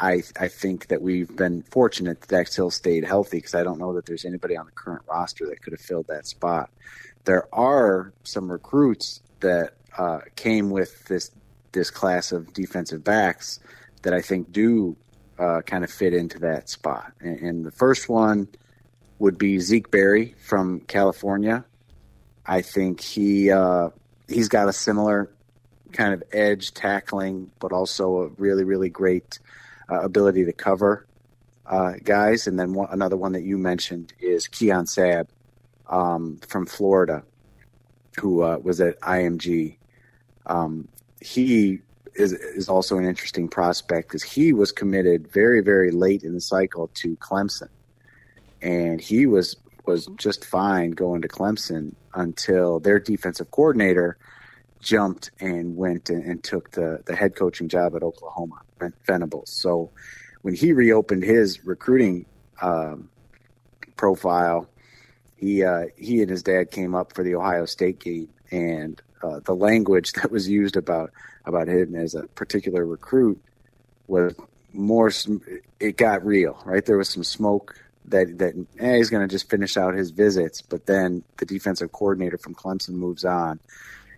I 0.00 0.22
I 0.38 0.48
think 0.48 0.88
that 0.88 1.02
we've 1.02 1.34
been 1.36 1.62
fortunate 1.62 2.22
that 2.22 2.28
Dax 2.28 2.56
Hill 2.56 2.70
stayed 2.70 3.04
healthy 3.04 3.36
because 3.36 3.54
I 3.54 3.62
don't 3.62 3.78
know 3.78 3.92
that 3.92 4.06
there's 4.06 4.24
anybody 4.24 4.56
on 4.56 4.64
the 4.64 4.72
current 4.72 5.02
roster 5.08 5.46
that 5.46 5.62
could 5.62 5.74
have 5.74 5.80
filled 5.80 6.06
that 6.08 6.26
spot. 6.26 6.70
There 7.24 7.46
are 7.54 8.12
some 8.24 8.50
recruits 8.50 9.20
that 9.40 9.74
uh, 9.98 10.20
came 10.36 10.70
with 10.70 11.04
this 11.04 11.30
this 11.72 11.90
class 11.90 12.32
of 12.32 12.52
defensive 12.54 13.04
backs 13.04 13.60
that 14.02 14.14
I 14.14 14.22
think 14.22 14.50
do 14.50 14.96
uh, 15.38 15.60
kind 15.62 15.84
of 15.84 15.90
fit 15.90 16.14
into 16.14 16.38
that 16.40 16.68
spot. 16.68 17.12
And, 17.20 17.38
and, 17.40 17.64
the 17.64 17.70
first 17.70 18.08
one 18.08 18.48
would 19.18 19.38
be 19.38 19.58
Zeke 19.58 19.90
Berry 19.90 20.34
from 20.38 20.80
California. 20.80 21.64
I 22.44 22.62
think 22.62 23.00
he 23.00 23.50
uh, 23.50 23.90
he's 24.28 24.48
got 24.48 24.68
a 24.68 24.72
similar 24.72 25.30
kind 25.92 26.14
of 26.14 26.22
edge 26.32 26.72
tackling, 26.72 27.50
but 27.58 27.72
also 27.72 28.22
a 28.22 28.28
really 28.38 28.64
really 28.64 28.88
great 28.88 29.38
uh, 29.90 30.00
ability 30.00 30.44
to 30.44 30.52
cover 30.52 31.06
uh, 31.66 31.94
guys. 32.04 32.46
And 32.46 32.58
then 32.58 32.74
one, 32.74 32.88
another 32.90 33.16
one 33.16 33.32
that 33.32 33.42
you 33.42 33.58
mentioned 33.58 34.12
is 34.20 34.46
Keon 34.46 34.84
Sabb 34.84 35.28
um, 35.88 36.38
from 36.46 36.66
Florida, 36.66 37.22
who 38.18 38.42
uh, 38.42 38.58
was 38.58 38.80
at 38.80 39.00
IMG. 39.00 39.76
Um, 40.46 40.88
he 41.20 41.80
is 42.14 42.32
is 42.32 42.68
also 42.68 42.98
an 42.98 43.06
interesting 43.06 43.46
prospect 43.48 44.08
because 44.08 44.22
he 44.22 44.52
was 44.52 44.72
committed 44.72 45.30
very 45.32 45.60
very 45.60 45.92
late 45.92 46.24
in 46.24 46.34
the 46.34 46.40
cycle 46.40 46.88
to 46.94 47.16
Clemson, 47.16 47.68
and 48.62 49.00
he 49.00 49.26
was 49.26 49.56
was 49.86 50.06
just 50.16 50.44
fine 50.44 50.90
going 50.90 51.22
to 51.22 51.28
Clemson 51.28 51.94
until 52.14 52.80
their 52.80 52.98
defensive 52.98 53.50
coordinator 53.50 54.18
jumped 54.80 55.30
and 55.40 55.76
went 55.76 56.10
and, 56.10 56.24
and 56.24 56.42
took 56.42 56.70
the 56.72 57.00
the 57.06 57.14
head 57.14 57.36
coaching 57.36 57.68
job 57.68 57.94
at 57.94 58.02
Oklahoma 58.02 58.60
Venables. 59.06 59.50
So 59.50 59.90
when 60.42 60.54
he 60.54 60.72
reopened 60.72 61.22
his 61.22 61.64
recruiting 61.64 62.26
um, 62.60 63.08
profile, 63.96 64.68
he 65.36 65.64
uh, 65.64 65.86
he 65.96 66.20
and 66.20 66.30
his 66.30 66.42
dad 66.42 66.70
came 66.70 66.94
up 66.94 67.14
for 67.14 67.24
the 67.24 67.34
Ohio 67.34 67.64
State 67.64 67.98
game, 67.98 68.28
and 68.50 69.00
uh, 69.22 69.40
the 69.40 69.54
language 69.54 70.12
that 70.14 70.30
was 70.30 70.48
used 70.48 70.76
about 70.76 71.12
about 71.46 71.68
him 71.68 71.94
as 71.94 72.14
a 72.14 72.24
particular 72.28 72.84
recruit 72.84 73.42
was 74.06 74.34
more. 74.72 75.10
It 75.78 75.96
got 75.96 76.24
real, 76.24 76.60
right? 76.64 76.84
There 76.84 76.98
was 76.98 77.08
some 77.08 77.24
smoke 77.24 77.74
that 78.06 78.38
that 78.38 78.54
eh, 78.78 78.96
he's 78.96 79.10
going 79.10 79.26
to 79.26 79.32
just 79.32 79.48
finish 79.48 79.76
out 79.76 79.94
his 79.94 80.10
visits, 80.10 80.62
but 80.62 80.86
then 80.86 81.22
the 81.38 81.46
defensive 81.46 81.92
coordinator 81.92 82.38
from 82.38 82.54
Clemson 82.54 82.90
moves 82.90 83.24
on, 83.24 83.60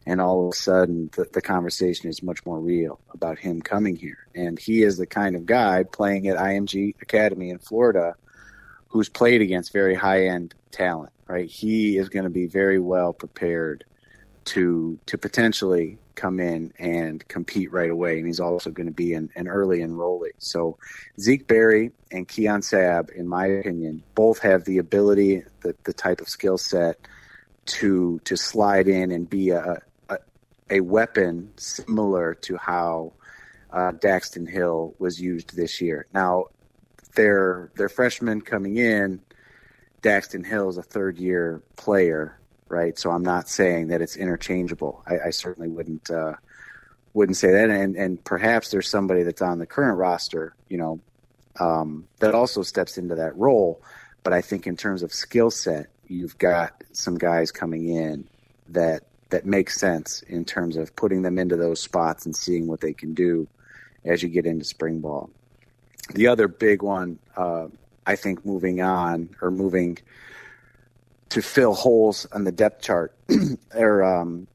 and 0.07 0.21
all 0.21 0.47
of 0.47 0.53
a 0.53 0.57
sudden 0.57 1.11
the, 1.17 1.27
the 1.33 1.43
conversation 1.43 2.09
is 2.09 2.23
much 2.23 2.45
more 2.45 2.61
real 2.61 3.01
about 3.13 3.39
him 3.39 3.63
coming 3.63 3.97
here. 3.97 4.27
And 4.35 4.59
he 4.59 4.83
is 4.83 4.99
the 4.99 5.07
kind 5.07 5.37
of 5.37 5.47
guy 5.47 5.85
playing 5.85 6.29
at 6.29 6.37
IMG 6.37 7.01
Academy 7.01 7.51
in 7.51 7.59
Florida 7.59 8.15
who's 8.89 9.09
played 9.09 9.41
against 9.41 9.73
very 9.73 9.95
high 9.95 10.27
end 10.27 10.55
talent, 10.71 11.13
right? 11.27 11.49
He 11.49 11.97
is 11.97 12.09
going 12.11 12.25
to 12.25 12.31
be 12.31 12.47
very 12.47 12.79
well 12.79 13.13
prepared 13.13 13.85
to 14.45 14.99
to 15.07 15.17
potentially 15.17 15.99
come 16.15 16.41
in 16.41 16.73
and 16.79 17.27
compete 17.29 17.73
right 17.73 17.91
away. 17.91 18.19
And 18.19 18.27
he's 18.27 18.41
also 18.41 18.71
going 18.71 18.87
to 18.87 18.93
be 18.93 19.15
an, 19.15 19.31
an 19.35 19.49
early 19.49 19.81
enrollee. 19.81 20.33
So 20.39 20.79
Zeke 21.19 21.47
Berry 21.47 21.91
and 22.11 22.29
Keon 22.29 22.61
Sabb 22.61 23.11
in 23.11 23.27
my 23.27 23.47
opinion, 23.47 24.03
both 24.15 24.41
have 24.41 24.65
the 24.65 24.79
ability, 24.79 25.43
the, 25.63 25.75
the 25.85 25.95
type 25.95 26.21
of 26.21 26.29
skill 26.29 26.59
set 26.59 26.99
to 27.65 28.21
to 28.25 28.37
slide 28.37 28.89
in 28.89 29.11
and 29.11 29.31
be 29.31 29.51
a, 29.51 29.81
a, 30.77 30.81
weapon 30.81 31.53
similar 31.57 32.35
to 32.35 32.57
how 32.57 33.13
uh, 33.73 33.93
Daxton 33.93 34.49
Hill 34.49 34.95
was 34.99 35.21
used 35.21 35.57
this 35.57 35.81
year. 35.81 36.07
Now, 36.13 36.47
their 37.15 37.71
their 37.77 37.89
freshman 37.89 38.41
coming 38.41 38.77
in, 38.77 39.21
Daxton 40.03 40.45
Hill 40.45 40.69
is 40.69 40.79
a 40.79 40.83
third 40.83 41.19
year 41.19 41.63
player 41.77 42.39
right? 42.73 42.99
So 42.99 43.11
I'm 43.11 43.23
not 43.23 43.49
saying 43.51 43.89
that 43.89 44.01
it's 44.01 44.17
interchangeable. 44.17 45.05
I, 45.07 45.27
I 45.27 45.31
certainly 45.31 45.69
wouldn't 45.69 46.11
uh, 46.11 46.33
wouldn't 47.13 47.37
say 47.37 47.53
that. 47.53 47.71
And 47.71 47.95
and 47.97 48.25
perhaps 48.25 48.71
there's 48.71 48.89
somebody 48.89 49.23
that's 49.23 49.43
on 49.43 49.59
the 49.59 49.67
current 49.67 49.99
roster, 49.99 50.57
you 50.69 50.79
know, 50.79 51.01
um, 51.61 52.09
that 52.19 52.35
also 52.35 52.63
steps 52.63 52.97
into 52.97 53.15
that 53.17 53.37
role. 53.37 53.83
But 54.25 54.33
I 54.33 54.41
think 54.41 54.67
in 54.67 54.77
terms 54.77 55.03
of 55.03 55.13
skill 55.13 55.51
set, 55.51 55.89
you've 56.07 56.39
got 56.39 56.83
some 56.93 57.19
guys 57.19 57.53
coming 57.53 57.89
in 57.89 58.27
that 58.71 59.03
that 59.33 59.45
makes 59.45 59.81
sense 59.81 60.23
in 60.23 60.45
terms 60.45 60.77
of 60.77 60.95
putting 60.95 61.23
them 61.23 61.39
into 61.39 61.57
those 61.57 61.81
spots 61.81 62.25
and 62.25 62.37
seeing 62.37 62.67
what 62.67 62.81
they 62.81 62.93
can 62.93 63.13
do 63.15 63.49
as 64.05 64.23
you 64.23 64.29
get 64.29 64.47
into 64.47 64.65
spring 64.65 65.01
ball. 65.01 65.31
The 66.15 66.29
other 66.29 66.49
big 66.49 66.83
one, 66.83 67.19
uh, 67.37 67.69
I 68.07 68.17
think, 68.17 68.45
moving 68.47 68.81
on 68.81 69.31
or 69.41 69.51
moving 69.51 69.99
to 71.31 71.43
fill 71.43 71.75
holes 71.75 72.27
on 72.33 72.45
the 72.45 72.53
depth 72.53 72.83
chart 72.83 73.15
there 73.73 74.05
um, 74.05 74.47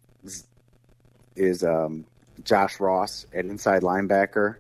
is 1.36 1.64
um, 1.64 2.06
Josh 2.44 2.80
Ross 2.80 3.26
at 3.34 3.46
inside 3.46 3.82
linebacker. 3.82 4.58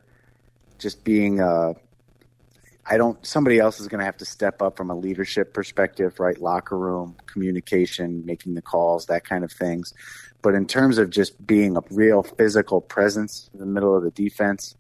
Just 0.80 1.04
being, 1.04 1.42
uh, 1.42 1.74
I 2.90 2.98
don't. 2.98 3.24
Somebody 3.26 3.60
else 3.60 3.82
is 3.82 3.88
going 3.90 4.00
to 4.00 4.06
have 4.06 4.18
to 4.18 4.26
step 4.26 4.62
up 4.62 4.78
from 4.78 4.90
a 4.90 4.96
leadership 4.96 5.54
perspective, 5.54 6.20
right? 6.20 6.40
Locker 6.40 6.78
room 6.78 7.18
communication, 7.26 8.26
making 8.26 8.54
the 8.54 8.62
calls, 8.62 9.08
that 9.08 9.26
kind 9.26 9.44
of 9.44 9.52
things. 9.52 9.94
But 10.42 10.56
in 10.56 10.66
terms 10.66 10.98
of 10.98 11.10
just 11.10 11.46
being 11.46 11.76
a 11.76 11.82
real 11.90 12.24
physical 12.24 12.80
presence 12.80 13.50
in 13.54 13.60
the 13.60 13.66
middle 13.66 13.96
of 13.96 14.04
the 14.04 14.12
defense, 14.12 14.76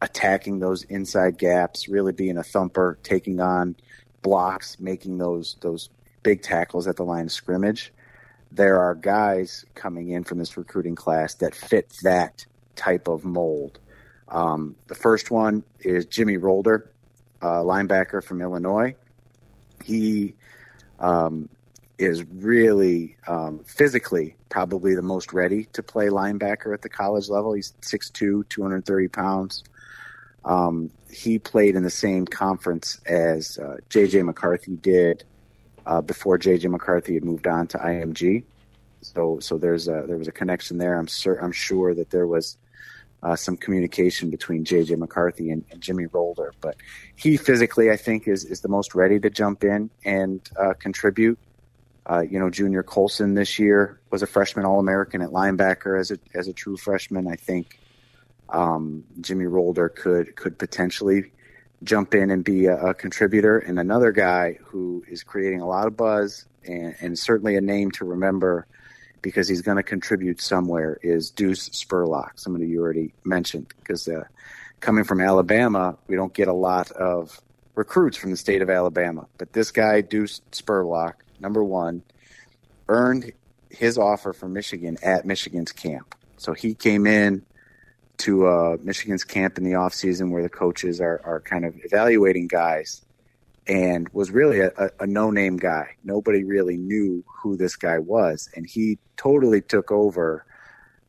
attacking 0.00 0.60
those 0.60 0.84
inside 0.84 1.36
gaps, 1.38 1.88
really 1.88 2.12
being 2.12 2.38
a 2.38 2.44
thumper, 2.44 2.98
taking 3.02 3.40
on 3.40 3.74
blocks, 4.22 4.78
making 4.78 5.18
those 5.18 5.56
those 5.60 5.90
big 6.22 6.42
tackles 6.42 6.86
at 6.86 6.96
the 6.96 7.04
line 7.04 7.24
of 7.26 7.32
scrimmage. 7.32 7.92
There 8.52 8.78
are 8.78 8.94
guys 8.94 9.64
coming 9.74 10.10
in 10.10 10.22
from 10.22 10.38
this 10.38 10.56
recruiting 10.56 10.94
class 10.94 11.34
that 11.36 11.54
fit 11.54 11.92
that 12.02 12.46
type 12.76 13.08
of 13.08 13.24
mold. 13.24 13.80
Um, 14.28 14.76
the 14.86 14.94
first 14.94 15.30
one 15.30 15.64
is 15.80 16.06
Jimmy 16.06 16.36
Rolder, 16.36 16.88
uh, 17.42 17.60
linebacker 17.62 18.22
from 18.22 18.40
Illinois. 18.40 18.94
He 19.84 20.34
um, 20.98 21.48
is 21.98 22.24
really 22.24 23.16
um, 23.26 23.60
physically 23.64 24.36
probably 24.48 24.94
the 24.94 25.02
most 25.02 25.32
ready 25.32 25.64
to 25.72 25.82
play 25.82 26.08
linebacker 26.08 26.72
at 26.72 26.82
the 26.82 26.88
college 26.88 27.28
level. 27.28 27.52
He's 27.52 27.72
6'2, 27.82 28.48
230 28.48 29.08
pounds. 29.08 29.64
Um, 30.44 30.90
he 31.10 31.38
played 31.38 31.76
in 31.76 31.82
the 31.82 31.90
same 31.90 32.26
conference 32.26 33.00
as 33.06 33.58
uh, 33.58 33.76
J.J. 33.88 34.22
McCarthy 34.22 34.76
did 34.76 35.24
uh, 35.88 36.02
before 36.02 36.38
JJ 36.38 36.70
McCarthy 36.70 37.14
had 37.14 37.24
moved 37.24 37.46
on 37.46 37.66
to 37.68 37.78
IMG. 37.78 38.44
So 39.00 39.38
so 39.40 39.58
there's 39.58 39.88
a, 39.88 40.04
there 40.06 40.18
was 40.18 40.28
a 40.28 40.32
connection 40.32 40.78
there. 40.78 40.98
I'm 40.98 41.08
cer- 41.08 41.38
I'm 41.42 41.52
sure 41.52 41.94
that 41.94 42.10
there 42.10 42.26
was 42.26 42.58
uh, 43.22 43.36
some 43.36 43.56
communication 43.56 44.30
between 44.30 44.64
JJ 44.64 44.96
McCarthy 44.96 45.50
and, 45.50 45.64
and, 45.70 45.80
Jimmy 45.80 46.06
Rolder, 46.06 46.52
but 46.60 46.76
he 47.16 47.36
physically 47.36 47.90
I 47.90 47.96
think 47.96 48.28
is 48.28 48.44
is 48.44 48.60
the 48.60 48.68
most 48.68 48.94
ready 48.94 49.18
to 49.20 49.30
jump 49.30 49.64
in 49.64 49.90
and 50.04 50.40
uh, 50.58 50.74
contribute. 50.74 51.38
Uh, 52.08 52.20
you 52.20 52.38
know, 52.38 52.48
Junior 52.48 52.82
Colson 52.82 53.34
this 53.34 53.58
year 53.58 54.00
was 54.10 54.22
a 54.22 54.26
freshman 54.26 54.64
All 54.64 54.78
American 54.78 55.20
at 55.20 55.30
linebacker 55.30 55.98
as 55.98 56.10
a 56.10 56.18
as 56.34 56.48
a 56.48 56.52
true 56.52 56.76
freshman. 56.76 57.26
I 57.26 57.36
think 57.36 57.80
um, 58.48 59.04
Jimmy 59.20 59.46
Rolder 59.46 59.94
could 59.94 60.36
could 60.36 60.58
potentially 60.58 61.32
jump 61.82 62.14
in 62.14 62.30
and 62.30 62.44
be 62.44 62.66
a, 62.66 62.76
a, 62.76 62.94
contributor, 62.94 63.58
and 63.58 63.78
another 63.78 64.10
guy 64.10 64.58
who 64.64 65.04
is 65.08 65.22
creating 65.22 65.60
a 65.60 65.66
lot 65.66 65.86
of 65.86 65.96
buzz 65.96 66.46
and, 66.66 66.94
and 67.00 67.18
certainly 67.18 67.56
a 67.56 67.60
name 67.60 67.90
to 67.92 68.04
remember 68.04 68.66
because 69.22 69.48
he's 69.48 69.62
going 69.62 69.76
to 69.76 69.82
contribute 69.82 70.40
somewhere 70.40 70.98
is 71.02 71.30
Deuce 71.30 71.68
Spurlock, 71.70 72.32
somebody 72.36 72.66
you 72.66 72.80
already 72.80 73.12
mentioned. 73.24 73.72
Because 73.78 74.08
uh, 74.08 74.24
coming 74.80 75.04
from 75.04 75.20
Alabama, 75.20 75.96
we 76.06 76.16
don't 76.16 76.32
get 76.32 76.48
a 76.48 76.52
lot 76.52 76.90
of 76.92 77.40
recruits 77.74 78.16
from 78.16 78.30
the 78.30 78.36
state 78.36 78.62
of 78.62 78.70
Alabama, 78.70 79.26
but 79.38 79.52
this 79.52 79.70
guy 79.70 80.00
Deuce 80.00 80.40
Spurlock, 80.52 81.14
number 81.38 81.62
one, 81.62 82.02
earned 82.88 83.32
his 83.70 83.98
offer 83.98 84.32
from 84.32 84.52
Michigan 84.52 84.98
at 85.02 85.24
Michigan's 85.24 85.72
camp. 85.72 86.14
So 86.38 86.54
he 86.54 86.74
came 86.74 87.06
in 87.06 87.44
to 88.18 88.46
uh, 88.46 88.76
Michigan's 88.82 89.24
camp 89.24 89.58
in 89.58 89.64
the 89.64 89.76
off 89.76 89.94
season 89.94 90.30
where 90.30 90.42
the 90.42 90.48
coaches 90.48 91.00
are, 91.00 91.20
are 91.24 91.40
kind 91.40 91.64
of 91.64 91.74
evaluating 91.84 92.48
guys 92.48 93.02
and 93.68 94.08
was 94.10 94.30
really 94.30 94.60
a, 94.60 94.72
a, 94.78 94.90
a 95.00 95.06
no 95.06 95.30
name 95.30 95.58
guy. 95.58 95.96
Nobody 96.02 96.42
really 96.42 96.76
knew 96.76 97.22
who 97.42 97.56
this 97.56 97.76
guy 97.76 97.98
was. 97.98 98.48
And 98.56 98.66
he 98.66 98.98
totally 99.16 99.60
took 99.60 99.92
over 99.92 100.46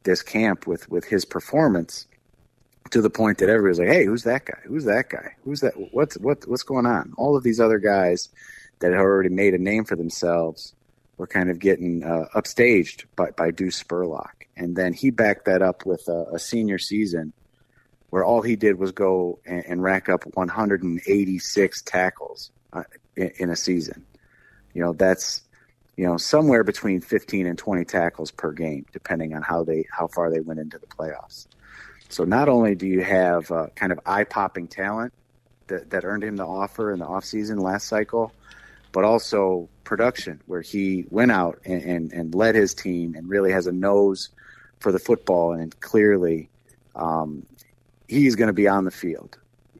this 0.03 0.21
camp 0.21 0.67
with, 0.67 0.89
with 0.89 1.05
his 1.05 1.25
performance 1.25 2.07
to 2.91 3.01
the 3.01 3.09
point 3.09 3.37
that 3.37 3.49
everybody's 3.49 3.79
like, 3.79 3.87
"Hey, 3.87 4.05
who's 4.05 4.23
that 4.23 4.45
guy? 4.45 4.59
Who's 4.65 4.85
that 4.85 5.09
guy? 5.09 5.35
Who's 5.43 5.61
that? 5.61 5.73
What's 5.91 6.17
what 6.17 6.47
what's 6.47 6.63
going 6.63 6.85
on?" 6.85 7.13
All 7.17 7.37
of 7.37 7.43
these 7.43 7.59
other 7.59 7.77
guys 7.77 8.29
that 8.79 8.91
had 8.91 8.99
already 8.99 9.29
made 9.29 9.53
a 9.53 9.59
name 9.59 9.85
for 9.85 9.95
themselves 9.95 10.73
were 11.17 11.27
kind 11.27 11.51
of 11.51 11.59
getting 11.59 12.03
uh, 12.03 12.25
upstaged 12.33 13.05
by 13.15 13.29
by 13.31 13.51
Deuce 13.51 13.83
Spurlock, 13.83 14.47
and 14.57 14.75
then 14.75 14.93
he 14.93 15.11
backed 15.11 15.45
that 15.45 15.61
up 15.61 15.85
with 15.85 16.07
a, 16.07 16.25
a 16.33 16.39
senior 16.39 16.79
season 16.79 17.33
where 18.09 18.23
all 18.23 18.41
he 18.41 18.55
did 18.55 18.77
was 18.77 18.91
go 18.91 19.39
and, 19.45 19.63
and 19.65 19.83
rack 19.83 20.09
up 20.09 20.25
186 20.35 21.81
tackles 21.83 22.51
uh, 22.73 22.83
in, 23.15 23.31
in 23.37 23.49
a 23.49 23.55
season. 23.55 24.05
You 24.73 24.81
know, 24.81 24.93
that's 24.93 25.41
you 25.97 26.05
know 26.05 26.17
somewhere 26.17 26.63
between 26.63 27.01
15 27.01 27.45
and 27.45 27.57
20 27.57 27.85
tackles 27.85 28.31
per 28.31 28.51
game, 28.51 28.85
depending 28.91 29.33
on 29.33 29.41
how 29.41 29.63
they 29.63 29.85
how 29.91 30.07
far 30.07 30.31
they 30.31 30.39
went 30.39 30.59
into 30.59 30.77
the 30.77 30.87
playoffs. 30.87 31.47
So 32.09 32.23
not 32.23 32.49
only 32.49 32.75
do 32.75 32.87
you 32.87 33.03
have 33.03 33.51
uh, 33.51 33.67
kind 33.75 33.91
of 33.91 33.99
eye 34.05 34.23
popping 34.23 34.67
talent 34.67 35.13
that, 35.67 35.91
that 35.91 36.03
earned 36.03 36.23
him 36.23 36.35
the 36.35 36.45
offer 36.45 36.91
in 36.91 36.99
the 36.99 37.05
offseason 37.05 37.61
last 37.61 37.87
cycle, 37.87 38.33
but 38.91 39.03
also 39.03 39.69
production 39.83 40.41
where 40.47 40.61
he 40.61 41.05
went 41.09 41.31
out 41.31 41.59
and, 41.65 41.81
and, 41.83 42.13
and, 42.13 42.35
led 42.35 42.55
his 42.55 42.73
team 42.73 43.15
and 43.15 43.27
really 43.27 43.51
has 43.51 43.65
a 43.67 43.71
nose 43.71 44.29
for 44.79 44.91
the 44.91 44.99
football 44.99 45.53
and 45.53 45.79
clearly 45.79 46.49
um, 46.95 47.45
he's 48.09 48.35
going 48.35 48.47
to 48.47 48.53
be 48.53 48.67
on 48.67 48.83
the 48.83 48.91
field. 48.91 49.37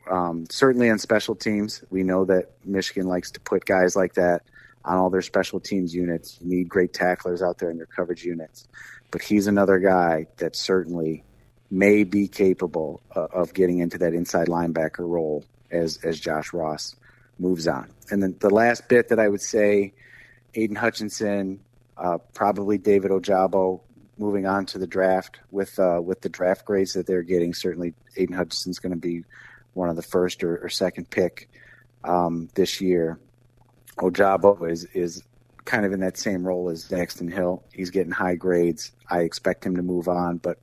Um, 0.09 0.45
certainly 0.49 0.89
on 0.89 0.99
special 0.99 1.35
teams, 1.35 1.83
we 1.89 2.03
know 2.03 2.25
that 2.25 2.51
Michigan 2.63 3.07
likes 3.07 3.31
to 3.31 3.39
put 3.39 3.65
guys 3.65 3.95
like 3.95 4.13
that 4.13 4.43
on 4.85 4.97
all 4.97 5.09
their 5.09 5.21
special 5.21 5.59
teams 5.59 5.93
units. 5.93 6.37
You 6.41 6.47
need 6.47 6.69
great 6.69 6.93
tacklers 6.93 7.41
out 7.41 7.57
there 7.57 7.69
in 7.69 7.77
your 7.77 7.85
coverage 7.87 8.23
units, 8.23 8.67
but 9.11 9.21
he's 9.21 9.47
another 9.47 9.79
guy 9.79 10.27
that 10.37 10.55
certainly 10.55 11.23
may 11.69 12.03
be 12.03 12.27
capable 12.27 13.01
uh, 13.15 13.25
of 13.25 13.53
getting 13.53 13.79
into 13.79 13.99
that 13.99 14.13
inside 14.13 14.47
linebacker 14.47 15.07
role 15.07 15.45
as 15.69 15.99
as 16.03 16.19
Josh 16.19 16.53
Ross 16.53 16.95
moves 17.37 17.67
on. 17.67 17.91
And 18.09 18.23
then 18.23 18.35
the 18.39 18.49
last 18.49 18.87
bit 18.89 19.09
that 19.09 19.19
I 19.19 19.27
would 19.27 19.41
say, 19.41 19.93
Aidan 20.55 20.75
Hutchinson, 20.75 21.59
uh, 21.95 22.17
probably 22.33 22.79
David 22.79 23.11
Ojabo, 23.11 23.81
moving 24.19 24.45
on 24.45 24.65
to 24.67 24.77
the 24.77 24.87
draft 24.87 25.39
with 25.51 25.79
uh, 25.79 25.99
with 26.03 26.21
the 26.21 26.29
draft 26.29 26.65
grades 26.65 26.93
that 26.93 27.07
they're 27.07 27.23
getting. 27.23 27.53
Certainly, 27.53 27.93
Aidan 28.17 28.35
Hutchinson's 28.35 28.79
going 28.79 28.91
to 28.91 28.97
be 28.97 29.23
one 29.73 29.89
of 29.89 29.95
the 29.95 30.01
first 30.01 30.43
or, 30.43 30.57
or 30.57 30.69
second 30.69 31.09
pick 31.09 31.49
um, 32.03 32.49
this 32.53 32.81
year. 32.81 33.19
Ojabo 33.97 34.69
is 34.69 34.85
is 34.93 35.23
kind 35.65 35.85
of 35.85 35.93
in 35.93 35.99
that 36.01 36.17
same 36.17 36.45
role 36.45 36.69
as 36.69 36.87
Daxton 36.87 37.31
Hill. 37.31 37.63
He's 37.73 37.89
getting 37.89 38.11
high 38.11 38.35
grades. 38.35 38.91
I 39.09 39.21
expect 39.21 39.65
him 39.65 39.75
to 39.75 39.83
move 39.83 40.07
on, 40.07 40.37
but 40.37 40.57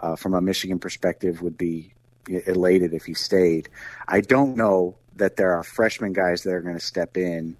uh, 0.00 0.16
from 0.16 0.34
a 0.34 0.40
Michigan 0.40 0.78
perspective, 0.78 1.42
would 1.42 1.58
be 1.58 1.94
elated 2.28 2.94
if 2.94 3.04
he 3.04 3.14
stayed. 3.14 3.68
I 4.06 4.20
don't 4.20 4.56
know 4.56 4.96
that 5.16 5.36
there 5.36 5.52
are 5.54 5.62
freshman 5.62 6.12
guys 6.12 6.42
that 6.42 6.52
are 6.52 6.62
going 6.62 6.78
to 6.78 6.84
step 6.84 7.16
in 7.16 7.56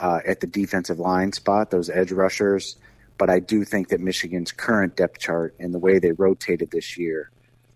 uh, 0.00 0.20
at 0.26 0.40
the 0.40 0.46
defensive 0.46 0.98
line 0.98 1.32
spot, 1.32 1.70
those 1.70 1.90
edge 1.90 2.12
rushers. 2.12 2.76
But 3.16 3.30
I 3.30 3.38
do 3.38 3.64
think 3.64 3.88
that 3.88 4.00
Michigan's 4.00 4.52
current 4.52 4.96
depth 4.96 5.18
chart 5.18 5.54
and 5.58 5.72
the 5.72 5.78
way 5.78 5.98
they 5.98 6.12
rotated 6.12 6.70
this 6.70 6.98
year 6.98 7.30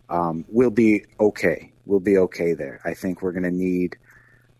um, 0.08 0.44
will 0.48 0.70
be 0.70 1.04
okay. 1.20 1.72
We'll 1.86 2.00
be 2.00 2.18
okay 2.18 2.54
there. 2.54 2.80
I 2.84 2.94
think 2.94 3.22
we're 3.22 3.32
going 3.32 3.44
to 3.44 3.50
need 3.50 3.96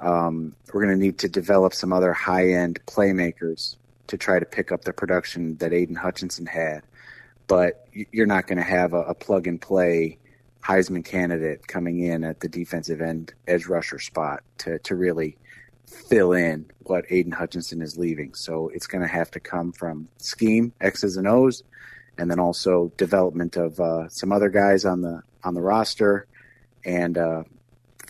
um, 0.00 0.54
we're 0.72 0.84
going 0.84 0.96
to 0.96 1.04
need 1.04 1.18
to 1.18 1.28
develop 1.28 1.74
some 1.74 1.92
other 1.92 2.12
high 2.12 2.50
end 2.52 2.78
playmakers 2.86 3.76
to 4.06 4.16
try 4.16 4.38
to 4.38 4.46
pick 4.46 4.70
up 4.70 4.84
the 4.84 4.92
production 4.92 5.56
that 5.56 5.72
Aidan 5.72 5.96
Hutchinson 5.96 6.46
had 6.46 6.84
but 7.48 7.88
you're 8.12 8.26
not 8.26 8.46
going 8.46 8.58
to 8.58 8.62
have 8.62 8.92
a, 8.92 9.00
a 9.02 9.14
plug 9.14 9.48
and 9.48 9.60
play 9.60 10.18
Heisman 10.62 11.04
candidate 11.04 11.66
coming 11.66 12.00
in 12.00 12.22
at 12.22 12.40
the 12.40 12.48
defensive 12.48 13.00
end 13.00 13.32
edge 13.48 13.66
rusher 13.66 13.98
spot 13.98 14.44
to, 14.58 14.78
to 14.80 14.94
really 14.94 15.36
fill 15.88 16.32
in 16.32 16.66
what 16.80 17.04
Aidan 17.10 17.32
Hutchinson 17.32 17.82
is 17.82 17.98
leaving. 17.98 18.34
So 18.34 18.68
it's 18.68 18.86
going 18.86 19.02
to 19.02 19.08
have 19.08 19.30
to 19.32 19.40
come 19.40 19.72
from 19.72 20.08
scheme, 20.18 20.72
X's 20.80 21.16
and 21.16 21.28
O's, 21.28 21.62
and 22.16 22.30
then 22.30 22.38
also 22.38 22.92
development 22.96 23.56
of 23.56 23.78
uh, 23.80 24.08
some 24.08 24.32
other 24.32 24.48
guys 24.48 24.84
on 24.84 25.02
the 25.02 25.22
on 25.44 25.54
the 25.54 25.60
roster, 25.60 26.26
and 26.84 27.16
uh, 27.16 27.44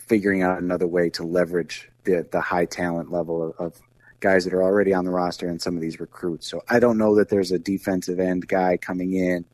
figuring 0.07 0.41
out 0.41 0.61
another 0.61 0.87
way 0.87 1.09
to 1.11 1.23
leverage 1.23 1.89
the 2.03 2.27
the 2.31 2.41
high 2.41 2.65
talent 2.65 3.11
level 3.11 3.49
of, 3.49 3.55
of 3.59 3.81
guys 4.19 4.43
that 4.43 4.53
are 4.53 4.63
already 4.63 4.93
on 4.93 5.05
the 5.05 5.11
roster 5.11 5.47
and 5.47 5.61
some 5.61 5.75
of 5.75 5.81
these 5.81 5.99
recruits. 5.99 6.49
So 6.49 6.61
I 6.67 6.79
don't 6.79 6.97
know 6.97 7.15
that 7.15 7.29
there's 7.29 7.51
a 7.51 7.59
defensive 7.59 8.19
end 8.19 8.47
guy 8.47 8.77
coming 8.77 9.13
in 9.13 9.45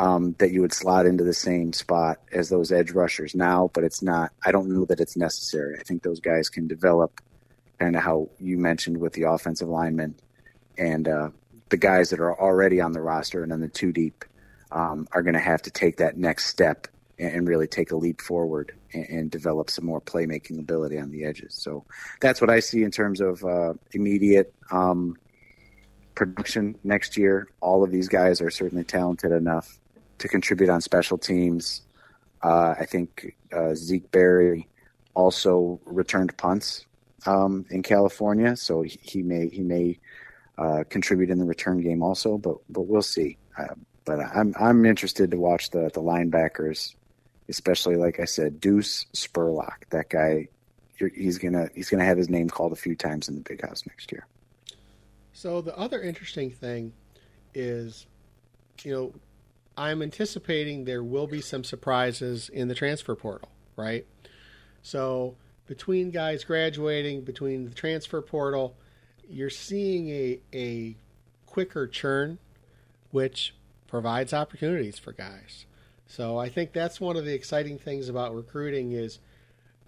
um, 0.00 0.34
that 0.38 0.50
you 0.50 0.62
would 0.62 0.72
slot 0.72 1.04
into 1.04 1.24
the 1.24 1.34
same 1.34 1.74
spot 1.74 2.20
as 2.32 2.48
those 2.48 2.72
edge 2.72 2.92
rushers 2.92 3.34
now, 3.34 3.70
but 3.74 3.84
it's 3.84 4.02
not. 4.02 4.32
I 4.42 4.50
don't 4.50 4.70
know 4.70 4.86
that 4.86 4.98
it's 4.98 5.14
necessary. 5.14 5.76
I 5.78 5.82
think 5.82 6.02
those 6.02 6.20
guys 6.20 6.48
can 6.48 6.66
develop 6.66 7.20
kind 7.78 7.94
of 7.94 8.02
how 8.02 8.30
you 8.38 8.56
mentioned 8.56 8.96
with 8.96 9.12
the 9.12 9.24
offensive 9.24 9.68
linemen 9.68 10.14
and 10.78 11.06
uh, 11.06 11.28
the 11.68 11.76
guys 11.76 12.08
that 12.10 12.20
are 12.20 12.40
already 12.40 12.80
on 12.80 12.92
the 12.92 13.02
roster 13.02 13.42
and 13.42 13.52
then 13.52 13.60
the 13.60 13.68
two 13.68 13.92
deep 13.92 14.24
um, 14.72 15.06
are 15.12 15.22
going 15.22 15.34
to 15.34 15.40
have 15.40 15.60
to 15.62 15.70
take 15.70 15.98
that 15.98 16.16
next 16.16 16.46
step 16.46 16.86
and 17.18 17.46
really 17.46 17.66
take 17.66 17.90
a 17.90 17.96
leap 17.96 18.22
forward 18.22 18.72
and, 18.94 19.06
and, 19.10 19.30
develop 19.30 19.68
some 19.68 19.84
more 19.84 20.00
playmaking 20.00 20.58
ability 20.58 20.98
on 20.98 21.10
the 21.10 21.26
edges. 21.26 21.54
So 21.54 21.84
that's 22.20 22.40
what 22.40 22.48
I 22.48 22.60
see 22.60 22.82
in 22.82 22.90
terms 22.90 23.20
of 23.20 23.44
uh, 23.44 23.74
immediate 23.92 24.54
um, 24.70 25.18
production 26.14 26.76
next 26.84 27.18
year. 27.18 27.48
All 27.60 27.84
of 27.84 27.90
these 27.90 28.08
guys 28.08 28.40
are 28.40 28.48
certainly 28.50 28.84
talented 28.84 29.32
enough 29.32 29.79
to 30.20 30.28
contribute 30.28 30.70
on 30.70 30.80
special 30.80 31.18
teams. 31.18 31.82
Uh, 32.42 32.74
I 32.78 32.86
think 32.86 33.36
uh, 33.52 33.74
Zeke 33.74 34.10
Berry 34.10 34.68
also 35.14 35.80
returned 35.84 36.36
punts 36.36 36.86
um, 37.26 37.66
in 37.70 37.82
California, 37.82 38.56
so 38.56 38.82
he, 38.82 39.22
may 39.22 39.48
he 39.48 39.60
may 39.62 39.98
uh, 40.56 40.84
contribute 40.88 41.30
in 41.30 41.38
the 41.38 41.44
return 41.44 41.80
game 41.80 42.02
also. 42.02 42.38
But 42.38 42.56
but 42.70 42.82
we'll 42.82 43.02
see. 43.02 43.36
Uh, 43.58 43.74
but 44.04 44.20
I'm 44.20 44.54
I'm 44.58 44.86
interested 44.86 45.30
to 45.32 45.36
watch 45.36 45.70
the 45.70 45.90
the 45.92 46.00
linebackers 46.00 46.94
especially 47.50 47.96
like 47.96 48.20
I 48.20 48.24
said, 48.24 48.60
Deuce 48.60 49.04
Spurlock. 49.12 49.88
That 49.90 50.08
guy, 50.08 50.48
he's 50.96 51.36
gonna 51.36 51.68
he's 51.74 51.90
gonna 51.90 52.04
have 52.04 52.16
his 52.16 52.30
name 52.30 52.48
called 52.48 52.72
a 52.72 52.76
few 52.76 52.94
times 52.94 53.28
in 53.28 53.34
the 53.34 53.42
big 53.42 53.60
house 53.60 53.84
next 53.86 54.10
year. 54.10 54.26
So 55.32 55.60
the 55.60 55.76
other 55.76 56.00
interesting 56.00 56.50
thing 56.50 56.92
is, 57.52 58.06
you 58.82 58.92
know, 58.92 59.12
I'm 59.80 60.02
anticipating 60.02 60.84
there 60.84 61.02
will 61.02 61.26
be 61.26 61.40
some 61.40 61.64
surprises 61.64 62.50
in 62.50 62.68
the 62.68 62.74
transfer 62.74 63.16
portal, 63.16 63.48
right? 63.76 64.06
So 64.82 65.36
between 65.66 66.10
guys 66.10 66.44
graduating, 66.44 67.22
between 67.22 67.64
the 67.64 67.74
transfer 67.74 68.20
portal, 68.20 68.76
you're 69.26 69.48
seeing 69.48 70.10
a 70.10 70.40
a 70.52 70.96
quicker 71.46 71.86
churn, 71.86 72.38
which 73.10 73.54
provides 73.88 74.34
opportunities 74.34 74.98
for 74.98 75.12
guys. 75.12 75.64
So 76.06 76.36
I 76.36 76.50
think 76.50 76.74
that's 76.74 77.00
one 77.00 77.16
of 77.16 77.24
the 77.24 77.32
exciting 77.32 77.78
things 77.78 78.10
about 78.10 78.34
recruiting 78.34 78.92
is, 78.92 79.18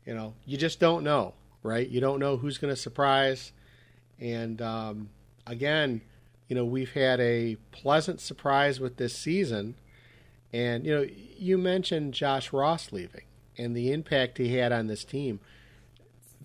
you 0.06 0.14
know, 0.14 0.32
you 0.46 0.56
just 0.56 0.80
don't 0.80 1.04
know, 1.04 1.34
right? 1.62 1.86
You 1.86 2.00
don't 2.00 2.18
know 2.18 2.38
who's 2.38 2.56
going 2.56 2.72
to 2.72 2.80
surprise. 2.80 3.52
And 4.18 4.62
um, 4.62 5.10
again, 5.46 6.00
you 6.48 6.56
know, 6.56 6.64
we've 6.64 6.92
had 6.92 7.20
a 7.20 7.56
pleasant 7.72 8.20
surprise 8.20 8.80
with 8.80 8.96
this 8.96 9.14
season. 9.14 9.74
And, 10.52 10.84
you 10.84 10.94
know, 10.94 11.06
you 11.38 11.56
mentioned 11.56 12.14
Josh 12.14 12.52
Ross 12.52 12.92
leaving 12.92 13.24
and 13.56 13.76
the 13.76 13.92
impact 13.92 14.38
he 14.38 14.56
had 14.56 14.72
on 14.72 14.86
this 14.86 15.04
team. 15.04 15.40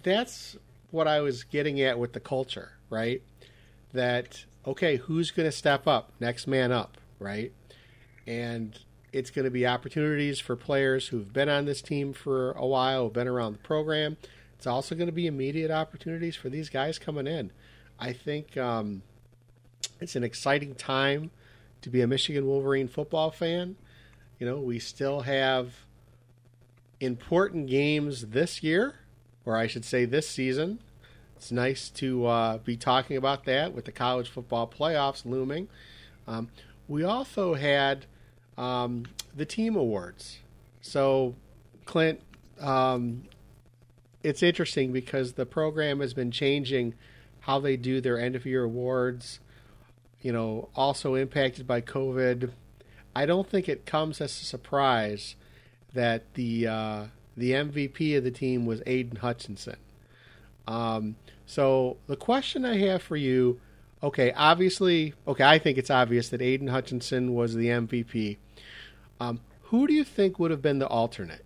That's 0.03 0.57
what 0.91 1.07
I 1.07 1.21
was 1.21 1.43
getting 1.43 1.81
at 1.81 1.99
with 1.99 2.13
the 2.13 2.19
culture, 2.19 2.73
right? 2.89 3.21
That, 3.93 4.45
okay, 4.65 4.97
who's 4.97 5.31
going 5.31 5.47
to 5.47 5.51
step 5.51 5.87
up? 5.87 6.11
Next 6.19 6.47
man 6.47 6.71
up, 6.71 6.97
right? 7.19 7.51
And 8.25 8.77
it's 9.11 9.29
going 9.29 9.45
to 9.45 9.51
be 9.51 9.65
opportunities 9.65 10.39
for 10.39 10.55
players 10.55 11.07
who've 11.07 11.31
been 11.31 11.49
on 11.49 11.65
this 11.65 11.81
team 11.81 12.13
for 12.13 12.51
a 12.53 12.65
while, 12.65 13.05
who've 13.05 13.13
been 13.13 13.27
around 13.27 13.53
the 13.53 13.59
program. 13.59 14.17
It's 14.55 14.67
also 14.67 14.95
going 14.95 15.07
to 15.07 15.13
be 15.13 15.27
immediate 15.27 15.71
opportunities 15.71 16.35
for 16.35 16.49
these 16.49 16.69
guys 16.69 16.97
coming 16.97 17.27
in. 17.27 17.51
I 17.99 18.13
think 18.13 18.57
um, 18.57 19.01
it's 19.99 20.15
an 20.15 20.23
exciting 20.23 20.75
time 20.75 21.31
to 21.81 21.89
be 21.89 22.01
a 22.01 22.07
Michigan 22.07 22.45
Wolverine 22.45 22.87
football 22.87 23.31
fan. 23.31 23.75
You 24.39 24.45
know, 24.45 24.59
we 24.59 24.79
still 24.79 25.21
have 25.21 25.73
important 26.99 27.67
games 27.67 28.27
this 28.27 28.61
year, 28.61 28.95
or 29.45 29.57
I 29.57 29.67
should 29.67 29.85
say 29.85 30.05
this 30.05 30.27
season. 30.27 30.79
It's 31.35 31.51
nice 31.51 31.89
to 31.89 32.25
uh, 32.25 32.57
be 32.59 32.77
talking 32.77 33.17
about 33.17 33.45
that 33.45 33.73
with 33.73 33.85
the 33.85 33.91
college 33.91 34.29
football 34.29 34.67
playoffs 34.67 35.25
looming. 35.25 35.67
Um, 36.27 36.49
we 36.87 37.03
also 37.03 37.53
had 37.53 38.05
um, 38.57 39.05
the 39.35 39.45
team 39.45 39.75
awards. 39.75 40.39
So, 40.81 41.35
Clint, 41.85 42.21
um, 42.59 43.23
it's 44.23 44.41
interesting 44.41 44.91
because 44.91 45.33
the 45.33 45.45
program 45.45 45.99
has 45.99 46.13
been 46.13 46.31
changing 46.31 46.95
how 47.41 47.59
they 47.59 47.77
do 47.77 48.01
their 48.01 48.19
end 48.19 48.35
of 48.35 48.45
year 48.45 48.63
awards. 48.63 49.39
You 50.21 50.31
know, 50.31 50.69
also 50.75 51.15
impacted 51.15 51.67
by 51.67 51.81
COVID. 51.81 52.51
I 53.17 53.25
don't 53.25 53.49
think 53.49 53.67
it 53.67 53.87
comes 53.87 54.21
as 54.21 54.29
a 54.39 54.45
surprise 54.45 55.35
that 55.95 56.35
the 56.35 56.67
uh, 56.67 57.03
the 57.35 57.53
MVP 57.53 58.15
of 58.15 58.23
the 58.23 58.29
team 58.29 58.67
was 58.67 58.83
Aidan 58.85 59.15
Hutchinson. 59.15 59.77
Um, 60.67 61.15
so 61.47 61.97
the 62.05 62.15
question 62.15 62.63
I 62.63 62.77
have 62.77 63.01
for 63.01 63.15
you, 63.15 63.59
okay, 64.03 64.33
obviously, 64.33 65.15
okay, 65.27 65.43
I 65.43 65.57
think 65.57 65.79
it's 65.79 65.89
obvious 65.89 66.29
that 66.29 66.43
Aidan 66.43 66.67
Hutchinson 66.67 67.33
was 67.33 67.55
the 67.55 67.69
MVP. 67.69 68.37
Um, 69.19 69.39
who 69.63 69.87
do 69.87 69.95
you 69.95 70.03
think 70.03 70.37
would 70.37 70.51
have 70.51 70.61
been 70.61 70.77
the 70.77 70.87
alternate? 70.87 71.43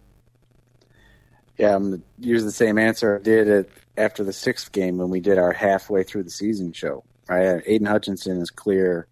Yeah, 1.58 1.74
I'm 1.74 1.92
going 1.92 2.02
to 2.02 2.28
use 2.28 2.44
the 2.44 2.52
same 2.52 2.78
answer 2.80 3.18
I 3.18 3.24
did 3.24 3.48
at, 3.48 3.68
after 3.96 4.26
the 4.26 4.34
sixth 4.34 4.74
game 4.74 4.98
when 4.98 5.10
we 5.10 5.22
did 5.22 5.38
our 5.38 5.54
halfway 5.54 6.04
through 6.04 6.24
the 6.24 6.32
season 6.32 6.74
show. 6.74 7.06
Right, 7.30 7.64
Aidan 7.66 7.88
Hutchinson 7.88 8.42
is 8.42 8.50
clear, 8.52 9.08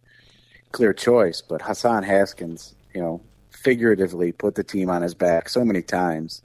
clear 0.72 0.94
choice, 0.94 1.42
but 1.42 1.62
Hassan 1.62 2.04
Haskins, 2.04 2.76
you 2.94 3.02
know, 3.02 3.22
figuratively 3.52 4.32
put 4.32 4.56
the 4.56 4.64
team 4.64 4.90
on 4.90 5.02
his 5.02 5.14
back 5.14 5.50
so 5.50 5.66
many 5.66 5.82
times, 5.82 6.42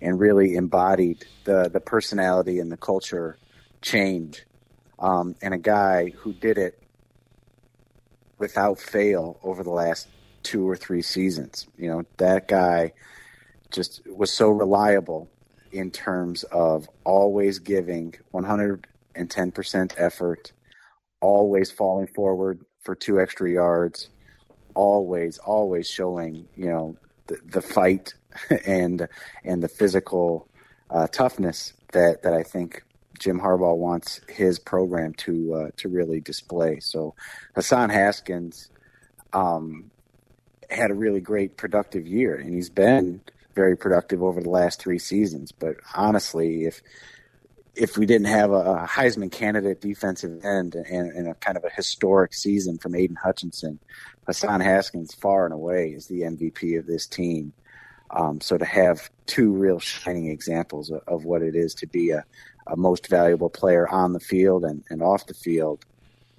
and 0.00 0.18
really 0.18 0.54
embodied 0.54 1.24
the 1.44 1.68
the 1.68 1.80
personality 1.80 2.58
and 2.58 2.70
the 2.70 2.76
culture 2.76 3.36
change, 3.82 4.44
um, 4.98 5.34
and 5.42 5.54
a 5.54 5.58
guy 5.58 6.10
who 6.10 6.32
did 6.32 6.58
it 6.58 6.82
without 8.38 8.78
fail 8.78 9.38
over 9.42 9.62
the 9.62 9.70
last 9.70 10.08
two 10.42 10.68
or 10.68 10.76
three 10.76 11.02
seasons. 11.02 11.66
You 11.76 11.90
know, 11.90 12.04
that 12.18 12.48
guy 12.48 12.92
just 13.70 14.00
was 14.06 14.32
so 14.32 14.50
reliable 14.50 15.28
in 15.72 15.90
terms 15.90 16.44
of 16.44 16.88
always 17.04 17.58
giving 17.58 18.14
110% 18.32 19.94
effort, 19.98 20.52
always 21.20 21.70
falling 21.70 22.06
forward 22.06 22.64
for 22.80 22.94
two 22.94 23.20
extra 23.20 23.50
yards, 23.50 24.08
always, 24.74 25.38
always 25.38 25.88
showing, 25.88 26.46
you 26.56 26.66
know, 26.66 26.96
the, 27.26 27.38
the 27.44 27.62
fight 27.62 28.14
and 28.66 29.08
and 29.44 29.62
the 29.62 29.68
physical 29.68 30.48
uh, 30.90 31.06
toughness 31.08 31.74
that, 31.92 32.22
that 32.22 32.32
I 32.32 32.42
think 32.42 32.82
Jim 33.18 33.40
Harbaugh 33.40 33.76
wants 33.76 34.20
his 34.28 34.58
program 34.58 35.12
to 35.14 35.54
uh, 35.54 35.70
to 35.76 35.88
really 35.88 36.20
display. 36.20 36.80
So 36.80 37.14
Hassan 37.54 37.90
Haskins 37.90 38.70
um, 39.32 39.90
had 40.70 40.90
a 40.90 40.94
really 40.94 41.20
great 41.20 41.56
productive 41.56 42.06
year, 42.06 42.36
and 42.36 42.54
he's 42.54 42.70
been 42.70 43.20
very 43.54 43.76
productive 43.76 44.22
over 44.22 44.40
the 44.40 44.50
last 44.50 44.80
three 44.80 44.98
seasons. 44.98 45.50
But 45.50 45.76
honestly, 45.94 46.64
if 46.64 46.80
if 47.78 47.96
we 47.96 48.06
didn't 48.06 48.26
have 48.26 48.50
a, 48.50 48.86
Heisman 48.88 49.30
candidate 49.30 49.80
defensive 49.80 50.44
end 50.44 50.74
and, 50.74 51.12
and, 51.12 51.28
a 51.28 51.34
kind 51.34 51.56
of 51.56 51.64
a 51.64 51.70
historic 51.70 52.34
season 52.34 52.76
from 52.76 52.94
Aidan 52.94 53.16
Hutchinson, 53.16 53.78
Hassan 54.26 54.60
Haskins 54.60 55.14
far 55.14 55.44
and 55.44 55.54
away 55.54 55.90
is 55.90 56.06
the 56.06 56.22
MVP 56.22 56.78
of 56.78 56.86
this 56.86 57.06
team. 57.06 57.52
Um, 58.10 58.40
so 58.40 58.58
to 58.58 58.64
have 58.64 59.10
two 59.26 59.52
real 59.52 59.78
shining 59.78 60.26
examples 60.26 60.90
of, 60.90 61.02
of 61.06 61.24
what 61.24 61.42
it 61.42 61.54
is 61.54 61.74
to 61.74 61.86
be 61.86 62.10
a, 62.10 62.24
a, 62.66 62.76
most 62.76 63.08
valuable 63.08 63.50
player 63.50 63.88
on 63.88 64.12
the 64.12 64.20
field 64.20 64.64
and, 64.64 64.82
and 64.90 65.02
off 65.02 65.26
the 65.26 65.34
field, 65.34 65.84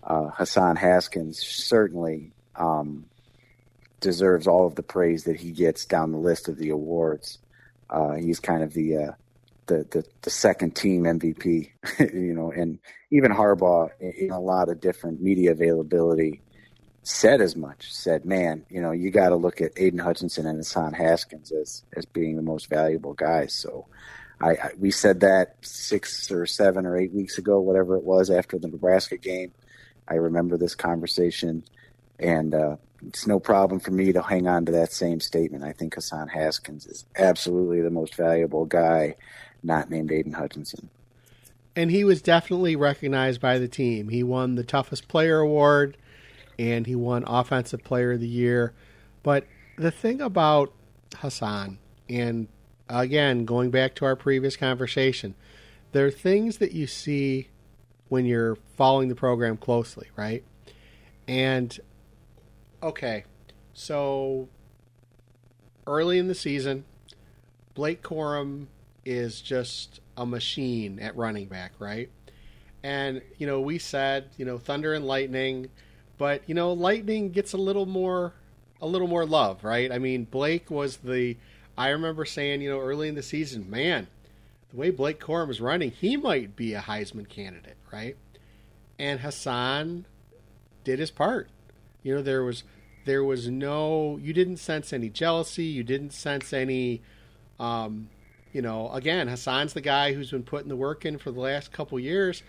uh, 0.04 0.30
Hassan 0.30 0.76
Haskins 0.76 1.40
certainly 1.40 2.32
um, 2.56 3.06
deserves 4.02 4.48
all 4.48 4.68
of 4.68 4.76
the 4.76 4.84
praise 4.84 5.24
that 5.24 5.38
he 5.38 5.52
gets 5.52 5.86
down 5.86 6.12
the 6.12 6.18
list 6.18 6.50
of 6.50 6.58
the 6.58 6.70
awards. 6.70 7.38
Uh, 7.90 8.14
he's 8.14 8.40
kind 8.40 8.64
of 8.64 8.74
the, 8.74 8.98
uh, 8.98 9.12
the, 9.70 9.86
the 9.92 10.04
the 10.24 10.30
second 10.30 10.76
team 10.76 11.04
MVP, 11.04 11.70
you 12.00 12.34
know, 12.34 12.52
and 12.52 12.80
even 13.12 13.32
Harbaugh 13.32 13.90
in 14.00 14.32
a 14.32 14.40
lot 14.40 14.68
of 14.68 14.82
different 14.82 15.22
media 15.22 15.52
availability 15.52 16.42
said 17.04 17.40
as 17.40 17.56
much. 17.56 17.94
Said, 17.94 18.26
"Man, 18.26 18.66
you 18.70 18.82
know, 18.82 18.92
you 18.92 19.12
got 19.12 19.30
to 19.30 19.36
look 19.36 19.62
at 19.62 19.72
Aidan 19.78 20.00
Hutchinson 20.00 20.46
and 20.46 20.58
Hassan 20.58 20.94
Haskins 20.94 21.52
as 21.52 21.84
as 21.96 22.06
being 22.06 22.36
the 22.36 22.42
most 22.42 22.70
valuable 22.70 23.14
guys." 23.14 23.54
So, 23.54 23.86
I, 24.42 24.50
I 24.52 24.72
we 24.78 24.92
said 24.92 25.22
that 25.22 25.56
six 25.62 26.30
or 26.32 26.46
seven 26.46 26.86
or 26.86 26.98
eight 26.98 27.14
weeks 27.14 27.38
ago, 27.38 27.60
whatever 27.62 27.96
it 27.96 28.04
was, 28.04 28.30
after 28.30 28.58
the 28.58 28.68
Nebraska 28.68 29.18
game. 29.18 29.54
I 30.08 30.16
remember 30.16 30.58
this 30.58 30.74
conversation, 30.74 31.64
and 32.18 32.56
uh, 32.56 32.78
it's 33.06 33.28
no 33.28 33.40
problem 33.40 33.80
for 33.80 33.92
me 33.92 34.12
to 34.14 34.22
hang 34.22 34.48
on 34.48 34.66
to 34.66 34.72
that 34.74 34.92
same 34.92 35.20
statement. 35.20 35.64
I 35.64 35.74
think 35.74 35.96
Hassan 35.96 36.28
Haskins 36.28 36.86
is 36.86 37.06
absolutely 37.16 37.82
the 37.82 37.90
most 37.90 38.16
valuable 38.16 38.66
guy, 38.66 39.16
not 39.64 39.90
named 39.90 40.12
Aidan 40.12 40.34
Hutchinson. 40.34 40.90
And 41.76 41.92
he 41.92 42.04
was 42.04 42.22
definitely 42.22 42.76
recognized 42.76 43.40
by 43.40 43.58
the 43.58 43.68
team. 43.68 44.10
He 44.10 44.24
won 44.24 44.56
the 44.56 44.64
toughest 44.64 45.08
player 45.08 45.40
award 45.40 45.98
and 46.58 46.86
he 46.86 46.96
won 46.96 47.24
offensive 47.26 47.84
player 47.84 48.14
of 48.14 48.20
the 48.20 48.28
year. 48.28 48.74
But 49.24 49.46
the 49.78 49.92
thing 49.92 50.20
about 50.20 50.74
Hassan, 51.16 51.80
and 52.10 52.48
again, 52.90 53.46
going 53.46 53.72
back 53.72 53.96
to 53.96 54.06
our 54.06 54.16
previous 54.16 54.58
conversation, 54.58 55.36
there 55.92 56.06
are 56.06 56.12
things 56.12 56.58
that 56.58 56.74
you 56.74 56.86
see 56.86 57.48
when 58.10 58.26
you're 58.26 58.58
following 58.76 59.08
the 59.08 59.16
program 59.16 59.56
closely, 59.56 60.08
right? 60.16 60.44
And 61.28 61.80
okay, 62.84 63.24
so 63.74 64.50
early 65.88 66.18
in 66.18 66.28
the 66.28 66.36
season, 66.36 66.86
Blake 67.74 68.02
Corum 68.02 68.68
is 69.10 69.42
just 69.42 70.02
a 70.16 70.24
machine 70.24 71.00
at 71.00 71.18
running 71.18 71.48
back, 71.48 71.72
right? 71.80 72.12
And, 72.84 73.24
you 73.40 73.48
know, 73.48 73.60
we 73.60 73.80
said, 73.80 74.30
you 74.38 74.46
know, 74.46 74.60
Thunder 74.60 74.94
and 74.94 75.04
Lightning, 75.04 75.70
but, 76.20 76.44
you 76.46 76.54
know, 76.54 76.74
Lightning 76.74 77.32
gets 77.32 77.54
a 77.54 77.58
little 77.58 77.88
more 77.88 78.34
a 78.82 78.88
little 78.88 79.08
more 79.08 79.26
love, 79.26 79.64
right? 79.64 79.92
I 79.92 79.98
mean, 79.98 80.26
Blake 80.26 80.70
was 80.70 80.98
the 80.98 81.38
I 81.76 81.90
remember 81.90 82.24
saying, 82.24 82.62
you 82.62 82.70
know, 82.70 82.80
early 82.80 83.08
in 83.08 83.16
the 83.16 83.24
season, 83.24 83.68
man, 83.68 84.08
the 84.70 84.78
way 84.78 84.92
Blake 84.92 85.20
Corum 85.20 85.50
is 85.50 85.60
running, 85.60 85.90
he 85.90 86.16
might 86.16 86.56
be 86.56 86.76
a 86.76 86.82
Heisman 86.82 87.28
candidate, 87.28 87.78
right? 87.92 88.16
And 89.00 89.22
Hassan 89.22 90.06
did 90.84 91.00
his 91.00 91.10
part. 91.10 91.50
You 92.04 92.16
know, 92.16 92.22
there 92.22 92.44
was 92.44 92.64
there 93.06 93.24
was 93.24 93.48
no 93.48 94.20
you 94.22 94.34
didn't 94.34 94.58
sense 94.58 94.94
any 94.94 95.10
jealousy, 95.10 95.66
you 95.66 95.84
didn't 95.84 96.14
sense 96.14 96.54
any 96.54 97.02
um, 97.60 98.10
you 98.54 98.62
know, 98.62 98.92
again, 98.92 99.28
Hassan's 99.28 99.74
the 99.74 99.82
guy 99.82 100.14
who's 100.14 100.32
been 100.32 100.44
putting 100.44 100.70
the 100.70 100.76
work 100.76 101.06
in 101.06 101.18
for 101.18 101.32
the 101.32 101.40
last 101.40 101.72
couple 101.72 102.00
years 102.00 102.44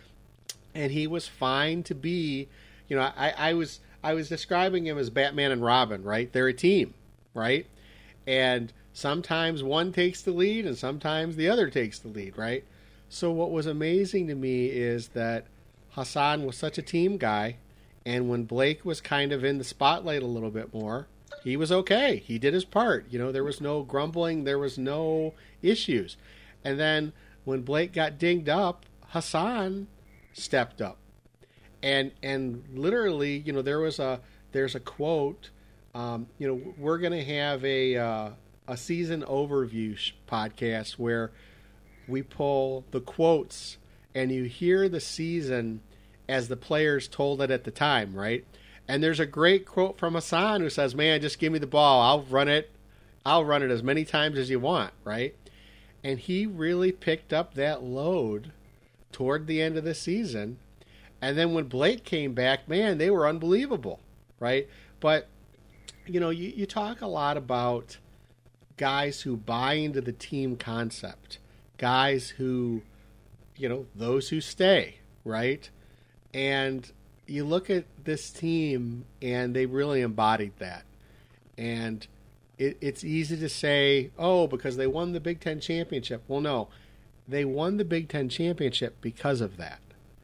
and 0.75 0.93
he 0.93 1.07
was 1.07 1.27
fine 1.27 1.83
to 1.85 1.95
be, 1.95 2.49
you 2.89 2.97
know, 2.97 3.03
I, 3.17 3.31
I 3.37 3.55
was 3.55 3.81
I 4.03 4.15
was 4.15 4.29
describing 4.29 4.87
him 4.87 4.99
as 4.99 5.11
Batman 5.11 5.53
and 5.53 5.63
Robin, 5.63 6.03
right? 6.03 6.33
They're 6.33 6.49
a 6.49 6.55
team, 6.55 6.95
right? 7.35 7.67
And 8.27 8.73
sometimes 8.93 9.63
one 9.63 9.93
takes 9.93 10.23
the 10.23 10.33
lead 10.33 10.65
and 10.67 10.77
sometimes 10.77 11.37
the 11.37 11.49
other 11.49 11.69
takes 11.69 11.99
the 11.99 12.09
lead, 12.09 12.39
right? 12.39 12.65
So 13.09 13.31
what 13.31 13.51
was 13.51 13.67
amazing 13.67 14.29
to 14.29 14.35
me 14.35 14.67
is 14.67 15.09
that 15.09 15.47
Hassan 15.91 16.47
was 16.47 16.57
such 16.57 16.79
a 16.79 16.83
team 16.83 17.19
guy 17.19 17.57
and 18.07 18.31
when 18.31 18.45
Blake 18.45 18.85
was 18.85 19.01
kind 19.01 19.33
of 19.33 19.45
in 19.45 19.59
the 19.59 19.65
spotlight 19.65 20.23
a 20.23 20.27
little 20.27 20.51
bit 20.51 20.73
more, 20.73 21.07
he 21.43 21.57
was 21.57 21.73
okay. 21.73 22.23
He 22.25 22.39
did 22.39 22.55
his 22.55 22.65
part. 22.65 23.07
You 23.11 23.19
know, 23.19 23.33
there 23.33 23.45
was 23.45 23.61
no 23.61 23.83
grumbling, 23.83 24.45
there 24.45 24.59
was 24.59 24.79
no 24.79 25.35
issues. 25.63 26.17
And 26.65 26.79
then 26.79 27.13
when 27.45 27.63
Blake 27.63 27.93
got 27.93 28.19
dinged 28.19 28.49
up, 28.49 28.85
Hassan 29.09 29.89
stepped 30.33 30.81
up. 30.81 30.99
And 31.83 32.13
and 32.23 32.65
literally, 32.75 33.39
you 33.39 33.53
know, 33.53 33.63
there 33.63 33.81
was 33.81 33.99
a 33.99 34.21
there's 34.53 34.75
a 34.75 34.81
quote. 34.81 35.51
Um, 35.95 36.29
you 36.39 36.47
know, 36.47 36.75
we're 36.79 36.99
going 36.99 37.13
to 37.13 37.25
have 37.25 37.65
a 37.65 37.97
uh, 37.97 38.31
a 38.69 38.77
season 38.77 39.23
overview 39.23 39.99
podcast 40.29 40.93
where 40.93 41.33
we 42.07 42.23
pull 42.23 42.85
the 42.91 43.01
quotes 43.01 43.79
and 44.15 44.31
you 44.31 44.45
hear 44.45 44.89
the 44.89 45.01
season 45.01 45.81
as 46.29 46.49
the 46.49 46.57
players 46.57 47.09
told 47.09 47.41
it 47.43 47.51
at 47.51 47.65
the 47.65 47.71
time, 47.71 48.15
right? 48.15 48.45
And 48.91 49.05
there's 49.05 49.21
a 49.21 49.27
great 49.27 49.67
quote 49.67 49.99
from 49.99 50.15
Hassan 50.15 50.63
who 50.63 50.69
says, 50.69 50.97
"Man, 50.97 51.21
just 51.21 51.39
give 51.39 51.53
me 51.53 51.61
the 51.61 51.67
ball. 51.69 52.03
I'll 52.03 52.23
run 52.25 52.49
it. 52.49 52.73
I'll 53.25 53.45
run 53.45 53.63
it 53.63 53.71
as 53.71 53.85
many 53.85 54.05
times 54.05 54.37
as 54.37 54.51
you 54.51 54.59
want." 54.59 54.93
Right? 55.05 55.37
And 56.03 56.19
he 56.19 56.45
really 56.45 56.91
picked 56.91 57.33
up 57.33 57.55
that 57.55 57.85
load 57.85 58.51
toward 59.13 59.47
the 59.47 59.63
end 59.63 59.77
of 59.77 59.85
the 59.85 59.95
season. 59.95 60.59
And 61.23 61.39
then 61.39 61.55
when 61.55 61.67
Blake 61.67 62.03
came 62.03 62.35
back, 62.35 62.69
man, 62.69 62.99
they 62.99 63.11
were 63.11 63.29
unbelievable, 63.29 64.01
right? 64.41 64.69
But 64.99 65.29
you 66.05 66.19
know, 66.19 66.31
you, 66.31 66.49
you 66.49 66.67
talk 66.67 67.01
a 67.01 67.07
lot 67.07 67.37
about 67.37 67.99
guys 68.77 69.21
who 69.21 69.37
buy 69.37 69.75
into 69.75 70.01
the 70.01 70.11
team 70.11 70.57
concept, 70.57 71.39
guys 71.79 72.31
who, 72.31 72.83
you 73.55 73.69
know, 73.69 73.87
those 73.95 74.31
who 74.31 74.41
stay, 74.41 74.97
right? 75.25 75.71
And 76.35 76.91
you 77.31 77.45
look 77.45 77.71
at 77.71 77.85
this 78.05 78.31
team, 78.31 79.05
and 79.23 79.55
they 79.55 79.67
really 79.67 80.01
embodied 80.01 80.53
that. 80.59 80.83
And 81.57 82.07
it, 82.59 82.77
it's 82.81 83.05
easy 83.05 83.37
to 83.37 83.49
say, 83.49 84.11
oh, 84.19 84.47
because 84.47 84.77
they 84.77 84.87
won 84.87 85.13
the 85.13 85.21
Big 85.21 85.41
Ten 85.41 85.61
championship. 85.61 86.23
Well, 86.27 86.41
no, 86.41 86.69
they 87.29 87.45
won 87.45 87.77
the 87.77 87.85
Big 87.85 88.09
Ten 88.09 88.29
championship 88.29 88.97
because 89.01 89.41
of 89.41 89.57
that. 89.59 89.81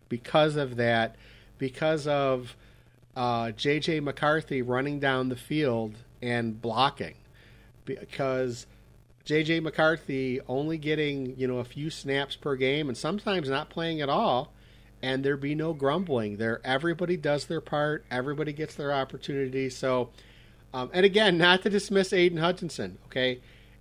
Because 0.08 0.56
of 0.56 0.76
that, 0.76 1.16
because 1.58 2.06
of 2.06 2.56
uh, 3.14 3.52
J.J. 3.52 4.00
McCarthy 4.00 4.62
running 4.62 5.00
down 5.00 5.28
the 5.28 5.36
field 5.36 5.94
and 6.20 6.60
blocking. 6.60 7.14
Because 7.84 8.66
JJ 9.24 9.62
McCarthy 9.62 10.40
only 10.48 10.76
getting, 10.76 11.38
you 11.38 11.46
know, 11.46 11.58
a 11.58 11.64
few 11.64 11.88
snaps 11.88 12.36
per 12.36 12.56
game 12.56 12.88
and 12.88 12.96
sometimes 12.96 13.48
not 13.48 13.70
playing 13.70 14.00
at 14.00 14.08
all 14.08 14.52
and 15.02 15.24
there 15.24 15.36
be 15.36 15.54
no 15.54 15.72
grumbling. 15.72 16.36
There 16.36 16.60
everybody 16.64 17.16
does 17.16 17.46
their 17.46 17.60
part, 17.60 18.04
everybody 18.10 18.52
gets 18.52 18.74
their 18.74 18.92
opportunity. 18.92 19.70
So 19.70 20.10
um, 20.76 20.90
and 20.92 21.06
again, 21.06 21.38
not 21.38 21.62
to 21.62 21.70
dismiss 21.70 22.12
Aidan 22.12 22.38
Hutchinson, 22.38 22.98
okay? 23.06 23.40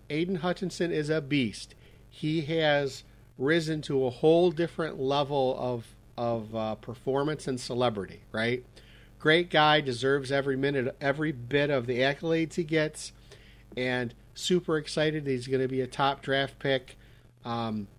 Aidan 0.09 0.35
Hutchinson 0.35 0.91
is 0.91 1.09
a 1.09 1.19
beast. 1.19 1.75
He 2.09 2.41
has 2.43 3.03
risen 3.37 3.81
to 3.81 4.05
a 4.05 4.09
whole 4.09 4.49
different 4.51 4.99
level 4.99 5.57
of 5.59 5.87
of 6.17 6.55
uh, 6.55 6.75
performance 6.75 7.45
and 7.49 7.59
celebrity, 7.59 8.21
right? 8.31 8.63
Great 9.19 9.49
guy, 9.49 9.81
deserves 9.81 10.31
every 10.31 10.55
minute, 10.55 10.95
every 11.01 11.33
bit 11.33 11.69
of 11.69 11.87
the 11.87 11.99
accolades 11.99 12.53
he 12.53 12.63
gets, 12.63 13.11
and 13.75 14.13
super 14.33 14.77
excited 14.77 15.27
he's 15.27 15.47
going 15.47 15.61
to 15.61 15.67
be 15.67 15.81
a 15.81 15.87
top 15.87 16.21
draft 16.21 16.57
pick. 16.59 16.95
Um, 17.43 17.89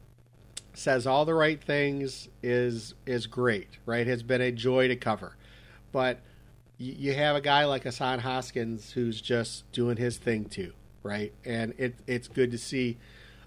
says 0.76 1.06
all 1.06 1.24
the 1.24 1.34
right 1.34 1.62
things, 1.62 2.28
is 2.42 2.94
is 3.06 3.26
great, 3.26 3.78
right? 3.86 4.06
Has 4.06 4.22
been 4.22 4.40
a 4.40 4.52
joy 4.52 4.88
to 4.88 4.96
cover, 4.96 5.36
but 5.90 6.20
you 6.78 7.14
have 7.14 7.36
a 7.36 7.40
guy 7.40 7.64
like 7.64 7.84
Hassan 7.84 8.18
Haskins 8.18 8.92
who's 8.92 9.20
just 9.20 9.70
doing 9.72 9.96
his 9.96 10.18
thing 10.18 10.44
too, 10.44 10.72
right? 11.02 11.32
And 11.44 11.72
it, 11.78 11.94
it's 12.06 12.28
good 12.28 12.50
to 12.50 12.58
see. 12.58 12.98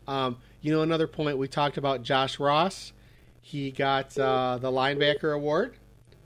Um, 0.08 0.38
you 0.62 0.72
know, 0.72 0.82
another 0.82 1.08
point 1.08 1.38
we 1.38 1.48
talked 1.48 1.78
about 1.78 2.02
Josh 2.02 2.40
Ross. 2.40 2.92
He 3.42 3.70
got 3.70 4.18
uh, 4.18 4.58
the 4.60 4.72
linebacker 4.72 5.36
award, 5.36 5.78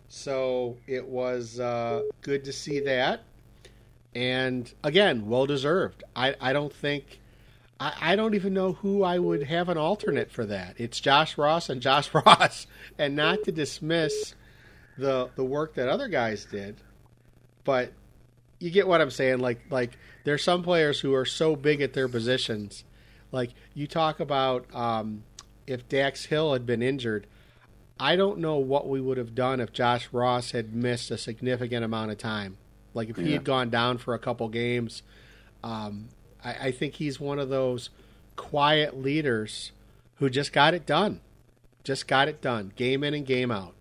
so 0.08 0.78
it 0.88 1.06
was 1.06 1.60
uh, 1.60 2.04
good 2.22 2.45
to 2.45 2.54
see 2.54 2.80
that. 2.82 3.24
And 4.16 4.74
again, 4.84 5.28
well 5.28 5.45
deserved. 5.45 6.04
I, 6.16 6.36
I 6.39 6.54
don't 6.54 6.74
think 6.74 7.20
I, 7.80 7.93
I 8.01 8.15
don't 8.15 8.36
even 8.36 8.53
know 8.53 8.74
who 8.74 9.03
I 9.03 9.19
would 9.19 9.43
have 9.43 9.69
an 9.69 9.78
alternate 9.78 10.32
for 10.32 10.45
that. 10.45 10.76
It's 10.78 10.99
Josh 10.99 11.38
Ross 11.38 11.69
and 11.69 11.82
Josh 11.82 12.13
Ross, 12.26 12.67
and 12.97 13.15
not 13.15 13.43
to 13.43 13.51
dismiss 13.51 14.36
the 14.97 15.30
the 15.36 15.43
work 15.43 15.76
that 15.76 15.89
other 15.89 16.07
guys 16.07 16.45
did, 16.45 16.78
but 17.63 17.93
you 18.59 18.69
get 18.69 18.88
what 18.88 19.01
I'm 19.01 19.11
saying. 19.11 19.39
Like 19.39 19.61
like 19.69 19.97
there's 20.24 20.43
some 20.43 20.63
players 20.63 20.99
who 20.99 21.13
are 21.13 21.26
so 21.26 21.55
big 21.55 21.82
at 21.82 21.93
their 21.93 22.07
positions. 22.07 22.84
Like 23.32 23.51
you 23.74 23.88
talk 23.88 24.19
about 24.19 24.74
um, 24.74 25.24
if 25.67 25.89
Dax 25.89 26.26
Hill 26.26 26.53
had 26.53 26.65
been 26.65 26.82
injured, 26.82 27.28
I 27.99 28.15
don't 28.15 28.39
know 28.39 28.57
what 28.57 28.88
we 28.88 29.01
would 29.01 29.17
have 29.17 29.36
done 29.36 29.59
if 29.59 29.74
Josh 29.74 30.09
Ross 30.11 30.51
had 30.51 30.74
missed 30.74 31.11
a 31.11 31.17
significant 31.17 31.84
amount 31.84 32.11
of 32.11 32.17
time. 32.17 32.57
Like 32.93 33.09
if 33.09 33.17
yeah. 33.17 33.26
he 33.26 33.34
had 33.34 33.43
gone 33.43 33.69
down 33.69 33.97
for 33.97 34.13
a 34.13 34.19
couple 34.19 34.47
games, 34.49 35.03
um, 35.63 36.09
I, 36.43 36.67
I 36.67 36.71
think 36.71 36.95
he's 36.95 37.19
one 37.19 37.39
of 37.39 37.49
those 37.49 37.89
quiet 38.35 38.97
leaders 38.97 39.71
who 40.15 40.29
just 40.29 40.53
got 40.53 40.73
it 40.73 40.85
done, 40.85 41.21
just 41.83 42.07
got 42.07 42.27
it 42.27 42.41
done, 42.41 42.71
game 42.75 43.03
in 43.03 43.13
and 43.13 43.25
game 43.25 43.51
out. 43.51 43.73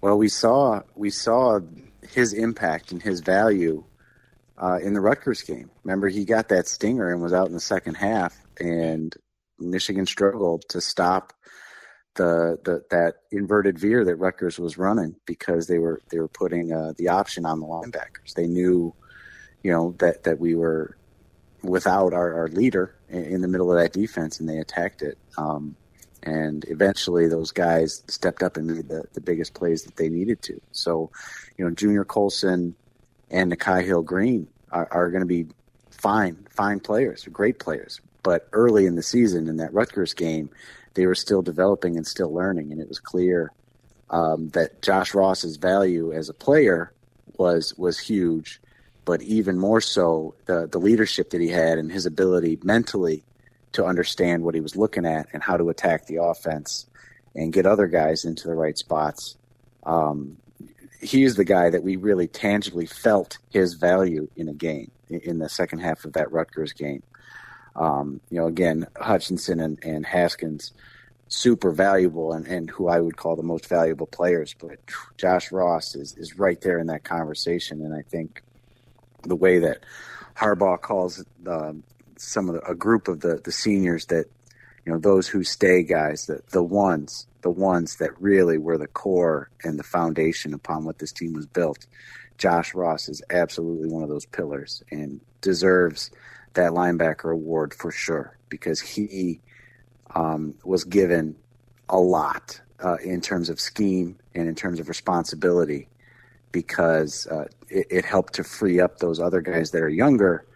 Well, 0.00 0.16
we 0.16 0.28
saw 0.28 0.82
we 0.94 1.10
saw 1.10 1.60
his 2.02 2.32
impact 2.32 2.92
and 2.92 3.02
his 3.02 3.20
value 3.20 3.84
uh, 4.58 4.78
in 4.82 4.94
the 4.94 5.00
Rutgers 5.00 5.42
game. 5.42 5.70
Remember, 5.84 6.08
he 6.08 6.24
got 6.24 6.48
that 6.48 6.66
stinger 6.66 7.12
and 7.12 7.20
was 7.22 7.32
out 7.32 7.48
in 7.48 7.52
the 7.52 7.60
second 7.60 7.94
half, 7.96 8.36
and 8.58 9.14
Michigan 9.58 10.06
struggled 10.06 10.64
to 10.70 10.80
stop 10.80 11.32
the, 12.14 12.58
the 12.64 12.82
that 12.90 13.16
inverted 13.30 13.78
veer 13.78 14.04
that 14.04 14.16
Rutgers 14.16 14.58
was 14.58 14.78
running 14.78 15.16
because 15.26 15.66
they 15.66 15.78
were 15.78 16.00
they 16.10 16.18
were 16.18 16.28
putting 16.28 16.72
uh, 16.72 16.94
the 16.96 17.08
option 17.08 17.44
on 17.44 17.60
the 17.60 17.66
linebackers. 17.66 18.34
They 18.34 18.46
knew, 18.46 18.94
you 19.62 19.70
know, 19.70 19.94
that 19.98 20.24
that 20.24 20.40
we 20.40 20.54
were 20.54 20.96
without 21.66 22.12
our, 22.12 22.34
our 22.34 22.48
leader 22.48 22.94
in, 23.08 23.40
the 23.40 23.48
middle 23.48 23.72
of 23.72 23.78
that 23.78 23.92
defense, 23.92 24.40
and 24.40 24.48
they 24.48 24.58
attacked 24.58 25.02
it. 25.02 25.18
Um, 25.36 25.76
and 26.22 26.64
eventually 26.68 27.28
those 27.28 27.52
guys 27.52 28.02
stepped 28.08 28.42
up 28.42 28.56
and 28.56 28.66
made 28.66 28.88
the, 28.88 29.04
the 29.12 29.20
biggest 29.20 29.54
plays 29.54 29.84
that 29.84 29.96
they 29.96 30.08
needed 30.08 30.42
to. 30.42 30.60
So, 30.72 31.10
you 31.56 31.64
know, 31.64 31.70
Junior 31.70 32.04
Colson 32.04 32.74
and 33.30 33.52
Nikhai 33.52 33.84
Hill-Green 33.84 34.48
are, 34.72 34.88
are 34.90 35.10
going 35.10 35.20
to 35.20 35.26
be 35.26 35.46
fine, 35.90 36.46
fine 36.50 36.80
players, 36.80 37.24
great 37.32 37.58
players. 37.58 38.00
But 38.22 38.48
early 38.52 38.86
in 38.86 38.96
the 38.96 39.02
season, 39.02 39.46
in 39.46 39.58
that 39.58 39.72
Rutgers 39.72 40.14
game, 40.14 40.50
they 40.94 41.06
were 41.06 41.14
still 41.14 41.42
developing 41.42 41.96
and 41.96 42.06
still 42.06 42.32
learning, 42.32 42.72
and 42.72 42.80
it 42.80 42.88
was 42.88 42.98
clear 42.98 43.52
um, 44.10 44.48
that 44.50 44.82
Josh 44.82 45.14
Ross's 45.14 45.56
value 45.56 46.12
as 46.12 46.28
a 46.28 46.34
player 46.34 46.92
was 47.38 47.74
was 47.76 47.98
huge, 47.98 48.60
but 49.06 49.22
even 49.22 49.58
more 49.58 49.80
so 49.80 50.34
the 50.44 50.68
the 50.70 50.78
leadership 50.78 51.30
that 51.30 51.40
he 51.40 51.48
had 51.48 51.78
and 51.78 51.90
his 51.90 52.04
ability 52.04 52.58
mentally 52.62 53.24
to 53.72 53.86
understand 53.86 54.42
what 54.42 54.54
he 54.54 54.60
was 54.60 54.76
looking 54.76 55.06
at 55.06 55.26
and 55.32 55.42
how 55.42 55.56
to 55.56 55.70
attack 55.70 56.06
the 56.06 56.16
offense 56.16 56.86
and 57.34 57.52
get 57.52 57.64
other 57.64 57.86
guys 57.86 58.24
into 58.24 58.48
the 58.48 58.54
right 58.54 58.76
spots. 58.76 59.36
Um, 59.84 60.36
he 61.00 61.24
is 61.24 61.36
the 61.36 61.44
guy 61.44 61.70
that 61.70 61.82
we 61.82 61.96
really 61.96 62.26
tangibly 62.26 62.86
felt 62.86 63.38
his 63.50 63.74
value 63.74 64.28
in 64.36 64.48
a 64.48 64.54
game 64.54 64.90
in 65.08 65.38
the 65.38 65.48
second 65.48 65.80
half 65.80 66.04
of 66.04 66.14
that 66.14 66.32
Rutgers 66.32 66.72
game. 66.72 67.02
Um, 67.76 68.20
you 68.30 68.40
know, 68.40 68.46
again, 68.46 68.86
Hutchinson 68.96 69.60
and, 69.60 69.78
and 69.84 70.06
Haskins, 70.06 70.72
super 71.28 71.70
valuable 71.70 72.32
and, 72.32 72.46
and 72.46 72.70
who 72.70 72.88
I 72.88 72.98
would 73.00 73.16
call 73.16 73.36
the 73.36 73.42
most 73.42 73.66
valuable 73.66 74.06
players. 74.06 74.54
But 74.58 74.78
Josh 75.18 75.52
Ross 75.52 75.94
is, 75.94 76.16
is 76.16 76.38
right 76.38 76.60
there 76.60 76.78
in 76.78 76.86
that 76.86 77.04
conversation. 77.04 77.82
And 77.82 77.94
I 77.94 78.02
think 78.02 78.42
the 79.28 79.36
way 79.36 79.58
that 79.58 79.84
Harbaugh 80.36 80.80
calls 80.80 81.24
um, 81.46 81.82
some 82.16 82.48
of 82.48 82.54
the, 82.56 82.70
a 82.70 82.74
group 82.74 83.08
of 83.08 83.20
the 83.20 83.40
the 83.44 83.52
seniors 83.52 84.06
that 84.06 84.26
you 84.84 84.92
know 84.92 84.98
those 84.98 85.28
who 85.28 85.42
stay 85.42 85.82
guys 85.82 86.26
the 86.26 86.40
the 86.50 86.62
ones 86.62 87.26
the 87.42 87.50
ones 87.50 87.96
that 87.96 88.10
really 88.20 88.58
were 88.58 88.78
the 88.78 88.88
core 88.88 89.50
and 89.62 89.78
the 89.78 89.84
foundation 89.84 90.52
upon 90.52 90.84
what 90.84 90.98
this 90.98 91.12
team 91.12 91.32
was 91.32 91.46
built. 91.46 91.86
Josh 92.38 92.74
Ross 92.74 93.08
is 93.08 93.22
absolutely 93.30 93.88
one 93.88 94.02
of 94.02 94.08
those 94.08 94.26
pillars 94.26 94.82
and 94.90 95.20
deserves 95.40 96.10
that 96.54 96.72
linebacker 96.72 97.32
award 97.32 97.72
for 97.72 97.92
sure 97.92 98.36
because 98.48 98.80
he 98.80 99.40
um, 100.14 100.54
was 100.64 100.84
given 100.84 101.36
a 101.88 101.98
lot 101.98 102.60
uh, 102.84 102.96
in 102.96 103.20
terms 103.20 103.48
of 103.48 103.60
scheme 103.60 104.18
and 104.34 104.48
in 104.48 104.54
terms 104.54 104.80
of 104.80 104.88
responsibility 104.88 105.88
because 106.56 107.26
uh, 107.26 107.44
it, 107.68 107.86
it, 107.90 108.04
helped 108.06 108.32
to 108.32 108.42
free 108.42 108.80
up 108.80 108.96
those 108.98 109.20
other 109.20 109.42
guys 109.42 109.72
that 109.72 109.82
are 109.82 109.90
younger 109.90 110.46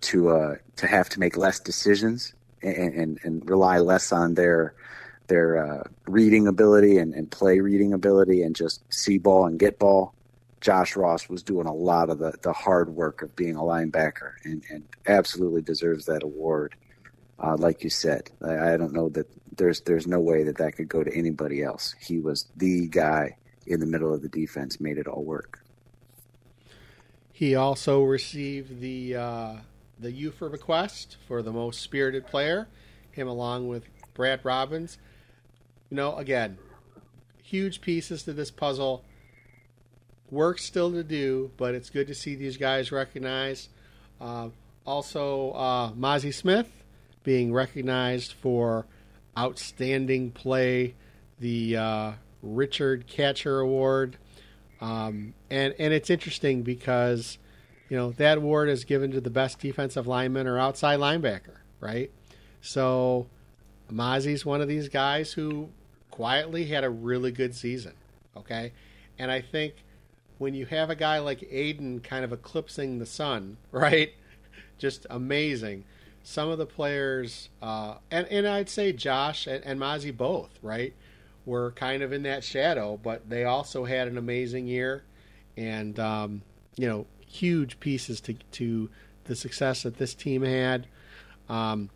to 0.00 0.30
uh, 0.30 0.56
to 0.74 0.88
have 0.88 1.08
to 1.08 1.20
make 1.20 1.36
less 1.36 1.60
decisions 1.60 2.34
and, 2.60 2.92
and, 2.92 3.20
and 3.22 3.48
rely 3.48 3.78
less 3.78 4.10
on 4.10 4.34
their 4.34 4.74
their 5.28 5.64
uh, 5.64 5.84
reading 6.08 6.48
ability 6.48 6.98
and, 6.98 7.14
and 7.14 7.30
play 7.30 7.60
reading 7.60 7.92
ability 7.92 8.42
and 8.42 8.56
just 8.56 8.82
see 8.92 9.16
ball 9.16 9.46
and 9.46 9.60
get 9.60 9.78
ball. 9.78 10.12
Josh 10.60 10.96
Ross 10.96 11.28
was 11.28 11.44
doing 11.44 11.68
a 11.68 11.72
lot 11.72 12.10
of 12.10 12.18
the, 12.18 12.32
the 12.42 12.52
hard 12.52 12.90
work 12.90 13.22
of 13.22 13.36
being 13.36 13.54
a 13.54 13.60
linebacker 13.60 14.32
and, 14.42 14.60
and 14.70 14.82
absolutely 15.06 15.62
deserves 15.62 16.06
that 16.06 16.24
award. 16.24 16.74
Uh, 17.38 17.54
like 17.56 17.84
you 17.84 17.90
said, 17.90 18.28
I, 18.42 18.72
I 18.72 18.76
don't 18.76 18.92
know 18.92 19.08
that 19.10 19.28
there's 19.56 19.82
there's 19.82 20.08
no 20.08 20.18
way 20.18 20.42
that 20.42 20.58
that 20.58 20.74
could 20.74 20.88
go 20.88 21.04
to 21.04 21.16
anybody 21.16 21.62
else. 21.62 21.94
He 22.00 22.18
was 22.18 22.48
the 22.56 22.88
guy 22.88 23.36
in 23.66 23.80
the 23.80 23.86
middle 23.86 24.12
of 24.12 24.22
the 24.22 24.28
defense, 24.28 24.80
made 24.80 24.98
it 24.98 25.06
all 25.06 25.24
work. 25.24 25.60
He 27.32 27.54
also 27.54 28.02
received 28.02 28.80
the 28.80 29.16
uh, 29.16 29.54
the 29.98 30.12
Ufer 30.12 30.50
Bequest 30.50 31.16
for 31.26 31.42
the 31.42 31.52
most 31.52 31.80
spirited 31.82 32.26
player, 32.26 32.68
him 33.10 33.26
along 33.26 33.68
with 33.68 33.84
Brad 34.14 34.44
Robbins. 34.44 34.98
You 35.90 35.96
know, 35.96 36.16
again, 36.16 36.58
huge 37.42 37.80
pieces 37.80 38.22
to 38.24 38.32
this 38.32 38.50
puzzle. 38.50 39.04
Work 40.30 40.58
still 40.58 40.92
to 40.92 41.04
do, 41.04 41.50
but 41.56 41.74
it's 41.74 41.90
good 41.90 42.06
to 42.06 42.14
see 42.14 42.34
these 42.34 42.56
guys 42.56 42.90
recognized. 42.90 43.68
Uh, 44.20 44.48
also, 44.86 45.52
uh, 45.52 45.92
Mazi 45.92 46.32
Smith 46.32 46.70
being 47.22 47.52
recognized 47.52 48.32
for 48.32 48.86
outstanding 49.36 50.30
play, 50.30 50.94
the 51.40 51.76
uh, 51.76 52.12
Richard 52.44 53.06
Katcher 53.06 53.62
Award. 53.62 54.16
Um, 54.80 55.34
and, 55.50 55.74
and 55.78 55.94
it's 55.94 56.10
interesting 56.10 56.62
because 56.62 57.38
you 57.88 57.96
know, 57.96 58.10
that 58.12 58.38
award 58.38 58.68
is 58.68 58.84
given 58.84 59.10
to 59.12 59.20
the 59.20 59.30
best 59.30 59.60
defensive 59.60 60.06
lineman 60.06 60.46
or 60.46 60.58
outside 60.58 60.98
linebacker, 60.98 61.58
right? 61.80 62.10
So 62.60 63.26
Mazi's 63.92 64.44
one 64.44 64.60
of 64.60 64.68
these 64.68 64.88
guys 64.88 65.32
who 65.32 65.68
quietly 66.10 66.66
had 66.66 66.84
a 66.84 66.90
really 66.90 67.30
good 67.30 67.54
season, 67.54 67.92
okay? 68.36 68.72
And 69.18 69.30
I 69.30 69.40
think 69.40 69.74
when 70.38 70.54
you 70.54 70.66
have 70.66 70.90
a 70.90 70.96
guy 70.96 71.18
like 71.18 71.46
Aidan 71.50 72.00
kind 72.00 72.24
of 72.24 72.32
eclipsing 72.32 72.98
the 72.98 73.06
sun, 73.06 73.58
right? 73.70 74.12
Just 74.78 75.06
amazing. 75.10 75.84
Some 76.22 76.48
of 76.48 76.56
the 76.58 76.66
players, 76.66 77.50
uh, 77.60 77.96
and, 78.10 78.26
and 78.28 78.48
I'd 78.48 78.70
say 78.70 78.92
Josh 78.92 79.46
and, 79.46 79.62
and 79.64 79.78
Mazi 79.78 80.10
both, 80.10 80.58
right, 80.62 80.94
were 81.46 81.72
kind 81.72 82.02
of 82.02 82.12
in 82.12 82.22
that 82.22 82.44
shadow, 82.44 82.98
but 83.02 83.28
they 83.28 83.44
also 83.44 83.84
had 83.84 84.08
an 84.08 84.18
amazing 84.18 84.66
year. 84.66 85.04
And, 85.56 85.98
um, 85.98 86.42
you 86.76 86.88
know, 86.88 87.06
huge 87.26 87.78
pieces 87.80 88.20
to 88.22 88.34
to 88.52 88.90
the 89.24 89.36
success 89.36 89.82
that 89.82 89.96
this 89.98 90.14
team 90.14 90.42
had. 90.42 90.86
Um, 91.48 91.90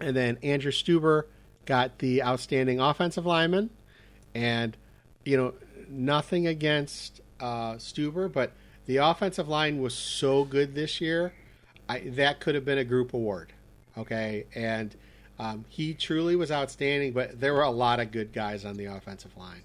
And 0.00 0.14
then 0.14 0.38
Andrew 0.42 0.70
Stueber 0.70 1.24
got 1.66 1.98
the 1.98 2.22
outstanding 2.22 2.80
offensive 2.80 3.26
lineman. 3.26 3.70
And, 4.34 4.76
you 5.24 5.36
know, 5.36 5.54
nothing 5.88 6.46
against 6.46 7.20
uh, 7.40 7.74
Stueber, 7.74 8.32
but 8.32 8.52
the 8.86 8.98
offensive 8.98 9.48
line 9.48 9.80
was 9.80 9.94
so 9.94 10.44
good 10.44 10.74
this 10.74 11.00
year. 11.00 11.32
I, 11.88 12.00
that 12.16 12.40
could 12.40 12.54
have 12.54 12.64
been 12.64 12.78
a 12.78 12.84
group 12.84 13.14
award. 13.14 13.52
Okay. 13.96 14.46
And 14.54 14.94
um, 15.38 15.64
he 15.68 15.94
truly 15.94 16.36
was 16.36 16.50
outstanding, 16.50 17.12
but 17.12 17.40
there 17.40 17.54
were 17.54 17.62
a 17.62 17.70
lot 17.70 18.00
of 18.00 18.10
good 18.10 18.32
guys 18.32 18.64
on 18.64 18.76
the 18.76 18.86
offensive 18.86 19.36
line. 19.36 19.62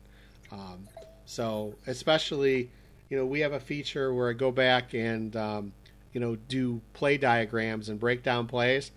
Um, 0.51 0.87
so, 1.25 1.73
especially, 1.87 2.69
you 3.09 3.17
know, 3.17 3.25
we 3.25 3.39
have 3.39 3.53
a 3.53 3.59
feature 3.59 4.13
where 4.13 4.29
I 4.29 4.33
go 4.33 4.51
back 4.51 4.93
and, 4.93 5.35
um, 5.35 5.73
you 6.13 6.19
know, 6.19 6.35
do 6.47 6.79
play 6.93 7.17
diagrams 7.17 7.89
and 7.89 7.99
breakdown 7.99 8.45
plays. 8.45 8.91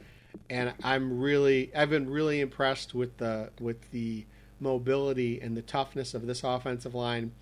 And 0.51 0.75
I'm 0.83 1.19
really, 1.19 1.75
I've 1.75 1.89
been 1.89 2.11
really 2.11 2.41
impressed 2.41 2.95
with 2.95 3.17
the 3.17 3.51
with 3.59 3.91
the 3.91 4.27
mobility 4.61 5.41
and 5.41 5.57
the 5.57 5.63
toughness 5.63 6.13
of 6.13 6.27
this 6.27 6.45
offensive 6.45 6.95
line. 6.95 7.33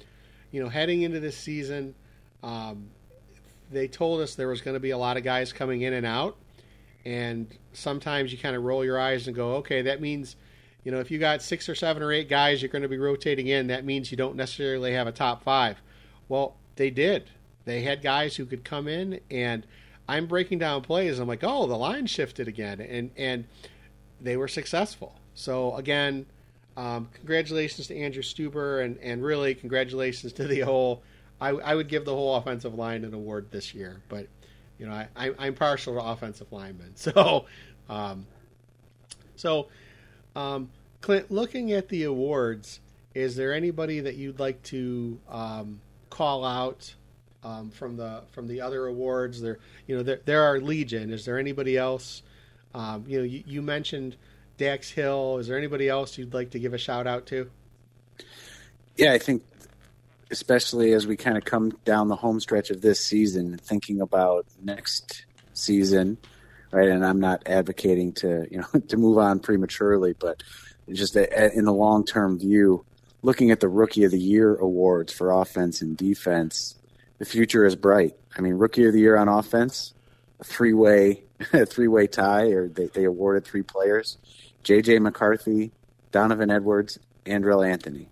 You 0.53 0.63
know, 0.63 0.69
heading 0.69 1.03
into 1.03 1.19
this 1.19 1.37
season, 1.37 1.97
um, 2.45 2.87
they 3.73 3.89
told 3.89 4.21
us 4.21 4.37
there 4.37 4.47
was 4.47 4.61
going 4.61 4.75
to 4.75 4.81
be 4.81 4.91
a 4.91 4.99
lot 4.99 5.17
of 5.17 5.25
guys 5.25 5.53
coming 5.53 5.83
in 5.83 5.93
and 5.93 6.07
out, 6.07 6.37
and 7.05 7.49
sometimes 7.75 8.33
you 8.33 8.39
kind 8.39 8.57
of 8.57 8.63
roll 8.63 8.85
your 8.85 8.99
eyes 8.99 9.27
and 9.27 9.37
go, 9.37 9.57
okay, 9.57 9.83
that 9.83 10.01
means, 10.01 10.37
you 10.83 10.93
know, 10.93 11.01
if 11.01 11.11
you 11.11 11.19
got 11.19 11.43
six 11.43 11.69
or 11.69 11.75
seven 11.75 12.03
or 12.03 12.13
eight 12.13 12.29
guys 12.29 12.63
you're 12.63 12.71
going 12.71 12.83
to 12.83 12.89
be 12.89 12.99
rotating 12.99 13.49
in, 13.49 13.67
that 13.69 13.85
means 13.85 14.11
you 14.11 14.17
don't 14.17 14.37
necessarily 14.37 14.93
have 14.93 15.07
a 15.07 15.13
top 15.13 15.43
five. 15.45 15.81
Well, 16.29 16.57
they 16.77 16.91
did. 16.91 17.31
They 17.65 17.83
had 17.83 18.03
guys 18.03 18.37
who 18.37 18.47
could 18.47 18.65
come 18.65 18.89
in, 18.89 19.21
and 19.31 19.67
I'm 20.09 20.27
breaking 20.27 20.59
down 20.59 20.83
plays. 20.83 21.19
I'm 21.19 21.29
like, 21.29 21.43
oh, 21.43 21.67
the 21.67 21.77
line 21.77 22.07
shifted 22.07 22.49
again, 22.49 22.81
and 22.81 23.11
and 23.17 23.45
they 24.21 24.37
were 24.37 24.49
successful. 24.49 25.19
So 25.35 25.75
again, 25.77 26.27
um, 26.77 27.09
congratulations 27.15 27.87
to 27.89 27.97
Andrew 27.97 28.23
Stueber, 28.23 28.85
and 28.85 28.99
and 28.99 29.23
really 29.23 29.55
congratulations 29.55 30.33
to 30.35 30.47
the 30.47 30.61
whole. 30.61 31.03
I, 31.41 31.51
I 31.51 31.75
would 31.75 31.89
give 31.89 32.05
the 32.05 32.15
whole 32.15 32.37
offensive 32.37 32.75
line 32.75 33.05
an 33.05 33.13
award 33.13 33.49
this 33.51 33.75
year, 33.75 34.03
but 34.09 34.29
you 34.79 34.87
know 34.87 34.93
I, 34.93 35.09
I 35.39 35.47
am 35.47 35.55
partial 35.55 35.95
to 35.95 36.01
offensive 36.01 36.51
linemen, 36.53 36.93
so 36.97 37.47
um, 37.89 38.27
so 39.37 39.69
um, 40.37 40.71
Clint, 41.01 41.31
looking 41.31 41.73
at 41.73 41.89
the 41.89 42.05
awards, 42.05 42.81
is 43.15 43.37
there 43.37 43.53
anybody 43.53 44.01
that 44.01 44.17
you'd 44.17 44.39
like 44.39 44.63
to 44.65 45.19
um, 45.29 45.81
call 46.11 46.45
out 46.45 46.95
um, 47.43 47.71
from 47.71 47.97
the 47.97 48.23
from 48.33 48.49
the 48.49 48.61
other 48.61 48.87
awards? 48.87 49.41
There, 49.41 49.59
you 49.87 49.97
know, 49.97 50.03
there, 50.03 50.21
there 50.25 50.43
are 50.43 50.61
legion. 50.61 51.13
Is 51.13 51.25
there 51.25 51.39
anybody 51.39 51.77
else? 51.77 52.23
Um, 52.75 53.05
you 53.07 53.19
know, 53.19 53.25
you, 53.25 53.45
you, 53.47 53.63
mentioned 53.63 54.17
Dax 54.57 54.91
Hill. 54.91 55.39
Is 55.39 55.47
there 55.47 55.57
anybody 55.57 55.89
else 55.89 56.19
you'd 56.19 56.35
like 56.35 56.51
to 56.51 56.59
give 56.59 56.75
a 56.75 56.79
shout 56.79 57.07
out 57.07 57.27
to? 57.27 57.49
Yeah, 58.97 59.13
I 59.13 59.19
think 59.19 59.45
especially 60.31 60.93
as 60.93 61.07
we 61.07 61.17
kind 61.17 61.37
of 61.37 61.45
come 61.45 61.73
down 61.85 62.09
the 62.09 62.17
home 62.17 62.41
stretch 62.41 62.71
of 62.71 62.81
this 62.81 63.05
season, 63.05 63.59
thinking 63.59 64.01
about 64.01 64.47
next 64.63 65.27
season, 65.53 66.19
right? 66.71 66.89
And 66.89 67.05
I'm 67.05 67.21
not 67.21 67.43
advocating 67.47 68.13
to 68.15 68.47
you 68.51 68.59
know 68.59 68.81
to 68.89 68.97
move 68.97 69.19
on 69.19 69.41
prematurely, 69.41 70.15
but 70.19 70.43
just 70.93 71.17
in 71.17 71.65
the 71.65 71.73
long 71.73 72.05
term 72.05 72.39
view, 72.39 72.85
looking 73.23 73.51
at 73.51 73.61
the 73.61 73.69
Rookie 73.69 74.05
of 74.05 74.11
the 74.11 74.19
Year 74.19 74.55
awards 74.57 75.13
for 75.13 75.31
offense 75.31 75.81
and 75.81 75.97
defense, 75.97 76.77
the 77.19 77.25
future 77.25 77.65
is 77.65 77.77
bright. 77.77 78.15
I 78.37 78.41
mean, 78.41 78.55
Rookie 78.55 78.87
of 78.87 78.93
the 78.93 79.01
Year 79.01 79.17
on 79.17 79.29
offense, 79.29 79.95
a 80.41 80.45
three 80.45 80.75
way 80.75 81.25
a 81.53 81.67
three 81.67 81.89
way 81.89 82.07
tie, 82.07 82.49
or 82.49 82.69
they, 82.69 82.87
they 82.87 83.05
awarded 83.05 83.45
three 83.45 83.63
players: 83.63 84.19
J.J. 84.63 84.99
McCarthy, 84.99 85.73
Donovan 86.13 86.51
Edwards, 86.51 86.99
Andrel 87.27 87.67
Anthony, 87.67 88.09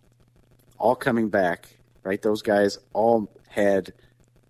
all 0.79 0.97
coming 0.97 1.29
back. 1.29 1.77
Right, 2.05 2.21
those 2.21 2.43
guys 2.43 2.79
all 2.93 3.31
had 3.49 3.93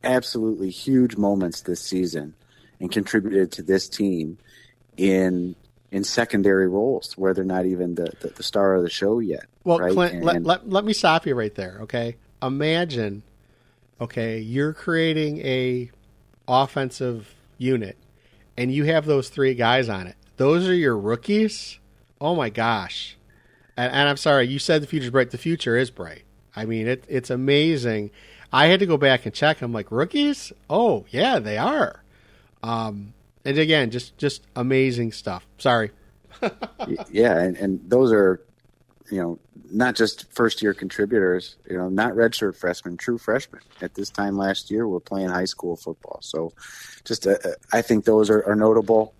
absolutely 0.03 0.70
huge 0.70 1.16
moments 1.16 1.61
this 1.62 1.80
season 1.80 2.34
and 2.80 2.90
contributed 2.90 3.53
to 3.53 3.62
this 3.62 3.88
team 3.88 4.38
in 4.96 5.55
in 5.90 6.05
secondary 6.05 6.66
roles 6.66 7.12
where 7.18 7.34
they're 7.34 7.44
not 7.44 7.66
even 7.66 7.94
the, 7.94 8.11
the, 8.20 8.28
the 8.28 8.42
star 8.42 8.74
of 8.74 8.82
the 8.82 8.88
show 8.90 9.18
yet. 9.18 9.44
Well, 9.62 9.78
right? 9.78 9.92
Clint, 9.92 10.14
and, 10.14 10.24
let, 10.24 10.42
let, 10.42 10.68
let 10.68 10.84
me 10.84 10.94
stop 10.94 11.26
you 11.26 11.34
right 11.34 11.55
there, 11.55 11.80
okay? 11.82 12.16
Imagine, 12.42 13.22
okay, 14.00 14.38
you're 14.38 14.72
creating 14.72 15.38
a 15.40 15.90
offensive 16.48 17.34
unit 17.59 17.98
and 18.57 18.72
you 18.72 18.84
have 18.84 19.05
those 19.05 19.28
three 19.28 19.55
guys 19.55 19.90
on 19.90 20.07
it. 20.07 20.16
Those 20.38 20.66
are 20.66 20.74
your 20.74 20.96
rookies? 20.96 21.78
Oh 22.20 22.34
my 22.34 22.48
gosh. 22.48 23.18
And, 23.76 23.92
and 23.92 24.09
I'm 24.09 24.16
sorry, 24.16 24.48
you 24.48 24.59
said 24.59 24.82
the 24.82 24.86
future's 24.86 25.11
bright. 25.11 25.30
The 25.30 25.38
future 25.38 25.76
is 25.76 25.90
bright. 25.90 26.24
I 26.55 26.64
mean, 26.66 26.86
it, 26.86 27.05
it's 27.09 27.30
amazing. 27.30 28.11
I 28.53 28.66
had 28.66 28.80
to 28.80 28.86
go 28.86 28.96
back 28.96 29.24
and 29.24 29.34
check. 29.34 29.62
I'm 29.62 29.72
like, 29.72 29.90
rookies? 29.90 30.53
Oh, 30.68 31.07
yeah, 31.11 31.38
they 31.38 31.57
are. 31.57 32.03
Um, 32.62 33.14
and 33.44 33.59
again, 33.59 33.90
just 33.90 34.16
just 34.18 34.42
amazing 34.55 35.12
stuff. 35.12 35.46
Sorry. 35.59 35.90
yeah, 37.11 37.38
and, 37.38 37.57
and 37.57 37.80
those 37.88 38.12
are, 38.12 38.40
you 39.11 39.20
know, 39.20 39.38
not 39.70 39.96
just 39.96 40.30
first 40.32 40.62
year 40.62 40.74
contributors. 40.74 41.57
You 41.68 41.78
know, 41.78 41.88
not 41.88 42.12
redshirt 42.12 42.57
freshmen, 42.57 42.96
true 42.96 43.18
freshmen. 43.18 43.62
At 43.80 43.94
this 43.94 44.11
time 44.11 44.36
last 44.36 44.70
year, 44.70 44.86
we're 44.86 45.00
playing 45.00 45.28
high 45.28 45.46
school 45.46 45.76
football. 45.76 46.18
So, 46.20 46.53
just 47.05 47.26
uh, 47.26 47.36
uh 47.44 47.53
I 47.72 47.82
think 47.82 48.05
those 48.05 48.30
are, 48.30 48.44
are 48.46 48.57
notable. 48.57 49.14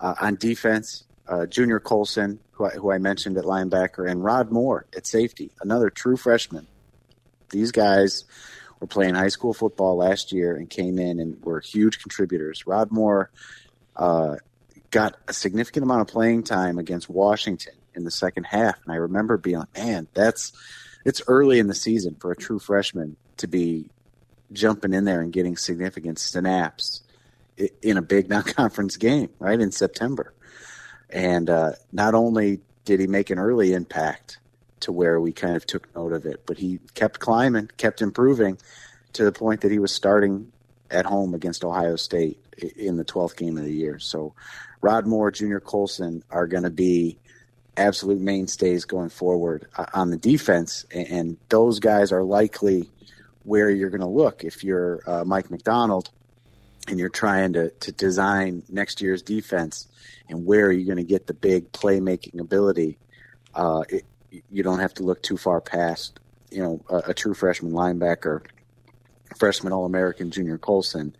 Uh, 0.00 0.14
on 0.20 0.36
defense, 0.36 1.04
uh, 1.28 1.44
Junior 1.46 1.80
Colson, 1.80 2.38
who 2.52 2.66
I, 2.66 2.70
who 2.70 2.92
I 2.92 2.98
mentioned 2.98 3.36
at 3.36 3.44
linebacker, 3.44 4.08
and 4.10 4.24
Rod 4.24 4.50
Moore 4.50 4.86
at 4.96 5.06
safety, 5.06 5.50
another 5.60 5.90
true 5.90 6.16
freshman. 6.16 6.66
These 7.50 7.72
guys 7.72 8.24
were 8.80 8.86
playing 8.86 9.14
high 9.14 9.28
school 9.28 9.54
football 9.54 9.96
last 9.96 10.32
year 10.32 10.56
and 10.56 10.68
came 10.68 10.98
in 10.98 11.18
and 11.20 11.42
were 11.42 11.60
huge 11.60 12.00
contributors. 12.00 12.66
Rod 12.66 12.90
Moore 12.90 13.30
uh, 13.96 14.36
got 14.90 15.16
a 15.26 15.32
significant 15.32 15.84
amount 15.84 16.02
of 16.02 16.06
playing 16.08 16.44
time 16.44 16.78
against 16.78 17.08
Washington 17.08 17.74
in 17.94 18.04
the 18.04 18.10
second 18.10 18.44
half, 18.44 18.78
and 18.84 18.92
I 18.92 18.96
remember 18.96 19.36
being 19.36 19.58
like, 19.58 19.76
"Man, 19.76 20.06
that's 20.14 20.52
it's 21.04 21.22
early 21.26 21.58
in 21.58 21.66
the 21.66 21.74
season 21.74 22.16
for 22.20 22.30
a 22.30 22.36
true 22.36 22.58
freshman 22.58 23.16
to 23.38 23.48
be 23.48 23.90
jumping 24.52 24.94
in 24.94 25.04
there 25.04 25.20
and 25.20 25.32
getting 25.32 25.56
significant 25.56 26.18
snaps 26.18 27.02
in 27.82 27.96
a 27.96 28.02
big 28.02 28.28
non-conference 28.28 28.96
game, 28.98 29.30
right 29.38 29.60
in 29.60 29.72
September." 29.72 30.32
And 31.10 31.50
uh, 31.50 31.72
not 31.90 32.14
only 32.14 32.60
did 32.84 33.00
he 33.00 33.06
make 33.06 33.30
an 33.30 33.38
early 33.38 33.72
impact 33.72 34.38
to 34.80 34.92
where 34.92 35.20
we 35.20 35.32
kind 35.32 35.56
of 35.56 35.66
took 35.66 35.94
note 35.94 36.12
of 36.12 36.26
it, 36.26 36.42
but 36.46 36.58
he 36.58 36.80
kept 36.94 37.20
climbing, 37.20 37.70
kept 37.76 38.02
improving 38.02 38.58
to 39.12 39.24
the 39.24 39.32
point 39.32 39.62
that 39.62 39.72
he 39.72 39.78
was 39.78 39.92
starting 39.92 40.52
at 40.90 41.06
home 41.06 41.34
against 41.34 41.64
Ohio 41.64 41.96
State 41.96 42.38
in 42.76 42.96
the 42.96 43.04
12th 43.04 43.36
game 43.36 43.56
of 43.58 43.64
the 43.64 43.72
year. 43.72 43.98
So 43.98 44.34
Rod 44.80 45.06
Moore, 45.06 45.30
Junior 45.30 45.60
Colson 45.60 46.22
are 46.30 46.46
going 46.46 46.62
to 46.62 46.70
be 46.70 47.18
absolute 47.76 48.20
mainstays 48.20 48.84
going 48.84 49.08
forward 49.08 49.68
uh, 49.76 49.86
on 49.94 50.10
the 50.10 50.16
defense, 50.16 50.84
and 50.90 51.36
those 51.48 51.78
guys 51.78 52.12
are 52.12 52.22
likely 52.22 52.90
where 53.44 53.70
you're 53.70 53.90
going 53.90 54.00
to 54.00 54.06
look 54.06 54.44
if 54.44 54.62
you're 54.64 55.00
uh, 55.06 55.24
Mike 55.24 55.50
Macdonald 55.50 56.10
and 56.86 56.98
you're 56.98 57.08
trying 57.08 57.52
to, 57.54 57.70
to 57.70 57.92
design 57.92 58.62
next 58.68 59.00
year's 59.00 59.22
defense 59.22 59.86
and 60.28 60.44
where 60.44 60.66
are 60.66 60.72
you 60.72 60.84
going 60.84 60.98
to 60.98 61.04
get 61.04 61.26
the 61.26 61.34
big 61.34 61.72
playmaking 61.72 62.40
ability. 62.40 62.98
Uh, 63.54 63.82
it, 63.88 64.04
you 64.30 64.62
don't 64.62 64.80
have 64.80 64.94
to 64.94 65.02
look 65.02 65.22
too 65.22 65.36
far 65.36 65.60
past, 65.60 66.20
you 66.50 66.62
know, 66.62 66.80
a, 66.88 67.10
a 67.10 67.14
true 67.14 67.34
freshman 67.34 67.72
linebacker, 67.72 68.44
freshman 69.36 69.72
All 69.72 69.84
American 69.84 70.30
Junior 70.30 70.58
Colson, 70.58 71.14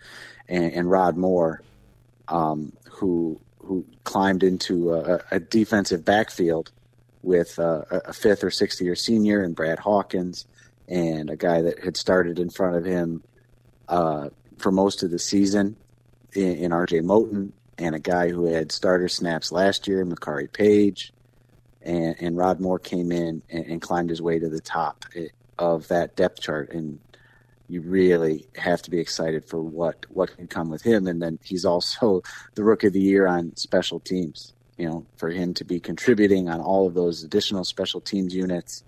and, 0.49 0.73
and 0.73 0.91
Rod 0.91 1.17
Moore, 1.17 1.63
um, 2.29 2.73
who 2.91 3.41
who 3.59 3.85
climbed 4.05 4.43
into 4.43 4.95
a, 4.95 5.23
a 5.31 5.41
defensive 5.41 6.03
backfield 6.05 6.73
with 7.23 7.59
uh, 7.59 7.83
a 7.91 8.13
fifth 8.13 8.43
or 8.43 8.51
sixth 8.51 8.81
year 8.81 8.95
senior 8.95 9.43
and 9.43 9.55
Brad 9.55 9.79
Hawkins, 9.79 10.47
and 10.89 11.29
a 11.29 11.37
guy 11.37 11.63
that 11.63 11.85
had 11.85 11.97
started 11.97 12.39
in 12.39 12.49
front 12.49 12.77
of 12.77 12.85
him 12.85 13.23
uh, 13.89 14.31
for 14.59 14.73
most 14.73 15.03
of 15.03 15.11
the 15.11 15.19
season 15.19 15.77
in, 16.33 16.57
in 16.57 16.73
R.J. 16.73 17.01
Moten, 17.01 17.53
and 17.77 17.95
a 17.95 17.99
guy 17.99 18.31
who 18.31 18.47
had 18.47 18.73
starter 18.73 19.09
snaps 19.09 19.53
last 19.53 19.87
year, 19.87 20.05
Makari 20.05 20.51
Paige, 20.51 21.13
and, 21.89 22.17
and 22.21 22.37
Rod 22.37 22.61
Moore 22.61 22.79
came 22.79 23.11
in 23.11 23.43
and, 23.51 23.65
and 23.65 23.83
climbed 23.83 24.11
his 24.11 24.21
way 24.21 24.39
to 24.39 24.49
the 24.49 24.61
top 24.61 25.07
of 25.59 25.89
that 25.89 26.15
depth 26.17 26.41
chart, 26.41 26.71
and 26.71 27.01
you 27.69 27.81
really 27.81 28.47
have 28.57 28.83
to 28.83 28.91
be 28.91 28.99
excited 28.99 29.45
for 29.45 29.61
what 29.61 30.07
what 30.11 30.37
can 30.37 30.47
come 30.47 30.71
with 30.71 30.83
him. 30.83 31.07
And 31.07 31.21
then 31.21 31.39
he's 31.43 31.65
also 31.65 32.23
the 32.55 32.63
rookie 32.63 32.89
of 32.89 32.93
the 32.93 33.01
year 33.01 33.27
on 33.27 33.57
special 33.57 33.99
teams. 33.99 34.53
You 34.77 34.89
know, 34.89 35.07
for 35.17 35.31
him 35.31 35.55
to 35.55 35.65
be 35.65 35.81
contributing 35.81 36.49
on 36.49 36.61
all 36.61 36.87
of 36.87 36.95
those 36.95 37.25
additional 37.25 37.65
special 37.65 38.01
teams 38.01 38.33
units, 38.33 38.85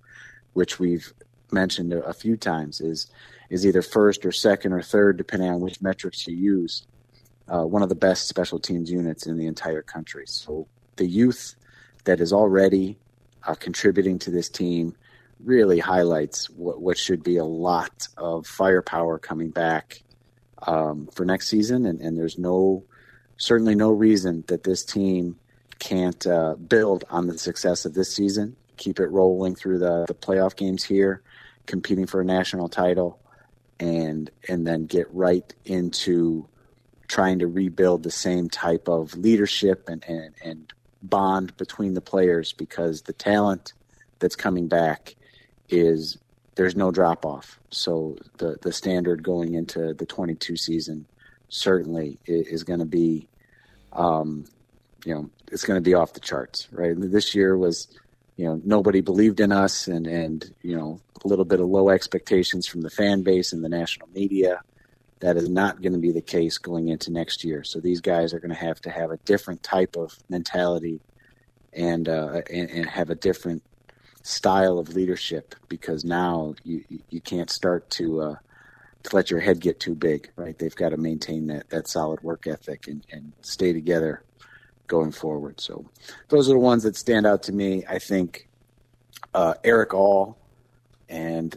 which 0.53 0.78
we've 0.78 1.12
mentioned 1.51 1.92
a, 1.92 2.01
a 2.05 2.12
few 2.12 2.36
times, 2.36 2.80
is 2.80 3.09
is 3.48 3.66
either 3.66 3.82
first 3.82 4.24
or 4.24 4.30
second 4.30 4.72
or 4.72 4.82
third, 4.82 5.16
depending 5.16 5.51
on 5.51 5.61
which 5.61 5.80
metrics 5.80 6.28
you 6.28 6.36
use. 6.36 6.86
Uh, 7.48 7.64
one 7.64 7.82
of 7.82 7.88
the 7.88 7.96
best 7.96 8.28
special 8.28 8.61
teams 8.61 8.92
units 8.92 9.26
in 9.26 9.36
the 9.36 9.46
entire 9.46 9.82
country. 9.82 10.24
So 10.26 10.68
the 10.94 11.07
youth 11.07 11.57
that 12.05 12.20
is 12.20 12.32
already 12.32 12.98
uh, 13.46 13.55
contributing 13.55 14.18
to 14.20 14.30
this 14.30 14.48
team 14.48 14.94
really 15.38 15.78
highlights 15.78 16.51
what, 16.51 16.80
what 16.80 16.98
should 16.98 17.22
be 17.22 17.36
a 17.36 17.44
lot 17.44 18.09
of 18.16 18.46
firepower 18.46 19.18
coming 19.18 19.51
back 19.51 20.03
um, 20.66 21.09
for 21.14 21.24
next 21.24 21.48
season. 21.48 21.86
And, 21.86 22.01
and 22.01 22.18
there's 22.18 22.38
no, 22.38 22.84
certainly 23.36 23.74
no 23.74 23.90
reason 23.90 24.44
that 24.48 24.64
this 24.64 24.84
team 24.84 25.36
can't 25.78 26.26
uh, 26.26 26.55
build 26.55 27.05
on 27.11 27.26
the 27.26 27.38
success 27.38 27.84
of 27.84 27.94
this 27.94 28.14
season, 28.14 28.57
keep 28.76 29.01
it 29.01 29.07
rolling 29.07 29.55
through 29.55 29.78
the, 29.78 30.05
the 30.07 30.14
playoff 30.14 30.55
games 30.57 30.84
here, 30.84 31.22
competing 31.66 32.07
for 32.07 32.20
a 32.20 32.24
national 32.24 32.68
title, 32.68 33.18
and 33.78 34.30
and 34.46 34.66
then 34.66 34.84
get 34.84 35.07
right 35.11 35.55
into 35.64 36.46
trying 37.09 37.38
to 37.38 37.46
rebuild 37.46 38.03
the 38.03 38.11
same 38.11 38.48
type 38.48 38.88
of 38.88 39.16
leadership 39.16 39.88
and, 39.88 40.05
and, 40.07 40.34
and 40.44 40.72
bond 41.03 41.57
between 41.57 41.94
the 41.94 42.01
players 42.01 42.53
because 42.53 43.03
the 43.03 43.12
talent 43.12 43.72
that's 44.18 44.36
coming 44.36 44.68
back 44.68 45.16
is 45.68 46.18
there's 46.55 46.76
no 46.76 46.90
drop 46.90 47.24
off. 47.24 47.59
So 47.70 48.18
the 48.38 48.59
the 48.61 48.72
standard 48.72 49.22
going 49.22 49.55
into 49.55 49.94
the 49.94 50.07
22 50.07 50.57
season 50.57 51.07
certainly 51.48 52.18
is 52.26 52.64
going 52.64 52.80
to 52.80 52.86
be, 52.86 53.28
um, 53.92 54.44
you 55.05 55.14
know, 55.14 55.30
it's 55.51 55.64
going 55.64 55.78
to 55.78 55.82
be 55.82 55.94
off 55.94 56.12
the 56.12 56.20
charts. 56.20 56.68
Right. 56.72 56.94
This 56.96 57.34
year 57.34 57.57
was, 57.57 57.88
you 58.36 58.44
know, 58.44 58.61
nobody 58.64 59.01
believed 59.01 59.40
in 59.40 59.53
us, 59.53 59.88
and 59.88 60.07
and 60.07 60.53
you 60.62 60.76
know, 60.76 61.01
a 61.24 61.28
little 61.28 61.44
bit 61.44 61.61
of 61.61 61.68
low 61.68 61.88
expectations 61.88 62.66
from 62.66 62.82
the 62.82 62.90
fan 62.90 63.22
base 63.22 63.53
and 63.53 63.64
the 63.64 63.68
national 63.68 64.09
media. 64.09 64.62
That 65.20 65.36
is 65.36 65.48
not 65.48 65.82
going 65.82 65.92
to 65.92 65.98
be 65.98 66.12
the 66.12 66.20
case 66.22 66.58
going 66.58 66.88
into 66.88 67.12
next 67.12 67.44
year. 67.44 67.62
So 67.62 67.78
these 67.78 68.00
guys 68.00 68.32
are 68.32 68.40
going 68.40 68.54
to 68.54 68.56
have 68.56 68.80
to 68.82 68.90
have 68.90 69.10
a 69.10 69.18
different 69.18 69.62
type 69.62 69.96
of 69.96 70.18
mentality 70.28 71.00
and, 71.72 72.08
uh, 72.08 72.42
and, 72.50 72.70
and 72.70 72.86
have 72.86 73.10
a 73.10 73.14
different 73.14 73.62
style 74.22 74.78
of 74.78 74.94
leadership 74.94 75.54
because 75.68 76.04
now 76.04 76.54
you 76.64 76.84
you 77.08 77.20
can't 77.20 77.50
start 77.50 77.88
to 77.90 78.20
uh, 78.20 78.36
to 79.02 79.16
let 79.16 79.30
your 79.30 79.40
head 79.40 79.60
get 79.60 79.80
too 79.80 79.94
big, 79.94 80.30
right? 80.36 80.58
They've 80.58 80.74
got 80.74 80.90
to 80.90 80.96
maintain 80.96 81.46
that 81.46 81.70
that 81.70 81.88
solid 81.88 82.22
work 82.22 82.46
ethic 82.46 82.86
and, 82.86 83.04
and 83.10 83.32
stay 83.42 83.72
together 83.72 84.22
going 84.86 85.12
forward. 85.12 85.60
So 85.60 85.86
those 86.28 86.48
are 86.48 86.52
the 86.52 86.58
ones 86.58 86.82
that 86.82 86.96
stand 86.96 87.26
out 87.26 87.44
to 87.44 87.52
me. 87.52 87.84
I 87.88 87.98
think 87.98 88.48
uh, 89.32 89.54
Erick 89.64 89.94
All 89.94 90.36
and 91.08 91.56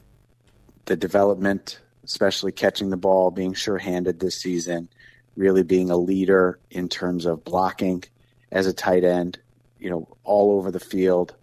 the 0.85 0.95
development, 0.95 1.79
especially 2.03 2.51
catching 2.51 2.89
the 2.89 2.97
ball, 2.97 3.31
being 3.31 3.53
sure-handed 3.53 4.19
this 4.19 4.35
season, 4.35 4.89
really 5.35 5.63
being 5.63 5.89
a 5.89 5.97
leader 5.97 6.59
in 6.69 6.89
terms 6.89 7.25
of 7.25 7.43
blocking 7.43 8.03
as 8.51 8.67
a 8.67 8.73
tight 8.73 9.03
end, 9.03 9.39
you 9.79 9.89
know, 9.89 10.07
all 10.23 10.57
over 10.57 10.71
the 10.71 10.79
field 10.79 11.35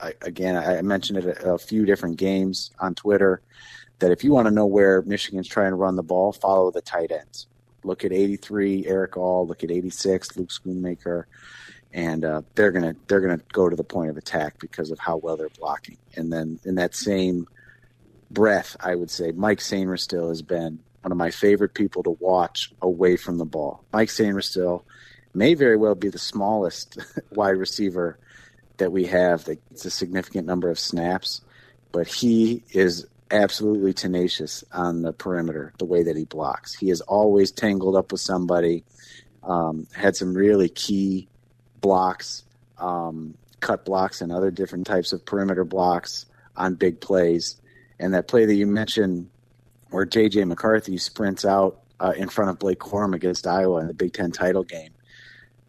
I, 0.00 0.14
again, 0.22 0.56
I 0.56 0.80
mentioned 0.82 1.18
it 1.18 1.26
a, 1.26 1.54
a 1.54 1.58
few 1.58 1.84
different 1.84 2.16
games 2.16 2.70
on 2.78 2.94
Twitter 2.94 3.40
that 3.98 4.12
if 4.12 4.22
you 4.22 4.32
want 4.32 4.46
to 4.46 4.54
know 4.54 4.66
where 4.66 5.02
Michigan's 5.02 5.48
trying 5.48 5.70
to 5.70 5.76
run 5.76 5.96
the 5.96 6.02
ball, 6.02 6.32
follow 6.32 6.70
the 6.70 6.80
tight 6.80 7.10
ends. 7.10 7.46
Look 7.82 8.04
at 8.04 8.12
83, 8.12 8.86
Erick 8.86 9.16
All. 9.16 9.46
Look 9.46 9.64
at 9.64 9.70
86, 9.70 10.36
Luke 10.36 10.50
Schoonmaker, 10.50 11.24
and 11.92 12.24
uh, 12.24 12.42
they're 12.54 12.72
gonna 12.72 12.94
they're 13.06 13.20
gonna 13.20 13.40
go 13.52 13.68
to 13.68 13.76
the 13.76 13.84
point 13.84 14.10
of 14.10 14.16
attack 14.16 14.58
because 14.58 14.90
of 14.90 14.98
how 14.98 15.16
well 15.16 15.36
they're 15.36 15.48
blocking. 15.58 15.96
And 16.16 16.32
then 16.32 16.58
in 16.64 16.74
that 16.74 16.94
same 16.94 17.48
breath, 18.30 18.76
I 18.80 18.94
would 18.94 19.10
say 19.10 19.32
Mike 19.32 19.58
Sainristil 19.58 20.28
has 20.28 20.42
been 20.42 20.80
one 21.02 21.12
of 21.12 21.18
my 21.18 21.30
favorite 21.30 21.74
people 21.74 22.02
to 22.02 22.16
watch 22.20 22.72
away 22.82 23.16
from 23.16 23.38
the 23.38 23.44
ball. 23.44 23.84
Mike 23.92 24.08
Sainristil 24.08 24.82
may 25.34 25.54
very 25.54 25.76
well 25.76 25.94
be 25.94 26.08
the 26.08 26.18
smallest 26.18 26.98
wide 27.32 27.56
receiver 27.56 28.18
that 28.78 28.92
we 28.92 29.06
have 29.06 29.44
that 29.44 29.68
gets 29.70 29.84
a 29.84 29.90
significant 29.90 30.46
number 30.46 30.70
of 30.70 30.78
snaps, 30.78 31.40
but 31.92 32.06
he 32.06 32.62
is 32.70 33.06
absolutely 33.30 33.92
tenacious 33.92 34.64
on 34.72 35.02
the 35.02 35.12
perimeter, 35.12 35.72
the 35.78 35.84
way 35.84 36.02
that 36.02 36.16
he 36.16 36.24
blocks. 36.24 36.74
He 36.74 36.90
is 36.90 37.00
always 37.02 37.50
tangled 37.50 37.96
up 37.96 38.12
with 38.12 38.20
somebody, 38.20 38.84
um, 39.42 39.86
had 39.94 40.16
some 40.16 40.34
really 40.34 40.68
key 40.68 41.28
blocks, 41.80 42.44
um, 42.78 43.34
cut 43.60 43.84
blocks, 43.84 44.20
and 44.20 44.32
other 44.32 44.50
different 44.50 44.86
types 44.86 45.12
of 45.12 45.24
perimeter 45.24 45.64
blocks 45.64 46.26
on 46.56 46.74
big 46.74 47.00
plays. 47.00 47.56
And 48.00 48.14
that 48.14 48.28
play 48.28 48.44
that 48.44 48.54
you 48.54 48.66
mentioned 48.66 49.28
where 49.90 50.04
J.J. 50.04 50.44
McCarthy 50.44 50.98
sprints 50.98 51.44
out 51.44 51.80
uh, 51.98 52.12
in 52.16 52.28
front 52.28 52.50
of 52.50 52.58
Blake 52.58 52.78
Corum 52.78 53.14
against 53.14 53.46
Iowa 53.46 53.80
in 53.80 53.86
the 53.88 53.94
Big 53.94 54.12
Ten 54.12 54.30
title 54.30 54.62
game 54.62 54.92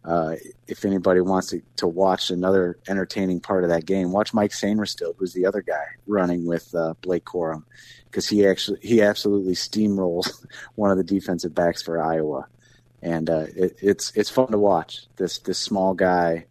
uh, 0.04 0.34
if 0.66 0.84
anybody 0.84 1.20
wants 1.20 1.48
to, 1.48 1.60
to 1.76 1.86
watch 1.86 2.30
another 2.30 2.78
entertaining 2.88 3.40
part 3.40 3.64
of 3.64 3.70
that 3.70 3.84
game, 3.84 4.12
watch 4.12 4.32
Mike 4.32 4.50
Sainristil, 4.50 5.14
who's 5.16 5.34
the 5.34 5.46
other 5.46 5.60
guy 5.60 5.84
running 6.06 6.46
with 6.46 6.74
uh, 6.74 6.94
Blake 7.02 7.24
Corum, 7.24 7.64
because 8.06 8.28
he 8.28 8.46
actually 8.46 8.78
he 8.82 9.02
absolutely 9.02 9.54
steamrolls 9.54 10.46
one 10.74 10.90
of 10.90 10.96
the 10.96 11.04
defensive 11.04 11.54
backs 11.54 11.82
for 11.82 12.02
Iowa, 12.02 12.46
and 13.02 13.28
uh, 13.28 13.46
it, 13.54 13.76
it's 13.82 14.12
it's 14.16 14.30
fun 14.30 14.50
to 14.52 14.58
watch. 14.58 15.06
This 15.16 15.38
this 15.38 15.58
small 15.58 15.92
guy 15.92 16.46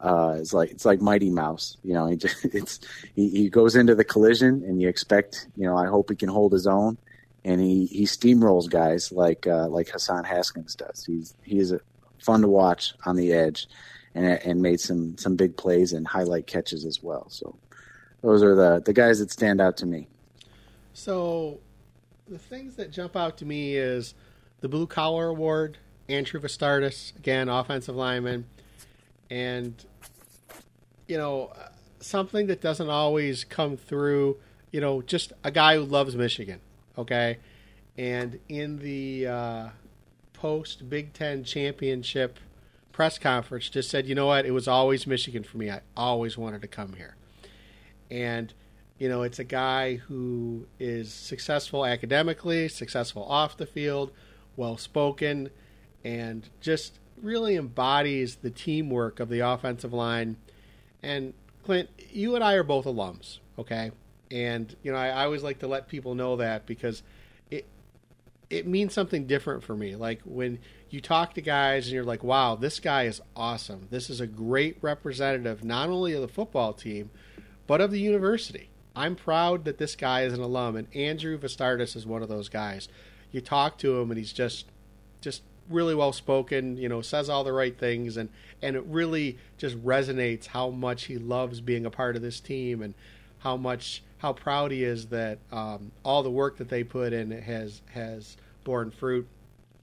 uh, 0.00 0.36
is 0.38 0.54
like 0.54 0.70
it's 0.70 0.84
like 0.84 1.00
Mighty 1.00 1.30
Mouse, 1.30 1.76
you 1.84 1.92
know. 1.92 2.06
He 2.06 2.16
just, 2.16 2.44
it's 2.44 2.80
he, 3.14 3.28
he 3.28 3.50
goes 3.50 3.76
into 3.76 3.94
the 3.94 4.04
collision, 4.04 4.62
and 4.64 4.80
you 4.80 4.88
expect, 4.88 5.48
you 5.56 5.66
know, 5.66 5.76
I 5.76 5.86
hope 5.86 6.10
he 6.10 6.16
can 6.16 6.28
hold 6.28 6.52
his 6.52 6.66
own, 6.66 6.96
and 7.44 7.60
he 7.60 7.86
he 7.86 8.04
steamrolls 8.04 8.68
guys 8.70 9.12
like 9.12 9.46
uh, 9.46 9.68
like 9.68 9.88
Hassan 9.88 10.24
Haskins 10.24 10.74
does. 10.74 11.04
He's 11.04 11.34
he 11.42 11.58
is 11.58 11.72
a 11.72 11.80
fun 12.18 12.42
to 12.42 12.48
watch 12.48 12.94
on 13.04 13.16
the 13.16 13.32
edge, 13.32 13.68
and 14.14 14.26
and 14.26 14.62
made 14.62 14.80
some 14.80 15.16
some 15.18 15.36
big 15.36 15.56
plays 15.56 15.92
and 15.92 16.06
highlight 16.06 16.46
catches 16.46 16.84
as 16.84 17.02
well. 17.02 17.28
So 17.28 17.56
those 18.22 18.42
are 18.42 18.54
the 18.54 18.82
the 18.84 18.92
guys 18.92 19.18
that 19.18 19.30
stand 19.30 19.60
out 19.60 19.76
to 19.78 19.86
me. 19.86 20.08
So 20.94 21.60
the 22.28 22.38
things 22.38 22.76
that 22.76 22.90
jump 22.90 23.16
out 23.16 23.36
to 23.38 23.44
me 23.44 23.76
is 23.76 24.14
the 24.60 24.68
blue 24.68 24.86
collar 24.86 25.28
award, 25.28 25.78
Andrew 26.08 26.40
Vastardis, 26.40 27.16
again 27.16 27.48
offensive 27.48 27.96
lineman, 27.96 28.46
and 29.30 29.84
you 31.06 31.16
know 31.16 31.52
something 32.00 32.46
that 32.48 32.60
doesn't 32.60 32.90
always 32.90 33.44
come 33.44 33.76
through. 33.76 34.36
You 34.72 34.80
know, 34.80 35.02
just 35.02 35.32
a 35.42 35.50
guy 35.50 35.76
who 35.76 35.84
loves 35.84 36.14
Michigan. 36.14 36.60
Okay, 36.98 37.38
and 37.96 38.38
in 38.48 38.78
the 38.78 39.26
uh, 39.26 39.68
post 40.32 40.88
Big 40.88 41.12
Ten 41.12 41.44
championship 41.44 42.38
press 42.92 43.18
conference 43.18 43.70
just 43.70 43.88
said, 43.88 44.06
you 44.06 44.14
know 44.14 44.26
what, 44.26 44.44
it 44.44 44.50
was 44.50 44.68
always 44.68 45.06
Michigan 45.06 45.42
for 45.42 45.56
me. 45.56 45.70
I 45.70 45.80
always 45.96 46.36
wanted 46.36 46.60
to 46.60 46.68
come 46.68 46.94
here. 46.94 47.16
And, 48.10 48.52
you 48.98 49.08
know, 49.08 49.22
it's 49.22 49.38
a 49.38 49.44
guy 49.44 49.96
who 49.96 50.66
is 50.78 51.12
successful 51.12 51.86
academically, 51.86 52.68
successful 52.68 53.24
off 53.24 53.56
the 53.56 53.64
field, 53.64 54.12
well 54.56 54.76
spoken, 54.76 55.48
and 56.04 56.48
just 56.60 56.98
really 57.22 57.56
embodies 57.56 58.36
the 58.36 58.50
teamwork 58.50 59.20
of 59.20 59.28
the 59.28 59.40
offensive 59.40 59.92
line. 59.92 60.36
And 61.02 61.34
Clint, 61.64 61.88
you 62.10 62.34
and 62.34 62.44
I 62.44 62.54
are 62.54 62.62
both 62.62 62.84
alums, 62.86 63.38
okay? 63.58 63.92
And, 64.30 64.74
you 64.82 64.92
know, 64.92 64.98
I, 64.98 65.08
I 65.08 65.24
always 65.24 65.42
like 65.42 65.58
to 65.60 65.66
let 65.66 65.88
people 65.88 66.14
know 66.14 66.36
that 66.36 66.66
because– 66.66 67.02
it 68.50 68.66
means 68.66 68.92
something 68.92 69.26
different 69.26 69.62
for 69.62 69.76
me. 69.76 69.94
Like 69.94 70.20
when 70.24 70.58
you 70.90 71.00
talk 71.00 71.34
to 71.34 71.40
guys 71.40 71.86
and 71.86 71.94
you're 71.94 72.02
like, 72.02 72.24
wow, 72.24 72.56
this 72.56 72.80
guy 72.80 73.04
is 73.04 73.22
awesome. 73.36 73.86
This 73.90 74.10
is 74.10 74.20
a 74.20 74.26
great 74.26 74.76
representative, 74.82 75.62
not 75.62 75.88
only 75.88 76.12
of 76.14 76.20
the 76.20 76.28
football 76.28 76.72
team, 76.72 77.10
but 77.68 77.80
of 77.80 77.92
the 77.92 78.00
university. 78.00 78.68
I'm 78.96 79.14
proud 79.14 79.64
that 79.66 79.78
this 79.78 79.94
guy 79.94 80.22
is 80.22 80.32
an 80.32 80.40
alum, 80.40 80.74
and 80.74 80.88
Andrew 80.96 81.38
Vastardis 81.38 81.94
is 81.94 82.06
one 82.06 82.24
of 82.24 82.28
those 82.28 82.48
guys. 82.48 82.88
You 83.30 83.40
talk 83.40 83.78
to 83.78 84.00
him, 84.00 84.10
and 84.10 84.18
he's 84.18 84.32
just, 84.32 84.66
just 85.20 85.42
really 85.70 85.94
well 85.94 86.12
spoken. 86.12 86.76
You 86.76 86.88
know, 86.88 87.00
says 87.00 87.28
all 87.30 87.44
the 87.44 87.52
right 87.52 87.76
things, 87.76 88.16
and 88.16 88.28
and 88.60 88.76
it 88.76 88.84
really 88.86 89.38
just 89.56 89.82
resonates 89.84 90.46
how 90.46 90.70
much 90.70 91.04
he 91.04 91.16
loves 91.18 91.60
being 91.60 91.86
a 91.86 91.90
part 91.90 92.16
of 92.16 92.22
this 92.22 92.40
team, 92.40 92.82
and 92.82 92.94
how 93.38 93.56
much 93.56 94.02
how 94.18 94.32
proud 94.32 94.70
he 94.70 94.84
is 94.84 95.06
that 95.06 95.38
um, 95.50 95.92
all 96.04 96.22
the 96.22 96.30
work 96.30 96.58
that 96.58 96.68
they 96.68 96.84
put 96.84 97.12
in 97.12 97.30
has 97.30 97.80
has 97.92 98.36
borne 98.64 98.90
fruit. 98.90 99.26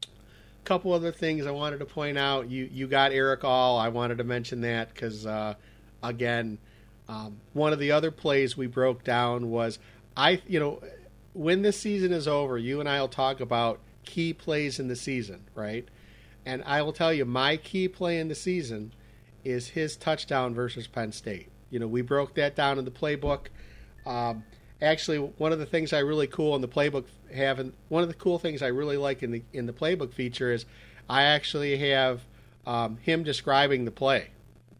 A 0.03 0.65
couple 0.65 0.93
other 0.93 1.11
things 1.11 1.45
I 1.45 1.51
wanted 1.51 1.79
to 1.79 1.85
point 1.85 2.17
out. 2.17 2.49
You 2.49 2.69
you 2.71 2.87
got 2.87 3.11
Erick 3.11 3.43
All. 3.43 3.77
I 3.77 3.89
wanted 3.89 4.19
to 4.19 4.23
mention 4.23 4.61
that 4.61 4.93
because 4.93 5.25
uh, 5.25 5.55
again, 6.03 6.59
um, 7.07 7.37
one 7.53 7.73
of 7.73 7.79
the 7.79 7.91
other 7.91 8.11
plays 8.11 8.55
we 8.55 8.67
broke 8.67 9.03
down 9.03 9.49
was 9.49 9.79
I 10.15 10.41
you 10.47 10.59
know 10.59 10.81
when 11.33 11.61
this 11.61 11.79
season 11.79 12.11
is 12.11 12.27
over, 12.27 12.57
you 12.57 12.79
and 12.79 12.89
I 12.89 12.99
will 12.99 13.07
talk 13.07 13.39
about 13.39 13.79
key 14.07 14.33
plays 14.33 14.79
in 14.79 14.87
the 14.87 14.95
season, 14.95 15.43
right? 15.53 15.87
And 16.45 16.63
I 16.65 16.81
will 16.81 16.93
tell 16.93 17.13
you 17.13 17.25
my 17.25 17.57
key 17.57 17.87
play 17.87 18.19
in 18.19 18.29
the 18.29 18.35
season 18.35 18.93
is 19.43 19.67
his 19.67 19.95
touchdown 19.97 20.55
versus 20.55 20.87
Penn 20.87 21.11
State. 21.11 21.49
You 21.69 21.79
know, 21.79 21.87
we 21.87 22.01
broke 22.01 22.33
that 22.35 22.55
down 22.55 22.79
in 22.79 22.85
the 22.85 22.91
playbook. 22.91 23.47
Um, 24.05 24.43
actually, 24.81 25.17
one 25.17 25.51
of 25.51 25.59
the 25.59 25.65
things 25.65 25.93
I 25.93 25.99
really 25.99 26.27
cool 26.27 26.55
in 26.55 26.61
the 26.61 26.67
playbook 26.67 27.05
have, 27.35 27.57
one 27.89 28.01
of 28.01 28.09
the 28.09 28.15
cool 28.15 28.39
things 28.39 28.61
I 28.61 28.67
really 28.67 28.97
like 28.97 29.21
in 29.21 29.31
the 29.31 29.43
in 29.53 29.65
the 29.65 29.73
playbook 29.73 30.13
feature 30.13 30.51
is 30.51 30.65
I 31.09 31.23
actually 31.23 31.77
have 31.91 32.21
um, 32.65 32.97
him 32.97 33.23
describing 33.23 33.85
the 33.85 33.91
play. 33.91 34.29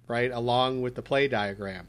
right, 0.08 0.32
along 0.32 0.82
with 0.82 0.96
the 0.96 1.02
play 1.02 1.28
diagram. 1.28 1.88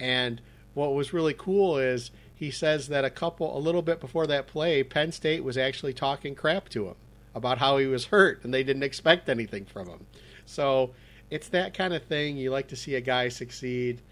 And 0.00 0.40
what 0.74 0.94
was 0.94 1.12
really 1.12 1.34
cool 1.34 1.78
is 1.78 2.10
he 2.42 2.50
says 2.50 2.88
that 2.88 3.04
a 3.04 3.10
couple, 3.10 3.56
a 3.56 3.60
little 3.60 3.82
bit 3.82 4.00
before 4.00 4.26
that 4.26 4.48
play, 4.48 4.82
Penn 4.82 5.12
State 5.12 5.44
was 5.44 5.56
actually 5.56 5.92
talking 5.92 6.34
crap 6.34 6.68
to 6.70 6.88
him 6.88 6.96
about 7.36 7.58
how 7.58 7.78
he 7.78 7.86
was 7.86 8.06
hurt 8.06 8.42
and 8.42 8.52
they 8.52 8.64
didn't 8.64 8.82
expect 8.82 9.28
anything 9.28 9.64
from 9.64 9.88
him. 9.88 10.06
So 10.44 10.90
it's 11.30 11.46
that 11.50 11.72
kind 11.72 11.94
of 11.94 12.02
thing. 12.02 12.36
You 12.36 12.50
like 12.50 12.66
to 12.66 12.74
see 12.74 12.96
a 12.96 13.00
guy 13.00 13.28
succeed. 13.28 14.02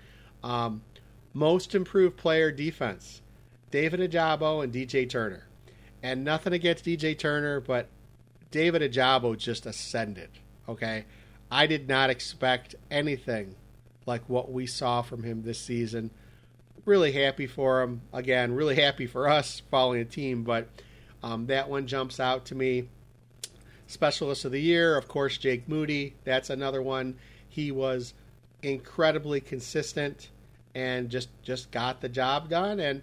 Um, 0.45 0.83
most 1.35 1.74
improved 1.74 2.16
player 2.16 2.53
defense 2.53 3.20
David 3.72 3.99
Ojabo 3.99 4.62
and 4.62 4.72
DJ 4.72 5.11
Turner. 5.11 5.49
And 6.01 6.22
nothing 6.22 6.53
against 6.53 6.85
DJ 6.85 7.18
Turner, 7.18 7.59
but 7.59 7.89
David 8.53 8.81
Ojabo 8.81 9.37
just 9.37 9.66
ascended. 9.66 10.31
Okay. 10.68 11.05
I 11.51 11.66
did 11.66 11.89
not 11.89 12.11
expect 12.11 12.76
anything 12.93 13.57
like 14.07 14.22
what 14.28 14.53
we 14.53 14.68
saw 14.68 15.03
from 15.03 15.24
him 15.24 15.43
this 15.43 15.59
season. 15.59 16.12
Really 16.85 17.12
happy 17.12 17.47
for 17.47 17.83
him. 17.83 18.03
Again, 18.12 18.55
really 18.55 18.76
happy 18.76 19.07
for 19.07 19.28
us 19.28 19.62
following 19.70 20.01
a 20.01 20.05
team, 20.05 20.43
but 20.45 20.68
um, 21.22 21.47
that 21.47 21.68
one 21.68 21.87
jumps 21.87 22.18
out 22.18 22.47
to 22.47 22.55
me. 22.55 22.89
Specialist 23.87 24.45
of 24.45 24.53
the 24.53 24.61
Year, 24.61 24.97
of 24.97 25.09
course, 25.09 25.37
Jake 25.37 25.68
Moody. 25.68 26.14
That's 26.24 26.49
another 26.49 26.81
one. 26.81 27.16
He 27.49 27.70
was 27.72 28.14
incredibly 28.62 29.41
consistent 29.41 30.28
and 30.74 31.11
just 31.11 31.28
just 31.43 31.70
got 31.70 32.01
the 32.01 32.09
job 32.09 32.49
done. 32.49 32.81
And 32.81 33.03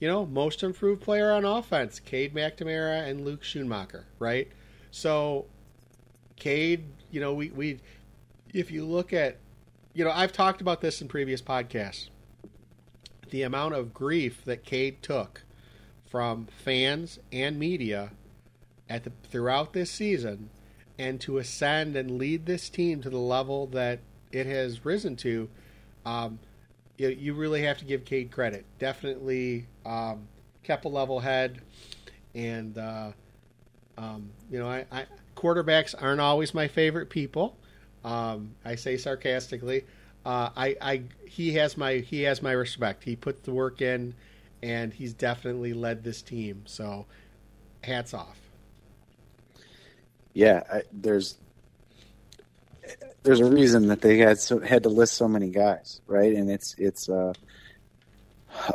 you 0.00 0.08
know, 0.08 0.26
most 0.26 0.62
improved 0.62 1.02
player 1.02 1.30
on 1.30 1.44
offense, 1.44 2.00
Cade 2.00 2.34
McNamara 2.34 3.08
and 3.08 3.24
Luke 3.24 3.42
Schoonmaker, 3.42 4.04
right? 4.18 4.48
So, 4.90 5.46
Cade, 6.36 6.84
you 7.10 7.20
know, 7.20 7.32
we 7.32 7.50
we 7.50 7.80
if 8.52 8.70
you 8.70 8.84
look 8.84 9.12
at, 9.12 9.36
you 9.94 10.04
know, 10.04 10.10
I've 10.10 10.32
talked 10.32 10.60
about 10.60 10.80
this 10.80 11.00
in 11.00 11.08
previous 11.08 11.40
podcasts. 11.40 12.08
The 13.34 13.42
amount 13.42 13.74
of 13.74 13.92
grief 13.92 14.44
that 14.44 14.62
Cade 14.62 15.02
took 15.02 15.42
from 16.08 16.46
fans 16.46 17.18
and 17.32 17.58
media 17.58 18.12
at 18.88 19.02
the 19.02 19.10
throughout 19.28 19.72
this 19.72 19.90
season 19.90 20.50
and 21.00 21.20
to 21.22 21.38
ascend 21.38 21.96
and 21.96 22.16
lead 22.16 22.46
this 22.46 22.68
team 22.68 23.02
to 23.02 23.10
the 23.10 23.18
level 23.18 23.66
that 23.66 23.98
it 24.30 24.46
has 24.46 24.84
risen 24.84 25.16
to, 25.16 25.48
um, 26.06 26.38
you, 26.96 27.08
you, 27.08 27.34
really 27.34 27.62
have 27.62 27.76
to 27.78 27.84
give 27.84 28.04
Cade 28.04 28.30
credit. 28.30 28.64
Definitely 28.78 29.66
um, 29.84 30.28
kept 30.62 30.84
a 30.84 30.88
level 30.88 31.18
head, 31.18 31.60
and 32.36 32.78
uh, 32.78 33.10
um, 33.98 34.30
you 34.48 34.60
know, 34.60 34.68
I, 34.68 34.86
I, 34.92 35.06
quarterbacks 35.34 35.92
aren't 36.00 36.20
always 36.20 36.54
my 36.54 36.68
favorite 36.68 37.10
people. 37.10 37.56
Um, 38.04 38.54
I 38.64 38.76
say 38.76 38.96
sarcastically. 38.96 39.86
Uh, 40.24 40.50
I, 40.56 40.76
I, 40.80 41.02
he 41.26 41.54
has 41.54 41.76
my 41.76 41.96
he 41.96 42.22
has 42.22 42.42
my 42.42 42.52
respect. 42.52 43.04
He 43.04 43.16
put 43.16 43.44
the 43.44 43.52
work 43.52 43.82
in, 43.82 44.14
and 44.62 44.92
he's 44.92 45.12
definitely 45.12 45.74
led 45.74 46.02
this 46.02 46.22
team. 46.22 46.62
So, 46.66 47.06
hats 47.82 48.14
off 48.14 48.38
yeah, 50.34 50.62
I, 50.70 50.82
there's 50.92 51.38
there's 53.22 53.40
a 53.40 53.46
reason 53.46 53.86
that 53.88 54.02
they 54.02 54.18
had 54.18 54.38
so, 54.38 54.60
had 54.60 54.82
to 54.82 54.90
list 54.90 55.14
so 55.14 55.26
many 55.26 55.48
guys, 55.48 56.02
right? 56.06 56.34
And 56.34 56.50
it's 56.50 56.74
it's 56.76 57.08
uh, 57.08 57.32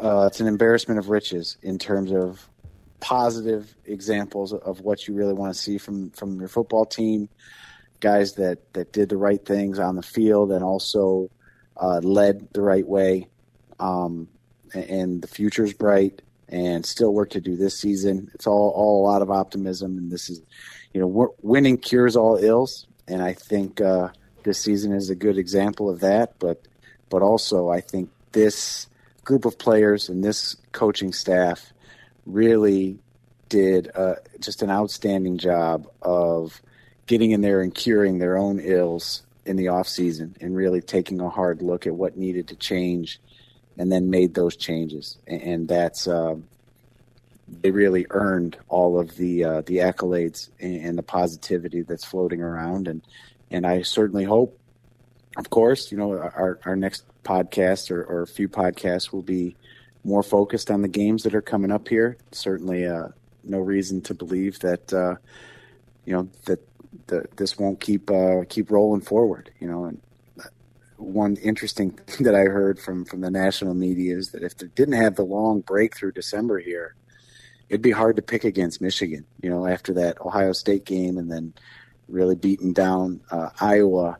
uh, 0.02 0.26
it's 0.28 0.40
an 0.40 0.48
embarrassment 0.48 1.00
of 1.00 1.10
riches 1.10 1.58
in 1.62 1.78
terms 1.78 2.12
of 2.12 2.50
positive 3.02 3.74
examples 3.86 4.54
of 4.54 4.82
what 4.82 5.08
you 5.08 5.14
really 5.14 5.34
want 5.34 5.54
to 5.54 5.60
see 5.60 5.78
from 5.78 6.10
from 6.12 6.40
your 6.40 6.50
football 6.50 6.86
team. 6.86 7.30
Guys 8.00 8.34
that 8.36 8.74
that 8.74 8.94
did 8.94 9.10
the 9.10 9.18
right 9.18 9.46
things 9.46 9.78
on 9.78 9.98
the 9.98 10.02
field 10.02 10.54
and 10.54 10.64
also 10.64 11.30
uh, 11.80 12.00
led 12.00 12.48
the 12.54 12.62
right 12.62 12.88
way. 12.88 13.28
Um, 13.80 14.28
and 14.74 15.22
the 15.22 15.28
future's 15.28 15.74
bright 15.74 16.22
and 16.48 16.86
still 16.86 17.14
work 17.14 17.32
to 17.32 17.42
do 17.42 17.56
this 17.56 17.80
season. 17.80 18.30
It's 18.34 18.48
all 18.48 18.72
all 18.76 19.04
a 19.04 19.06
lot 19.08 19.22
of 19.22 19.32
optimism, 19.32 19.98
and 19.98 20.12
this 20.12 20.30
is 20.30 20.42
you 20.94 21.02
know, 21.02 21.36
winning 21.42 21.78
cures 21.78 22.16
all 22.16 22.38
ills, 22.38 22.88
and 23.08 23.22
I 23.22 23.34
think 23.34 23.80
uh, 23.82 24.10
this 24.44 24.60
season 24.60 24.94
is 24.94 25.10
a 25.10 25.16
good 25.16 25.38
example 25.38 25.90
of 25.90 26.00
that. 26.00 26.40
But 26.40 26.68
but 27.10 27.22
also, 27.22 27.70
I 27.70 27.82
think 27.82 28.10
this 28.32 28.88
group 29.24 29.46
of 29.46 29.58
players 29.58 30.10
and 30.10 30.24
this 30.24 30.56
coaching 30.72 31.14
staff 31.14 31.72
really 32.26 32.98
did 33.50 33.92
uh, 33.96 34.16
just 34.40 34.62
an 34.62 34.70
outstanding 34.70 35.38
job 35.38 35.88
of 36.02 36.62
getting 37.08 37.32
in 37.32 37.42
there 37.42 37.62
and 37.62 37.74
curing 37.74 38.20
their 38.20 38.38
own 38.38 38.60
ills 38.60 39.24
in 39.46 39.56
the 39.56 39.68
off 39.68 39.88
season 39.88 40.36
and 40.42 40.56
really 40.56 40.82
taking 40.82 41.20
a 41.22 41.30
hard 41.30 41.62
look 41.62 41.88
at 41.88 41.96
what 41.96 42.18
needed 42.18 42.48
to 42.48 42.56
change 42.56 43.20
and 43.78 43.92
then 43.92 44.10
made 44.10 44.34
those 44.34 44.56
changes 44.56 45.18
and, 45.28 45.68
that's 45.68 46.08
uh, 46.08 46.36
they 47.62 47.72
really 47.72 48.06
earned 48.10 48.58
all 48.68 49.00
of 49.00 49.16
the 49.18 49.44
uh, 49.44 49.62
the 49.62 49.78
accolades 49.78 50.50
and, 50.60 50.86
and, 50.86 50.98
the 50.98 51.04
positivity 51.04 51.82
that's 51.82 52.06
floating 52.06 52.42
around, 52.42 52.88
and 52.88 53.02
and 53.52 53.66
I 53.66 53.82
certainly 53.82 54.24
hope, 54.24 54.58
of 55.38 55.50
course, 55.50 55.92
you 55.92 55.98
know, 55.98 56.14
our 56.14 56.60
our 56.66 56.76
next 56.76 57.06
podcast 57.24 57.92
or, 57.92 58.04
or 58.04 58.22
a 58.22 58.28
few 58.28 58.48
podcasts 58.48 59.12
will 59.12 59.22
be 59.22 59.56
more 60.04 60.24
focused 60.24 60.72
on 60.72 60.82
the 60.82 60.88
games 60.88 61.24
that 61.24 61.36
are 61.36 61.42
coming 61.42 61.72
up 61.72 61.88
here. 61.88 62.18
Certainly, 62.32 62.88
uh, 62.88 63.10
no 63.44 63.60
reason 63.60 64.02
to 64.02 64.14
believe 64.14 64.60
that 64.60 64.94
uh, 64.94 65.16
you 66.06 66.14
know 66.14 66.30
that 66.46 66.60
the, 67.08 67.26
this 67.36 67.58
won't 67.58 67.80
keep 67.80 68.10
uh, 68.10 68.44
keep 68.48 68.72
rolling 68.72 69.02
forward. 69.02 69.52
You 69.60 69.68
know, 69.68 69.86
and 69.86 70.02
one 70.98 71.36
interesting 71.38 71.92
thing 72.08 72.26
that 72.26 72.36
I 72.36 72.44
heard 72.44 72.80
from 72.80 73.06
from 73.06 73.22
the 73.22 73.32
national 73.32 73.74
media 73.74 74.18
is 74.18 74.32
that 74.32 74.44
if 74.44 74.58
they 74.58 74.68
didn't 74.68 75.02
have 75.02 75.16
the 75.16 75.24
long 75.24 75.62
break 75.62 75.96
through 75.96 76.14
December 76.14 76.60
here 76.60 76.96
it'd 77.70 77.82
be 77.82 77.92
hard 77.92 78.16
to 78.16 78.22
pick 78.22 78.44
against 78.44 78.82
Michigan. 78.82 79.26
You 79.42 79.50
know, 79.50 79.68
after 79.68 79.94
that 79.94 80.20
Ohio 80.22 80.54
State 80.54 80.86
game 80.86 81.18
and 81.18 81.32
then 81.32 81.54
really 82.08 82.36
beating 82.36 82.74
down 82.74 83.22
uh, 83.32 83.50
Iowa. 83.62 84.18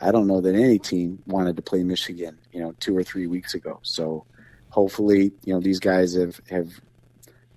I 0.00 0.12
don't 0.12 0.26
know 0.26 0.40
that 0.42 0.54
any 0.54 0.78
team 0.78 1.22
wanted 1.26 1.56
to 1.56 1.62
play 1.62 1.82
Michigan. 1.82 2.38
You 2.52 2.60
know, 2.60 2.72
two 2.80 2.96
or 2.96 3.02
three 3.02 3.26
weeks 3.26 3.54
ago. 3.54 3.80
So 3.82 4.26
hopefully, 4.68 5.32
you 5.44 5.54
know, 5.54 5.60
these 5.60 5.80
guys 5.80 6.14
have 6.14 6.40
have 6.50 6.68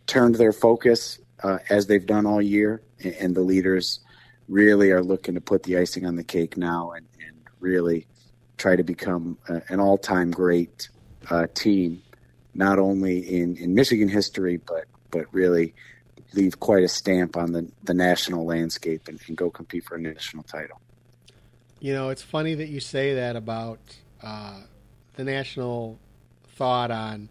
turned 0.06 0.36
their 0.36 0.54
focus 0.54 1.20
uh, 1.43 1.60
as 1.70 1.88
they've 1.88 2.06
done 2.06 2.26
all 2.26 2.41
year, 2.41 2.82
and, 3.04 3.13
and, 3.16 3.36
the 3.36 3.42
leaders 3.42 4.00
really 4.47 4.91
are 4.91 5.03
looking 5.03 5.36
to 5.36 5.41
put 5.41 5.63
the 5.63 5.78
icing 5.78 6.05
on 6.05 6.15
the 6.15 6.24
cake 6.24 6.57
now 6.57 6.91
and, 6.91 7.05
and 7.25 7.36
really 7.59 8.07
try 8.57 8.75
to 8.75 8.83
become 8.83 9.37
a, 9.49 9.61
an 9.69 9.79
all-time 9.79 10.32
great 10.32 10.89
uh, 11.29 11.47
team, 11.53 12.01
not 12.53 12.79
only 12.79 13.19
in, 13.19 13.57
in 13.57 13.75
Michigan 13.75 14.07
history, 14.09 14.57
but 14.57 14.86
but 15.09 15.25
really 15.33 15.74
leave 16.33 16.59
quite 16.59 16.83
a 16.83 16.87
stamp 16.87 17.37
on 17.37 17.53
the, 17.53 17.71
the 17.83 17.93
national 17.93 18.45
landscape 18.45 19.07
and, 19.07 19.19
and 19.28 19.37
go 19.37 19.49
compete 19.49 19.86
for 19.86 19.95
a 19.95 20.01
national 20.01 20.43
title. 20.43 20.82
You 21.79 21.93
know, 21.93 22.09
it's 22.09 22.21
funny 22.21 22.55
that 22.55 22.67
you 22.67 22.79
say 22.79 23.15
that 23.15 23.36
about 23.36 23.79
uh, 24.21 24.61
the 25.15 25.24
national 25.24 25.97
thought 26.55 26.91
on 26.91 27.29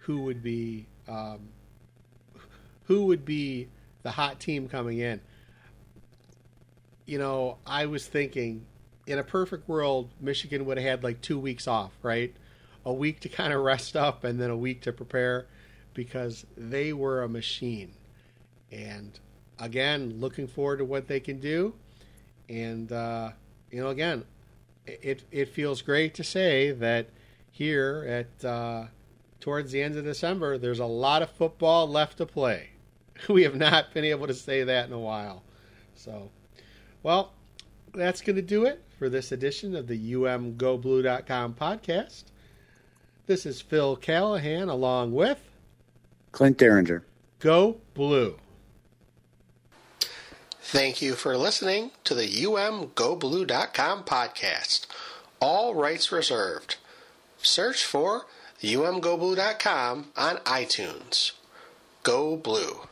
who 0.00 0.22
would 0.22 0.42
be 0.42 0.86
um, 1.08 1.40
who 2.84 3.06
would 3.06 3.24
be 3.24 3.68
the 4.02 4.10
hot 4.10 4.40
team 4.40 4.68
coming 4.68 4.98
in. 4.98 5.20
You 7.06 7.18
know, 7.18 7.58
I 7.66 7.86
was 7.86 8.06
thinking 8.06 8.66
in 9.06 9.18
a 9.18 9.24
perfect 9.24 9.68
world, 9.68 10.10
Michigan 10.20 10.64
would 10.66 10.78
have 10.78 10.86
had 10.86 11.04
like 11.04 11.20
two 11.20 11.38
weeks 11.38 11.66
off, 11.66 11.92
right? 12.02 12.34
A 12.84 12.92
week 12.92 13.20
to 13.20 13.28
kind 13.28 13.52
of 13.52 13.62
rest 13.62 13.96
up 13.96 14.24
and 14.24 14.40
then 14.40 14.50
a 14.50 14.56
week 14.56 14.82
to 14.82 14.92
prepare 14.92 15.46
because 15.94 16.46
they 16.56 16.92
were 16.92 17.22
a 17.22 17.28
machine. 17.28 17.92
And 18.70 19.18
again, 19.58 20.20
looking 20.20 20.46
forward 20.46 20.78
to 20.78 20.84
what 20.84 21.08
they 21.08 21.20
can 21.20 21.40
do. 21.40 21.74
And 22.48 22.90
uh, 22.92 23.30
you 23.70 23.80
know, 23.82 23.88
again, 23.88 24.24
it 24.86 25.24
it 25.30 25.48
feels 25.48 25.82
great 25.82 26.14
to 26.14 26.24
say 26.24 26.70
that 26.72 27.08
here 27.50 28.04
at 28.08 28.44
uh, 28.44 28.86
towards 29.40 29.72
the 29.72 29.82
end 29.82 29.96
of 29.96 30.04
December, 30.04 30.58
there's 30.58 30.78
a 30.78 30.86
lot 30.86 31.22
of 31.22 31.30
football 31.30 31.88
left 31.88 32.18
to 32.18 32.26
play. 32.26 32.70
We 33.28 33.42
have 33.42 33.54
not 33.56 33.92
been 33.92 34.06
able 34.06 34.26
to 34.28 34.34
say 34.34 34.64
that 34.64 34.86
in 34.86 34.94
a 34.94 34.98
while. 34.98 35.42
So, 35.94 36.30
well, 37.02 37.32
that's 37.92 38.20
going 38.20 38.36
to 38.36 38.42
do 38.42 38.64
it 38.64 38.82
for 38.98 39.08
this 39.08 39.32
edition 39.32 39.74
of 39.74 39.86
the 39.86 40.12
umgoblue.com 40.12 41.54
podcast. 41.54 42.24
This 43.26 43.46
is 43.46 43.60
Phil 43.60 43.96
Callahan 43.96 44.68
along 44.68 45.12
with 45.12 45.38
Clint 46.32 46.58
Derringer. 46.58 47.04
Go 47.38 47.78
Blue. 47.94 48.36
Thank 50.60 51.00
you 51.02 51.14
for 51.14 51.36
listening 51.36 51.90
to 52.04 52.14
the 52.14 52.26
umgoblue.com 52.26 54.04
podcast. 54.04 54.86
All 55.40 55.74
rights 55.74 56.12
reserved. 56.12 56.76
Search 57.42 57.84
for 57.84 58.26
umgoblue.com 58.62 60.12
on 60.16 60.36
iTunes. 60.36 61.32
Go 62.02 62.36
Blue. 62.36 62.82